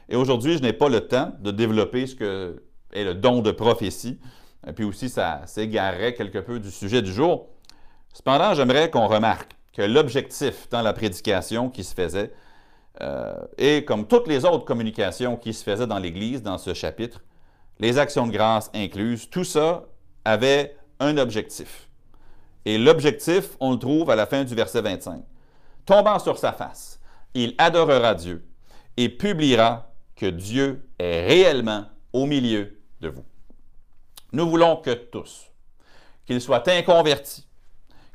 Et 0.09 0.15
aujourd'hui, 0.15 0.57
je 0.57 0.63
n'ai 0.63 0.73
pas 0.73 0.89
le 0.89 1.01
temps 1.01 1.33
de 1.39 1.51
développer 1.51 2.07
ce 2.07 2.15
que 2.15 2.63
est 2.93 3.03
le 3.03 3.13
don 3.13 3.41
de 3.41 3.51
prophétie, 3.51 4.17
puis 4.75 4.85
aussi 4.85 5.09
ça 5.09 5.41
s'égarerait 5.45 6.13
quelque 6.13 6.39
peu 6.39 6.59
du 6.59 6.71
sujet 6.71 7.01
du 7.01 7.13
jour. 7.13 7.49
Cependant, 8.13 8.53
j'aimerais 8.53 8.89
qu'on 8.89 9.07
remarque 9.07 9.51
que 9.73 9.81
l'objectif 9.81 10.69
dans 10.69 10.81
la 10.81 10.93
prédication 10.93 11.69
qui 11.69 11.83
se 11.83 11.93
faisait, 11.93 12.31
euh, 13.01 13.35
et 13.57 13.85
comme 13.85 14.07
toutes 14.07 14.27
les 14.27 14.45
autres 14.45 14.65
communications 14.65 15.37
qui 15.37 15.53
se 15.53 15.63
faisaient 15.63 15.87
dans 15.87 15.99
l'Église 15.99 16.41
dans 16.41 16.57
ce 16.57 16.73
chapitre, 16.73 17.21
les 17.79 17.99
actions 17.99 18.25
de 18.25 18.31
grâce 18.31 18.71
incluses, 18.73 19.29
tout 19.29 19.43
ça 19.43 19.83
avait 20.25 20.75
un 20.99 21.17
objectif. 21.17 21.89
Et 22.65 22.77
l'objectif, 22.77 23.55
on 23.59 23.71
le 23.71 23.79
trouve 23.79 24.09
à 24.09 24.15
la 24.15 24.25
fin 24.25 24.43
du 24.43 24.55
verset 24.55 24.81
25. 24.81 25.21
Tombant 25.85 26.19
sur 26.19 26.37
sa 26.37 26.51
face, 26.51 26.99
il 27.33 27.53
adorera 27.57 28.15
Dieu 28.15 28.45
et 28.97 29.09
publiera 29.09 29.91
que 30.15 30.25
Dieu 30.25 30.89
est 30.99 31.25
réellement 31.27 31.85
au 32.11 32.25
milieu 32.25 32.81
de 32.99 33.09
vous. 33.09 33.23
Nous 34.33 34.49
voulons 34.49 34.77
que 34.77 34.91
tous, 34.91 35.51
qu'ils 36.25 36.41
soient 36.41 36.67
inconvertis, 36.67 37.47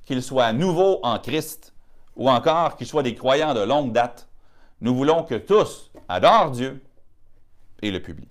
qu'ils 0.05 0.23
soient 0.23 0.53
nouveaux 0.53 0.99
en 1.03 1.19
Christ, 1.19 1.73
ou 2.17 2.29
encore 2.29 2.77
qu'ils 2.77 2.87
soient 2.87 3.03
des 3.03 3.15
croyants 3.15 3.55
de 3.55 3.61
longue 3.61 3.93
date, 3.93 4.29
nous 4.83 4.95
voulons 4.97 5.23
que 5.23 5.37
tous 5.37 5.91
adorent 6.09 6.51
Dieu 6.51 6.83
et 7.81 7.91
le 7.91 8.03
publient. 8.03 8.29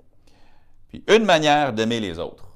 Puis 0.90 1.04
une 1.08 1.24
manière 1.24 1.72
d'aimer 1.72 2.02
les 2.02 2.20
autres, 2.20 2.50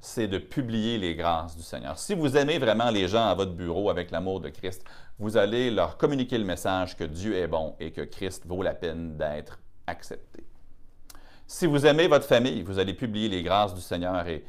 c'est 0.00 0.26
de 0.26 0.38
publier 0.38 0.98
les 0.98 1.14
grâces 1.14 1.56
du 1.56 1.62
Seigneur. 1.62 1.96
Si 1.96 2.14
vous 2.14 2.36
aimez 2.36 2.58
vraiment 2.58 2.90
les 2.90 3.06
gens 3.06 3.28
à 3.28 3.34
votre 3.34 3.52
bureau 3.52 3.88
avec 3.88 4.10
l'amour 4.10 4.40
de 4.40 4.48
Christ, 4.48 4.84
vous 5.20 5.36
allez 5.36 5.70
leur 5.70 5.96
communiquer 5.96 6.38
le 6.38 6.44
message 6.44 6.96
que 6.96 7.04
Dieu 7.04 7.36
est 7.36 7.46
bon 7.46 7.76
et 7.78 7.92
que 7.92 8.02
Christ 8.02 8.44
vaut 8.46 8.62
la 8.62 8.74
peine 8.74 9.16
d'être 9.16 9.60
accepté. 9.86 10.44
Si 11.46 11.66
vous 11.66 11.86
aimez 11.86 12.08
votre 12.08 12.26
famille, 12.26 12.62
vous 12.62 12.80
allez 12.80 12.94
publier 12.94 13.28
les 13.28 13.44
grâces 13.44 13.74
du 13.74 13.80
Seigneur 13.80 14.26
et 14.26 14.44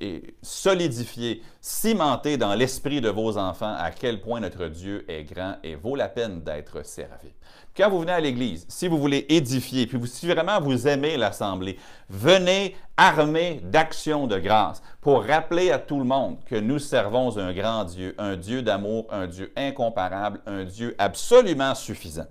et 0.00 0.34
solidifier, 0.42 1.42
cimenter 1.60 2.36
dans 2.36 2.54
l'esprit 2.54 3.00
de 3.00 3.08
vos 3.08 3.36
enfants 3.38 3.74
à 3.78 3.90
quel 3.90 4.20
point 4.20 4.40
notre 4.40 4.66
Dieu 4.66 5.04
est 5.08 5.24
grand 5.24 5.56
et 5.62 5.74
vaut 5.74 5.96
la 5.96 6.08
peine 6.08 6.42
d'être 6.42 6.84
servi. 6.84 7.32
Quand 7.76 7.90
vous 7.90 8.00
venez 8.00 8.12
à 8.12 8.20
l'Église, 8.20 8.66
si 8.68 8.88
vous 8.88 8.98
voulez 8.98 9.24
édifier, 9.28 9.86
puis 9.86 10.00
si 10.06 10.26
vraiment 10.26 10.60
vous 10.60 10.88
aimez 10.88 11.16
l'Assemblée, 11.16 11.78
venez 12.08 12.74
armé 12.96 13.60
d'actions 13.62 14.26
de 14.26 14.38
grâce 14.38 14.82
pour 15.00 15.24
rappeler 15.24 15.70
à 15.70 15.78
tout 15.78 15.98
le 15.98 16.04
monde 16.04 16.38
que 16.44 16.56
nous 16.56 16.80
servons 16.80 17.38
un 17.38 17.52
grand 17.52 17.84
Dieu, 17.84 18.14
un 18.18 18.36
Dieu 18.36 18.62
d'amour, 18.62 19.06
un 19.10 19.28
Dieu 19.28 19.52
incomparable, 19.56 20.40
un 20.46 20.64
Dieu 20.64 20.96
absolument 20.98 21.74
suffisant. 21.74 22.26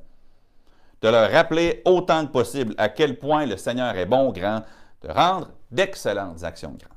De 1.02 1.10
leur 1.10 1.32
rappeler 1.32 1.82
autant 1.86 2.26
que 2.26 2.32
possible 2.32 2.74
à 2.78 2.90
quel 2.90 3.18
point 3.18 3.46
le 3.46 3.56
Seigneur 3.56 3.96
est 3.96 4.06
bon, 4.06 4.32
grand, 4.32 4.64
de 5.04 5.10
rendre 5.10 5.50
d'excellentes 5.72 6.44
actions 6.44 6.72
de 6.72 6.80
grâce. 6.80 6.97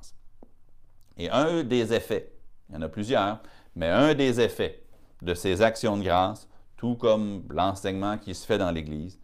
Et 1.20 1.28
un 1.28 1.64
des 1.64 1.92
effets, 1.92 2.32
il 2.70 2.76
y 2.76 2.78
en 2.78 2.82
a 2.82 2.88
plusieurs, 2.88 3.42
mais 3.76 3.88
un 3.88 4.14
des 4.14 4.40
effets 4.40 4.82
de 5.20 5.34
ces 5.34 5.60
actions 5.60 5.98
de 5.98 6.02
grâce, 6.02 6.48
tout 6.78 6.96
comme 6.96 7.44
l'enseignement 7.50 8.16
qui 8.16 8.34
se 8.34 8.46
fait 8.46 8.56
dans 8.56 8.70
l'Église, 8.70 9.18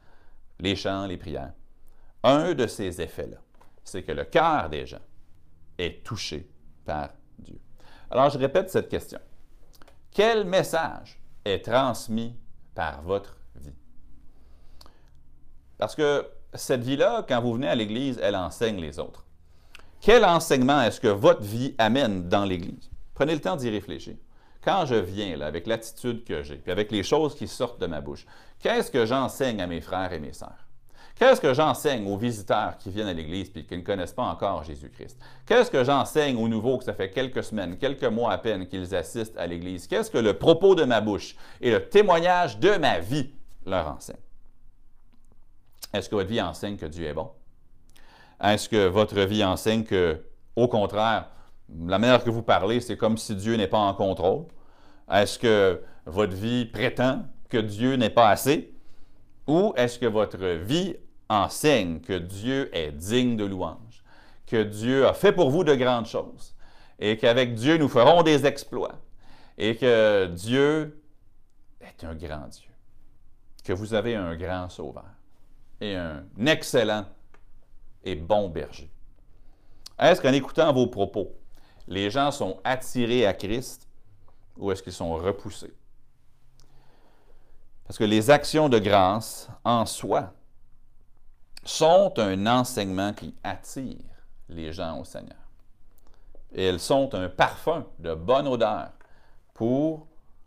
les 0.61 0.77
chants, 0.77 1.07
les 1.07 1.17
prières, 1.17 1.55
un 2.23 2.53
de 2.53 2.67
ces 2.67 3.01
effets-là, 3.01 3.39
c'est 3.83 4.03
que 4.03 4.13
le 4.13 4.25
cœur 4.25 4.69
des 4.69 4.85
gens 4.85 5.01
est 5.79 6.05
touché 6.05 6.47
par 6.85 7.15
Dieu. 7.39 7.59
Alors, 8.11 8.29
je 8.29 8.37
répète 8.37 8.69
cette 8.69 8.91
question. 8.91 9.21
Quel 10.11 10.45
message 10.45 11.19
est 11.47 11.65
transmis 11.65 12.37
par 12.75 13.01
votre 13.01 13.39
vie? 13.55 13.73
Parce 15.79 15.94
que 15.94 16.29
cette 16.53 16.83
vie-là, 16.83 17.25
quand 17.27 17.40
vous 17.40 17.55
venez 17.55 17.69
à 17.69 17.75
l'Église, 17.75 18.21
elle 18.23 18.37
enseigne 18.37 18.83
les 18.83 18.99
autres. 18.99 19.25
Quel 20.01 20.25
enseignement 20.25 20.83
est-ce 20.83 21.01
que 21.01 21.09
votre 21.09 21.42
vie 21.42 21.75
amène 21.79 22.29
dans 22.29 22.44
l'Église? 22.44 22.90
Prenez 23.15 23.35
le 23.35 23.40
temps 23.40 23.57
d'y 23.57 23.71
réfléchir. 23.71 24.15
Quand 24.63 24.85
je 24.85 24.97
viens 24.97 25.37
là, 25.37 25.47
avec 25.47 25.67
l'attitude 25.67 26.25
que 26.25 26.42
j'ai, 26.42 26.57
puis 26.57 26.73
avec 26.73 26.90
les 26.90 27.03
choses 27.03 27.35
qui 27.35 27.49
sortent 27.49 27.81
de 27.81 27.87
ma 27.87 28.01
bouche, 28.01 28.27
qu'est-ce 28.59 28.90
que 28.90 29.07
j'enseigne 29.07 29.61
à 29.61 29.67
mes 29.67 29.81
frères 29.81 30.13
et 30.13 30.19
mes 30.19 30.33
sœurs? 30.33 30.67
Qu'est-ce 31.15 31.40
que 31.40 31.55
j'enseigne 31.55 32.07
aux 32.07 32.19
visiteurs 32.19 32.77
qui 32.77 32.90
viennent 32.90 33.07
à 33.07 33.13
l'Église 33.15 33.51
et 33.55 33.65
qui 33.65 33.77
ne 33.77 33.83
connaissent 33.83 34.13
pas 34.13 34.25
encore 34.25 34.65
Jésus-Christ? 34.65 35.19
Qu'est-ce 35.47 35.71
que 35.71 35.83
j'enseigne 35.83 36.37
aux 36.37 36.47
nouveaux 36.47 36.77
que 36.77 36.85
ça 36.85 36.92
fait 36.92 37.11
quelques 37.11 37.42
semaines, 37.42 37.79
quelques 37.79 38.05
mois 38.05 38.33
à 38.33 38.38
peine 38.38 38.67
qu'ils 38.67 38.94
assistent 38.94 39.38
à 39.38 39.47
l'Église? 39.47 39.87
Qu'est-ce 39.87 40.11
que 40.11 40.19
le 40.19 40.35
propos 40.35 40.75
de 40.75 40.85
ma 40.85 41.01
bouche 41.01 41.35
et 41.63 41.71
le 41.71 41.88
témoignage 41.88 42.59
de 42.59 42.77
ma 42.77 42.99
vie 42.99 43.31
leur 43.65 43.88
enseigne? 43.88 44.17
Est-ce 45.94 46.11
que 46.11 46.17
votre 46.17 46.29
vie 46.29 46.42
enseigne 46.42 46.77
que 46.77 46.87
Dieu 46.87 47.07
est 47.07 47.15
bon? 47.15 47.31
Est-ce 48.43 48.69
que 48.69 48.87
votre 48.87 49.21
vie 49.21 49.45
enseigne 49.45 49.85
que 49.85 50.21
Au 50.55 50.69
contraire, 50.69 51.31
la 51.87 51.99
manière 51.99 52.23
que 52.23 52.31
vous 52.31 52.43
parlez, 52.43 52.81
c'est 52.81 52.97
comme 52.97 53.17
si 53.17 53.35
Dieu 53.35 53.57
n'est 53.57 53.67
pas 53.69 53.79
en 53.79 53.95
contrôle. 53.95 54.45
Est-ce 55.11 55.39
que 55.39 55.83
votre 56.05 56.35
vie 56.35 56.65
prétend 56.65 57.25
que 57.49 57.59
Dieu 57.59 57.97
n'est 57.97 58.11
pas 58.11 58.31
assez? 58.31 58.73
Ou 59.47 59.73
est-ce 59.77 59.99
que 59.99 60.07
votre 60.07 60.45
vie 60.45 60.97
enseigne 61.29 62.01
que 62.01 62.15
Dieu 62.19 62.75
est 62.77 62.93
digne 62.93 63.37
de 63.37 63.45
louange, 63.45 64.05
que 64.47 64.63
Dieu 64.63 65.07
a 65.07 65.13
fait 65.13 65.33
pour 65.33 65.51
vous 65.51 65.65
de 65.65 65.75
grandes 65.75 66.07
choses 66.07 66.55
et 66.99 67.17
qu'avec 67.17 67.55
Dieu 67.55 67.77
nous 67.77 67.89
ferons 67.89 68.23
des 68.23 68.47
exploits 68.47 68.99
et 69.59 69.77
que 69.77 70.27
Dieu 70.27 71.03
est 71.81 72.05
un 72.05 72.15
grand 72.15 72.49
Dieu, 72.49 72.71
que 73.65 73.73
vous 73.73 73.95
avez 73.95 74.15
un 74.15 74.37
grand 74.37 74.69
sauveur 74.69 75.05
et 75.81 75.95
un 75.95 76.25
excellent 76.47 77.07
et 78.07 78.15
bon 78.15 78.48
berger. 78.48 78.90
Est-ce 79.98 80.23
qu'en 80.23 80.33
écoutant 80.33 80.73
vos 80.73 80.87
propos, 80.87 81.33
les 81.88 82.11
gens 82.11 82.31
sont 82.31 82.59
attirés 82.65 83.27
à 83.27 83.35
Christ 83.35 83.88
ou 84.57 84.71
est-ce 84.71 84.83
qu'ils 84.83 84.92
sont 84.92 85.15
repoussés? 85.15 85.75
Parce 87.85 87.98
que 87.98 88.04
les 88.04 88.31
actions 88.31 88.69
de 88.69 88.79
grâce 88.79 89.48
en 89.65 89.85
soi 89.87 90.33
sont 91.65 92.13
un 92.19 92.46
enseignement 92.46 93.13
qui 93.13 93.35
attire 93.42 93.96
les 94.48 94.73
gens 94.73 95.00
au 95.00 95.04
Seigneur. 95.04 95.37
Et 96.52 96.65
elles 96.65 96.81
sont 96.81 97.15
un 97.15 97.29
parfum 97.29 97.87
de 97.98 98.15
bonne 98.15 98.46
odeur 98.46 98.90
pour 99.52 100.07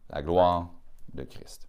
la 0.09 0.21
gloire 0.21 0.69
de 1.13 1.23
Christ. 1.23 1.67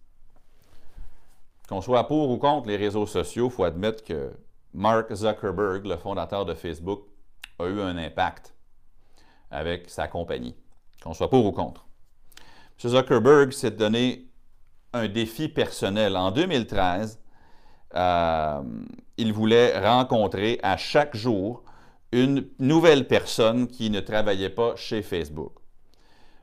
Qu'on 1.67 1.81
soit 1.81 2.07
pour 2.07 2.29
ou 2.29 2.37
contre 2.37 2.67
les 2.67 2.77
réseaux 2.77 3.05
sociaux, 3.05 3.47
il 3.47 3.51
faut 3.51 3.63
admettre 3.63 4.03
que 4.03 4.33
Mark 4.73 5.13
Zuckerberg, 5.13 5.85
le 5.85 5.97
fondateur 5.97 6.45
de 6.45 6.53
Facebook, 6.53 7.03
a 7.59 7.65
eu 7.65 7.81
un 7.81 7.97
impact 7.97 8.53
avec 9.49 9.89
sa 9.89 10.07
compagnie, 10.07 10.55
qu'on 11.03 11.13
soit 11.13 11.29
pour 11.29 11.45
ou 11.45 11.51
contre. 11.51 11.85
M. 12.83 12.89
Zuckerberg 12.89 13.51
s'est 13.51 13.71
donné 13.71 14.27
un 14.93 15.07
défi 15.07 15.49
personnel. 15.49 16.15
En 16.17 16.31
2013, 16.31 17.19
euh, 17.95 18.61
il 19.17 19.33
voulait 19.33 19.77
rencontrer 19.79 20.59
à 20.63 20.77
chaque 20.77 21.15
jour 21.15 21.63
une 22.11 22.47
nouvelle 22.59 23.07
personne 23.07 23.67
qui 23.67 23.89
ne 23.89 23.99
travaillait 23.99 24.49
pas 24.49 24.75
chez 24.75 25.01
Facebook. 25.01 25.53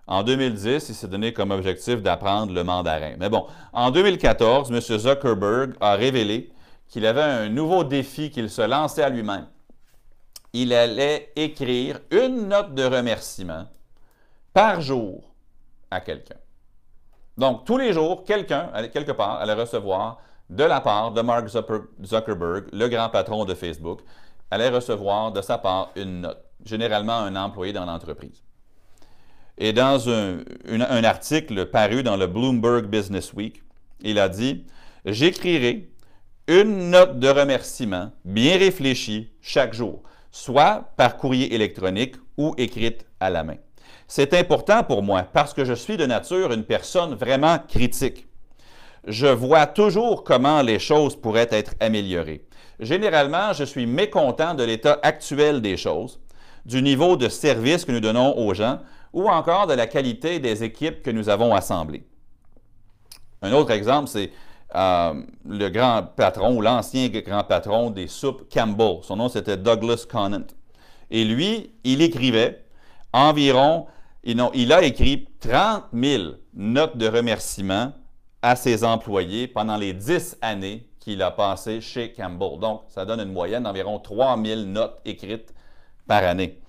En 0.06 0.22
2010, 0.22 0.88
il 0.88 0.94
s'est 0.94 1.08
donné 1.08 1.32
comme 1.34 1.50
objectif 1.50 2.02
d'apprendre 2.02 2.52
le 2.54 2.64
mandarin. 2.64 3.14
Mais 3.18 3.28
bon, 3.28 3.46
en 3.72 3.90
2014, 3.90 4.70
M. 4.70 4.80
Zuckerberg 4.80 5.74
a 5.80 5.94
révélé 5.94 6.50
qu'il 6.88 7.06
avait 7.06 7.22
un 7.22 7.48
nouveau 7.48 7.84
défi 7.84 8.30
qu'il 8.30 8.50
se 8.50 8.62
lançait 8.62 9.02
à 9.02 9.10
lui-même. 9.10 9.46
Il 10.52 10.72
allait 10.72 11.32
écrire 11.36 12.00
une 12.10 12.48
note 12.48 12.74
de 12.74 12.84
remerciement 12.84 13.66
par 14.54 14.80
jour 14.80 15.22
à 15.90 16.00
quelqu'un. 16.00 16.36
Donc, 17.36 17.64
tous 17.64 17.76
les 17.76 17.92
jours, 17.92 18.24
quelqu'un, 18.24 18.70
quelque 18.92 19.12
part, 19.12 19.40
allait 19.40 19.54
recevoir 19.54 20.18
de 20.50 20.64
la 20.64 20.80
part 20.80 21.12
de 21.12 21.20
Mark 21.20 21.48
Zuckerberg, 21.48 22.66
le 22.72 22.88
grand 22.88 23.10
patron 23.10 23.44
de 23.44 23.54
Facebook, 23.54 24.00
allait 24.50 24.70
recevoir 24.70 25.30
de 25.30 25.42
sa 25.42 25.58
part 25.58 25.92
une 25.94 26.22
note, 26.22 26.42
généralement 26.64 27.18
un 27.18 27.36
employé 27.36 27.72
dans 27.72 27.84
l'entreprise. 27.84 28.42
Et 29.58 29.72
dans 29.72 30.08
un, 30.08 30.38
un, 30.68 31.04
article 31.04 31.66
paru 31.66 32.02
dans 32.02 32.16
le 32.16 32.26
Bloomberg 32.26 32.86
Business 32.86 33.32
Week, 33.32 33.62
il 34.00 34.18
a 34.18 34.28
dit 34.28 34.64
J'écrirai 35.04 35.90
une 36.48 36.90
note 36.90 37.20
de 37.20 37.28
remerciement 37.28 38.10
bien 38.24 38.58
réfléchie 38.58 39.30
chaque 39.40 39.74
jour, 39.74 40.02
soit 40.32 40.90
par 40.96 41.16
courrier 41.16 41.54
électronique 41.54 42.16
ou 42.36 42.54
écrite 42.56 43.06
à 43.20 43.30
la 43.30 43.44
main. 43.44 43.56
C'est 44.08 44.34
important 44.34 44.82
pour 44.82 45.02
moi 45.02 45.22
parce 45.22 45.54
que 45.54 45.64
je 45.64 45.74
suis 45.74 45.96
de 45.96 46.06
nature 46.06 46.52
une 46.52 46.64
personne 46.64 47.14
vraiment 47.14 47.58
critique 47.68 48.28
je 49.08 49.26
vois 49.26 49.66
toujours 49.66 50.22
comment 50.22 50.62
les 50.62 50.78
choses 50.78 51.16
pourraient 51.16 51.48
être 51.50 51.74
améliorées. 51.80 52.44
Généralement, 52.78 53.52
je 53.52 53.64
suis 53.64 53.86
mécontent 53.86 54.54
de 54.54 54.62
l'état 54.62 54.98
actuel 55.02 55.60
des 55.62 55.76
choses, 55.76 56.20
du 56.66 56.82
niveau 56.82 57.16
de 57.16 57.28
service 57.28 57.84
que 57.84 57.92
nous 57.92 58.00
donnons 58.00 58.36
aux 58.36 58.54
gens 58.54 58.80
ou 59.12 59.28
encore 59.28 59.66
de 59.66 59.74
la 59.74 59.86
qualité 59.86 60.38
des 60.38 60.62
équipes 60.62 61.02
que 61.02 61.10
nous 61.10 61.28
avons 61.28 61.54
assemblées. 61.54 62.04
Un 63.40 63.52
autre 63.52 63.70
exemple, 63.70 64.08
c'est 64.08 64.30
euh, 64.74 65.14
le 65.46 65.68
grand 65.68 66.02
patron 66.16 66.56
ou 66.56 66.60
l'ancien 66.60 67.08
grand 67.08 67.44
patron 67.44 67.90
des 67.90 68.06
soupes 68.06 68.52
Campbell. 68.52 68.98
Son 69.02 69.16
nom, 69.16 69.28
c'était 69.28 69.56
Douglas 69.56 70.04
Conant. 70.10 70.46
Et 71.10 71.24
lui, 71.24 71.72
il 71.84 72.02
écrivait 72.02 72.64
environ, 73.12 73.86
il 74.24 74.72
a 74.72 74.82
écrit 74.82 75.28
30 75.40 75.84
000 75.92 76.22
notes 76.54 76.96
de 76.96 77.08
remerciement 77.08 77.92
à 78.42 78.56
ses 78.56 78.84
employés 78.84 79.48
pendant 79.48 79.76
les 79.76 79.92
dix 79.92 80.36
années 80.42 80.86
qu'il 81.00 81.22
a 81.22 81.30
passées 81.30 81.80
chez 81.80 82.12
Campbell. 82.12 82.58
Donc, 82.60 82.82
ça 82.88 83.04
donne 83.04 83.20
une 83.20 83.32
moyenne 83.32 83.62
d'environ 83.62 83.98
3000 83.98 84.70
notes 84.70 85.00
écrites 85.04 85.54
par 86.06 86.22
année. 86.24 86.60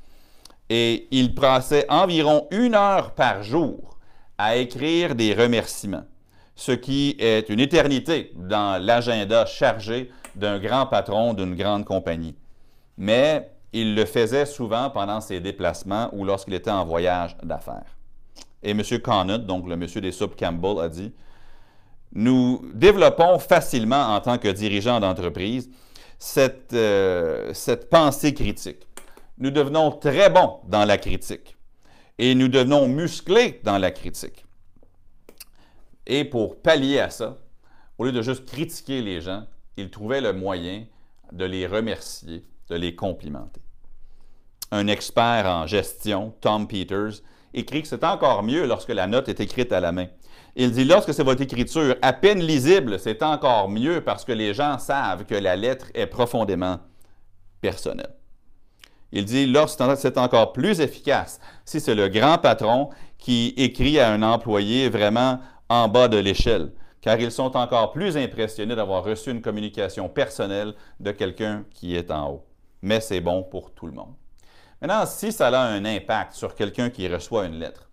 Et 0.70 1.08
il 1.12 1.36
passait 1.36 1.86
environ 1.90 2.48
une 2.52 2.76
heure 2.76 3.14
par 3.16 3.44
jour 3.44 3.98
à 4.38 4.56
écrire 4.56 5.16
des 5.16 5.34
remerciements, 5.34 6.06
ce 6.60 6.74
qui 6.74 7.16
est 7.20 7.48
une 7.48 7.62
éternité 7.62 8.34
dans 8.36 8.84
l'agenda 8.84 9.46
chargé 9.46 10.12
d'un 10.36 10.60
grand 10.60 10.88
patron 10.88 11.34
d'une 11.34 11.56
grande 11.56 11.86
compagnie. 11.86 12.36
Mais 12.98 13.50
il 13.72 13.96
le 13.96 14.04
faisait 14.04 14.46
souvent 14.46 14.90
pendant 14.90 15.22
ses 15.22 15.40
déplacements 15.40 16.10
ou 16.12 16.26
lorsqu'il 16.26 16.54
était 16.54 16.70
en 16.70 16.84
voyage 16.84 17.38
d'affaires. 17.44 17.96
Et 18.62 18.72
M. 18.72 18.82
Conant, 19.02 19.38
donc 19.38 19.70
le 19.70 19.78
monsieur 19.78 20.02
des 20.02 20.12
soupes 20.12 20.36
Campbell, 20.38 20.80
a 20.80 20.90
dit 20.90 21.14
nous 22.12 22.62
développons 22.74 23.40
facilement 23.40 24.14
en 24.14 24.20
tant 24.20 24.38
que 24.38 24.50
dirigeants 24.50 25.00
d'entreprise 25.00 25.70
cette, 26.18 26.74
euh, 26.74 27.54
cette 27.54 27.90
pensée 27.90 28.34
critique. 28.34 28.86
Nous 29.38 29.52
devenons 29.52 29.92
très 29.92 30.30
bons 30.30 30.60
dans 30.68 30.84
la 30.84 30.98
critique 30.98 31.56
et 32.18 32.36
nous 32.36 32.50
devenons 32.50 32.90
musclés 32.90 33.62
dans 33.64 33.78
la 33.78 33.92
critique. 33.92 34.44
Et 36.10 36.26
pour 36.26 36.60
pallier 36.60 37.00
à 37.00 37.12
ça, 37.12 37.38
au 38.00 38.04
lieu 38.04 38.12
de 38.12 38.24
juste 38.24 38.46
critiquer 38.46 39.04
les 39.04 39.22
gens, 39.22 39.46
il 39.78 39.92
trouvait 39.92 40.22
le 40.22 40.34
moyen 40.34 40.86
de 41.32 41.46
les 41.46 41.68
remercier, 41.68 42.44
de 42.68 42.76
les 42.76 42.96
complimenter. 42.96 43.62
Un 44.72 44.88
expert 44.88 45.46
en 45.46 45.68
gestion, 45.68 46.34
Tom 46.42 46.68
Peters, 46.68 47.22
écrit 47.54 47.84
que 47.84 47.88
c'est 47.88 48.04
encore 48.04 48.42
mieux 48.42 48.66
lorsque 48.66 48.90
la 48.90 49.06
note 49.06 49.30
est 49.30 49.40
écrite 49.40 49.72
à 49.72 49.80
la 49.80 49.92
main. 49.92 50.08
Il 50.56 50.72
dit, 50.72 50.84
lorsque 50.84 51.14
c'est 51.14 51.24
votre 51.24 51.44
écriture 51.44 51.96
à 52.02 52.12
peine 52.12 52.40
lisible, 52.40 53.00
c'est 53.00 53.22
encore 53.22 53.70
mieux 53.70 54.02
parce 54.04 54.26
que 54.26 54.32
les 54.32 54.56
gens 54.56 54.80
savent 54.80 55.26
que 55.26 55.36
la 55.36 55.56
lettre 55.56 55.92
est 55.94 56.08
profondément 56.08 56.80
personnelle. 57.62 58.16
Il 59.12 59.26
dit, 59.26 59.46
lorsque 59.46 59.96
c'est 59.96 60.18
encore 60.18 60.54
plus 60.54 60.82
efficace 60.82 61.40
si 61.66 61.80
c'est 61.80 61.94
le 61.94 62.08
grand 62.08 62.40
patron 62.40 62.90
qui 63.20 63.54
écrit 63.58 64.00
à 64.00 64.12
un 64.12 64.24
employé 64.24 64.90
vraiment 64.90 65.40
en 65.70 65.88
bas 65.88 66.08
de 66.08 66.18
l'échelle, 66.18 66.72
car 67.02 67.20
ils 67.20 67.32
sont 67.32 67.56
encore 67.56 67.92
plus 67.92 68.18
impressionnés 68.18 68.76
d'avoir 68.76 69.04
reçu 69.04 69.32
une 69.32 69.42
communication 69.42 70.10
personnelle 70.10 70.74
de 71.00 71.12
quelqu'un 71.12 71.64
qui 71.72 71.96
est 71.96 72.12
en 72.12 72.32
haut. 72.32 72.46
Mais 72.82 73.00
c'est 73.00 73.22
bon 73.22 73.44
pour 73.44 73.72
tout 73.72 73.86
le 73.86 73.94
monde. 73.94 74.14
Maintenant, 74.82 75.06
si 75.06 75.32
ça 75.32 75.48
a 75.48 75.68
un 75.68 75.86
impact 75.86 76.34
sur 76.34 76.56
quelqu'un 76.56 76.90
qui 76.90 77.08
reçoit 77.08 77.46
une 77.46 77.60
lettre, 77.60 77.90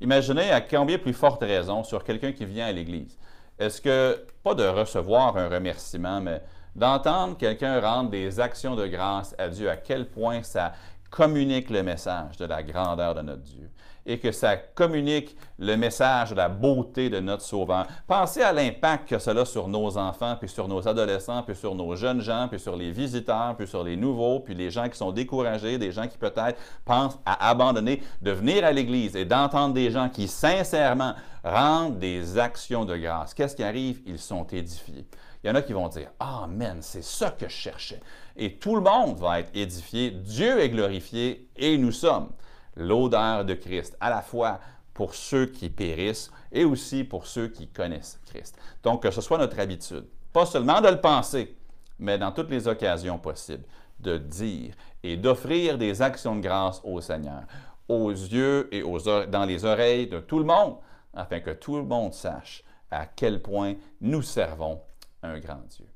Imaginez 0.00 0.50
à 0.50 0.60
combien 0.60 0.98
plus 0.98 1.14
forte 1.14 1.42
raison 1.42 1.82
sur 1.82 2.04
quelqu'un 2.04 2.32
qui 2.32 2.44
vient 2.44 2.66
à 2.66 2.72
l'Église. 2.72 3.18
Est-ce 3.58 3.80
que, 3.80 4.26
pas 4.42 4.54
de 4.54 4.66
recevoir 4.66 5.38
un 5.38 5.48
remerciement, 5.48 6.20
mais 6.20 6.42
d'entendre 6.74 7.38
quelqu'un 7.38 7.80
rendre 7.80 8.10
des 8.10 8.38
actions 8.38 8.76
de 8.76 8.86
grâce 8.86 9.34
à 9.38 9.48
Dieu, 9.48 9.70
à 9.70 9.76
quel 9.76 10.06
point 10.10 10.42
ça 10.42 10.74
communique 11.10 11.70
le 11.70 11.82
message 11.82 12.36
de 12.36 12.44
la 12.44 12.62
grandeur 12.62 13.14
de 13.14 13.22
notre 13.22 13.42
Dieu 13.42 13.70
et 14.06 14.18
que 14.18 14.30
ça 14.30 14.56
communique 14.56 15.36
le 15.58 15.76
message 15.76 16.30
de 16.30 16.36
la 16.36 16.48
beauté 16.48 17.10
de 17.10 17.18
notre 17.18 17.42
Sauveur. 17.42 17.86
Pensez 18.06 18.40
à 18.40 18.52
l'impact 18.52 19.08
que 19.08 19.18
cela 19.18 19.40
a 19.40 19.44
sur 19.44 19.68
nos 19.68 19.98
enfants, 19.98 20.36
puis 20.38 20.48
sur 20.48 20.68
nos 20.68 20.86
adolescents, 20.86 21.42
puis 21.42 21.56
sur 21.56 21.74
nos 21.74 21.96
jeunes 21.96 22.20
gens, 22.20 22.46
puis 22.48 22.60
sur 22.60 22.76
les 22.76 22.92
visiteurs, 22.92 23.56
puis 23.56 23.66
sur 23.66 23.82
les 23.82 23.96
nouveaux, 23.96 24.40
puis 24.40 24.54
les 24.54 24.70
gens 24.70 24.88
qui 24.88 24.96
sont 24.96 25.10
découragés, 25.10 25.76
des 25.76 25.90
gens 25.90 26.06
qui 26.06 26.18
peut-être 26.18 26.58
pensent 26.84 27.18
à 27.26 27.50
abandonner, 27.50 28.00
de 28.22 28.30
venir 28.30 28.64
à 28.64 28.70
l'Église 28.70 29.16
et 29.16 29.24
d'entendre 29.24 29.74
des 29.74 29.90
gens 29.90 30.08
qui 30.08 30.28
sincèrement 30.28 31.14
rendent 31.42 31.98
des 31.98 32.38
actions 32.38 32.84
de 32.84 32.96
grâce. 32.96 33.34
Qu'est-ce 33.34 33.56
qui 33.56 33.64
arrive? 33.64 34.00
Ils 34.06 34.18
sont 34.18 34.44
édifiés. 34.44 35.06
Il 35.42 35.48
y 35.48 35.50
en 35.50 35.54
a 35.54 35.62
qui 35.62 35.72
vont 35.72 35.88
dire 35.88 36.10
Amen, 36.18 36.78
c'est 36.80 37.04
ça 37.04 37.30
que 37.30 37.48
je 37.48 37.54
cherchais. 37.54 38.00
Et 38.36 38.56
tout 38.56 38.74
le 38.74 38.82
monde 38.82 39.18
va 39.18 39.40
être 39.40 39.50
édifié, 39.54 40.10
Dieu 40.10 40.60
est 40.60 40.68
glorifié 40.68 41.48
et 41.56 41.78
nous 41.78 41.92
sommes 41.92 42.30
l'odeur 42.76 43.44
de 43.44 43.54
Christ, 43.54 43.96
à 44.00 44.10
la 44.10 44.20
fois 44.20 44.60
pour 44.92 45.14
ceux 45.14 45.46
qui 45.46 45.70
périssent 45.70 46.30
et 46.52 46.64
aussi 46.64 47.04
pour 47.04 47.26
ceux 47.26 47.48
qui 47.48 47.68
connaissent 47.68 48.20
Christ. 48.26 48.58
Donc, 48.82 49.02
que 49.02 49.10
ce 49.10 49.20
soit 49.20 49.38
notre 49.38 49.58
habitude, 49.58 50.06
pas 50.32 50.46
seulement 50.46 50.80
de 50.80 50.88
le 50.88 51.00
penser, 51.00 51.56
mais 51.98 52.18
dans 52.18 52.32
toutes 52.32 52.50
les 52.50 52.68
occasions 52.68 53.18
possibles, 53.18 53.64
de 54.00 54.18
dire 54.18 54.74
et 55.02 55.16
d'offrir 55.16 55.78
des 55.78 56.02
actions 56.02 56.36
de 56.36 56.40
grâce 56.40 56.80
au 56.84 57.00
Seigneur, 57.00 57.44
aux 57.88 58.10
yeux 58.10 58.68
et 58.72 58.82
aux 58.82 58.98
dans 58.98 59.44
les 59.46 59.64
oreilles 59.64 60.08
de 60.08 60.20
tout 60.20 60.38
le 60.38 60.44
monde, 60.44 60.76
afin 61.14 61.40
que 61.40 61.50
tout 61.50 61.76
le 61.76 61.84
monde 61.84 62.12
sache 62.12 62.62
à 62.90 63.06
quel 63.06 63.40
point 63.40 63.74
nous 64.00 64.22
servons 64.22 64.82
un 65.22 65.38
grand 65.38 65.62
Dieu. 65.68 65.86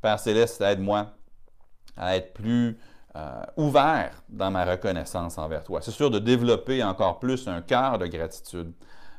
Père 0.00 0.20
Céleste, 0.20 0.60
aide-moi 0.60 1.17
à 1.98 2.16
être 2.16 2.32
plus 2.32 2.78
euh, 3.16 3.42
ouvert 3.56 4.22
dans 4.28 4.50
ma 4.50 4.64
reconnaissance 4.64 5.38
envers 5.38 5.64
toi. 5.64 5.80
C'est 5.82 5.90
sûr 5.90 6.10
de 6.10 6.18
développer 6.18 6.82
encore 6.84 7.18
plus 7.18 7.48
un 7.48 7.60
cœur 7.62 7.98
de 7.98 8.06
gratitude, 8.06 8.72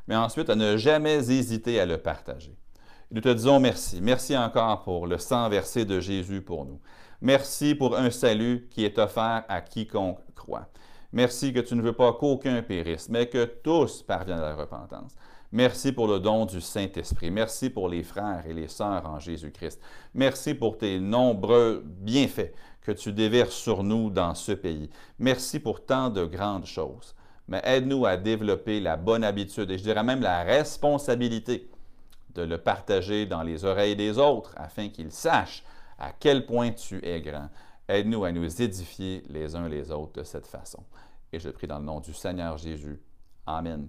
mais 0.06 0.16
ensuite 0.16 0.48
à 0.48 0.54
ne 0.54 0.76
jamais 0.76 1.30
hésiter 1.30 1.80
à 1.80 1.86
le 1.86 1.98
partager. 1.98 2.56
nous 3.10 3.20
te 3.20 3.28
disons 3.28 3.60
merci. 3.60 4.00
Merci 4.00 4.36
encore 4.36 4.82
pour 4.82 5.06
le 5.06 5.18
sang 5.18 5.48
versé 5.48 5.84
de 5.84 6.00
Jésus 6.00 6.40
pour 6.40 6.64
nous. 6.64 6.80
Merci 7.20 7.74
pour 7.74 7.96
un 7.96 8.10
salut 8.10 8.68
qui 8.70 8.84
est 8.84 8.98
offert 8.98 9.44
à 9.48 9.60
quiconque 9.60 10.20
croit. 10.34 10.68
Merci 11.12 11.52
que 11.52 11.60
tu 11.60 11.74
ne 11.74 11.82
veux 11.82 11.92
pas 11.92 12.12
qu'aucun 12.12 12.62
périsse, 12.62 13.08
mais 13.08 13.26
que 13.26 13.44
tous 13.44 14.02
parviennent 14.02 14.38
à 14.38 14.50
la 14.50 14.54
repentance. 14.54 15.14
Merci 15.52 15.90
pour 15.90 16.06
le 16.06 16.20
don 16.20 16.46
du 16.46 16.60
Saint-Esprit. 16.60 17.32
Merci 17.32 17.70
pour 17.70 17.88
les 17.88 18.04
frères 18.04 18.44
et 18.48 18.52
les 18.52 18.68
sœurs 18.68 19.04
en 19.04 19.18
Jésus-Christ. 19.18 19.80
Merci 20.14 20.54
pour 20.54 20.78
tes 20.78 21.00
nombreux 21.00 21.82
bienfaits 21.84 22.52
que 22.82 22.92
tu 22.92 23.12
déverses 23.12 23.54
sur 23.54 23.82
nous 23.82 24.10
dans 24.10 24.34
ce 24.34 24.52
pays. 24.52 24.90
Merci 25.18 25.60
pour 25.60 25.84
tant 25.84 26.10
de 26.10 26.24
grandes 26.24 26.66
choses. 26.66 27.14
Mais 27.48 27.60
aide-nous 27.64 28.06
à 28.06 28.16
développer 28.16 28.80
la 28.80 28.96
bonne 28.96 29.24
habitude 29.24 29.70
et 29.70 29.78
je 29.78 29.82
dirais 29.82 30.04
même 30.04 30.22
la 30.22 30.42
responsabilité 30.42 31.68
de 32.34 32.42
le 32.42 32.58
partager 32.58 33.26
dans 33.26 33.42
les 33.42 33.64
oreilles 33.64 33.96
des 33.96 34.18
autres 34.18 34.54
afin 34.56 34.88
qu'ils 34.88 35.10
sachent 35.12 35.64
à 35.98 36.12
quel 36.12 36.46
point 36.46 36.70
tu 36.70 37.04
es 37.04 37.20
grand. 37.20 37.48
Aide-nous 37.88 38.24
à 38.24 38.32
nous 38.32 38.62
édifier 38.62 39.24
les 39.28 39.56
uns 39.56 39.68
les 39.68 39.90
autres 39.90 40.20
de 40.20 40.22
cette 40.22 40.46
façon. 40.46 40.82
Et 41.32 41.40
je 41.40 41.50
prie 41.50 41.66
dans 41.66 41.78
le 41.78 41.84
nom 41.84 42.00
du 42.00 42.14
Seigneur 42.14 42.56
Jésus. 42.56 43.00
Amen. 43.46 43.88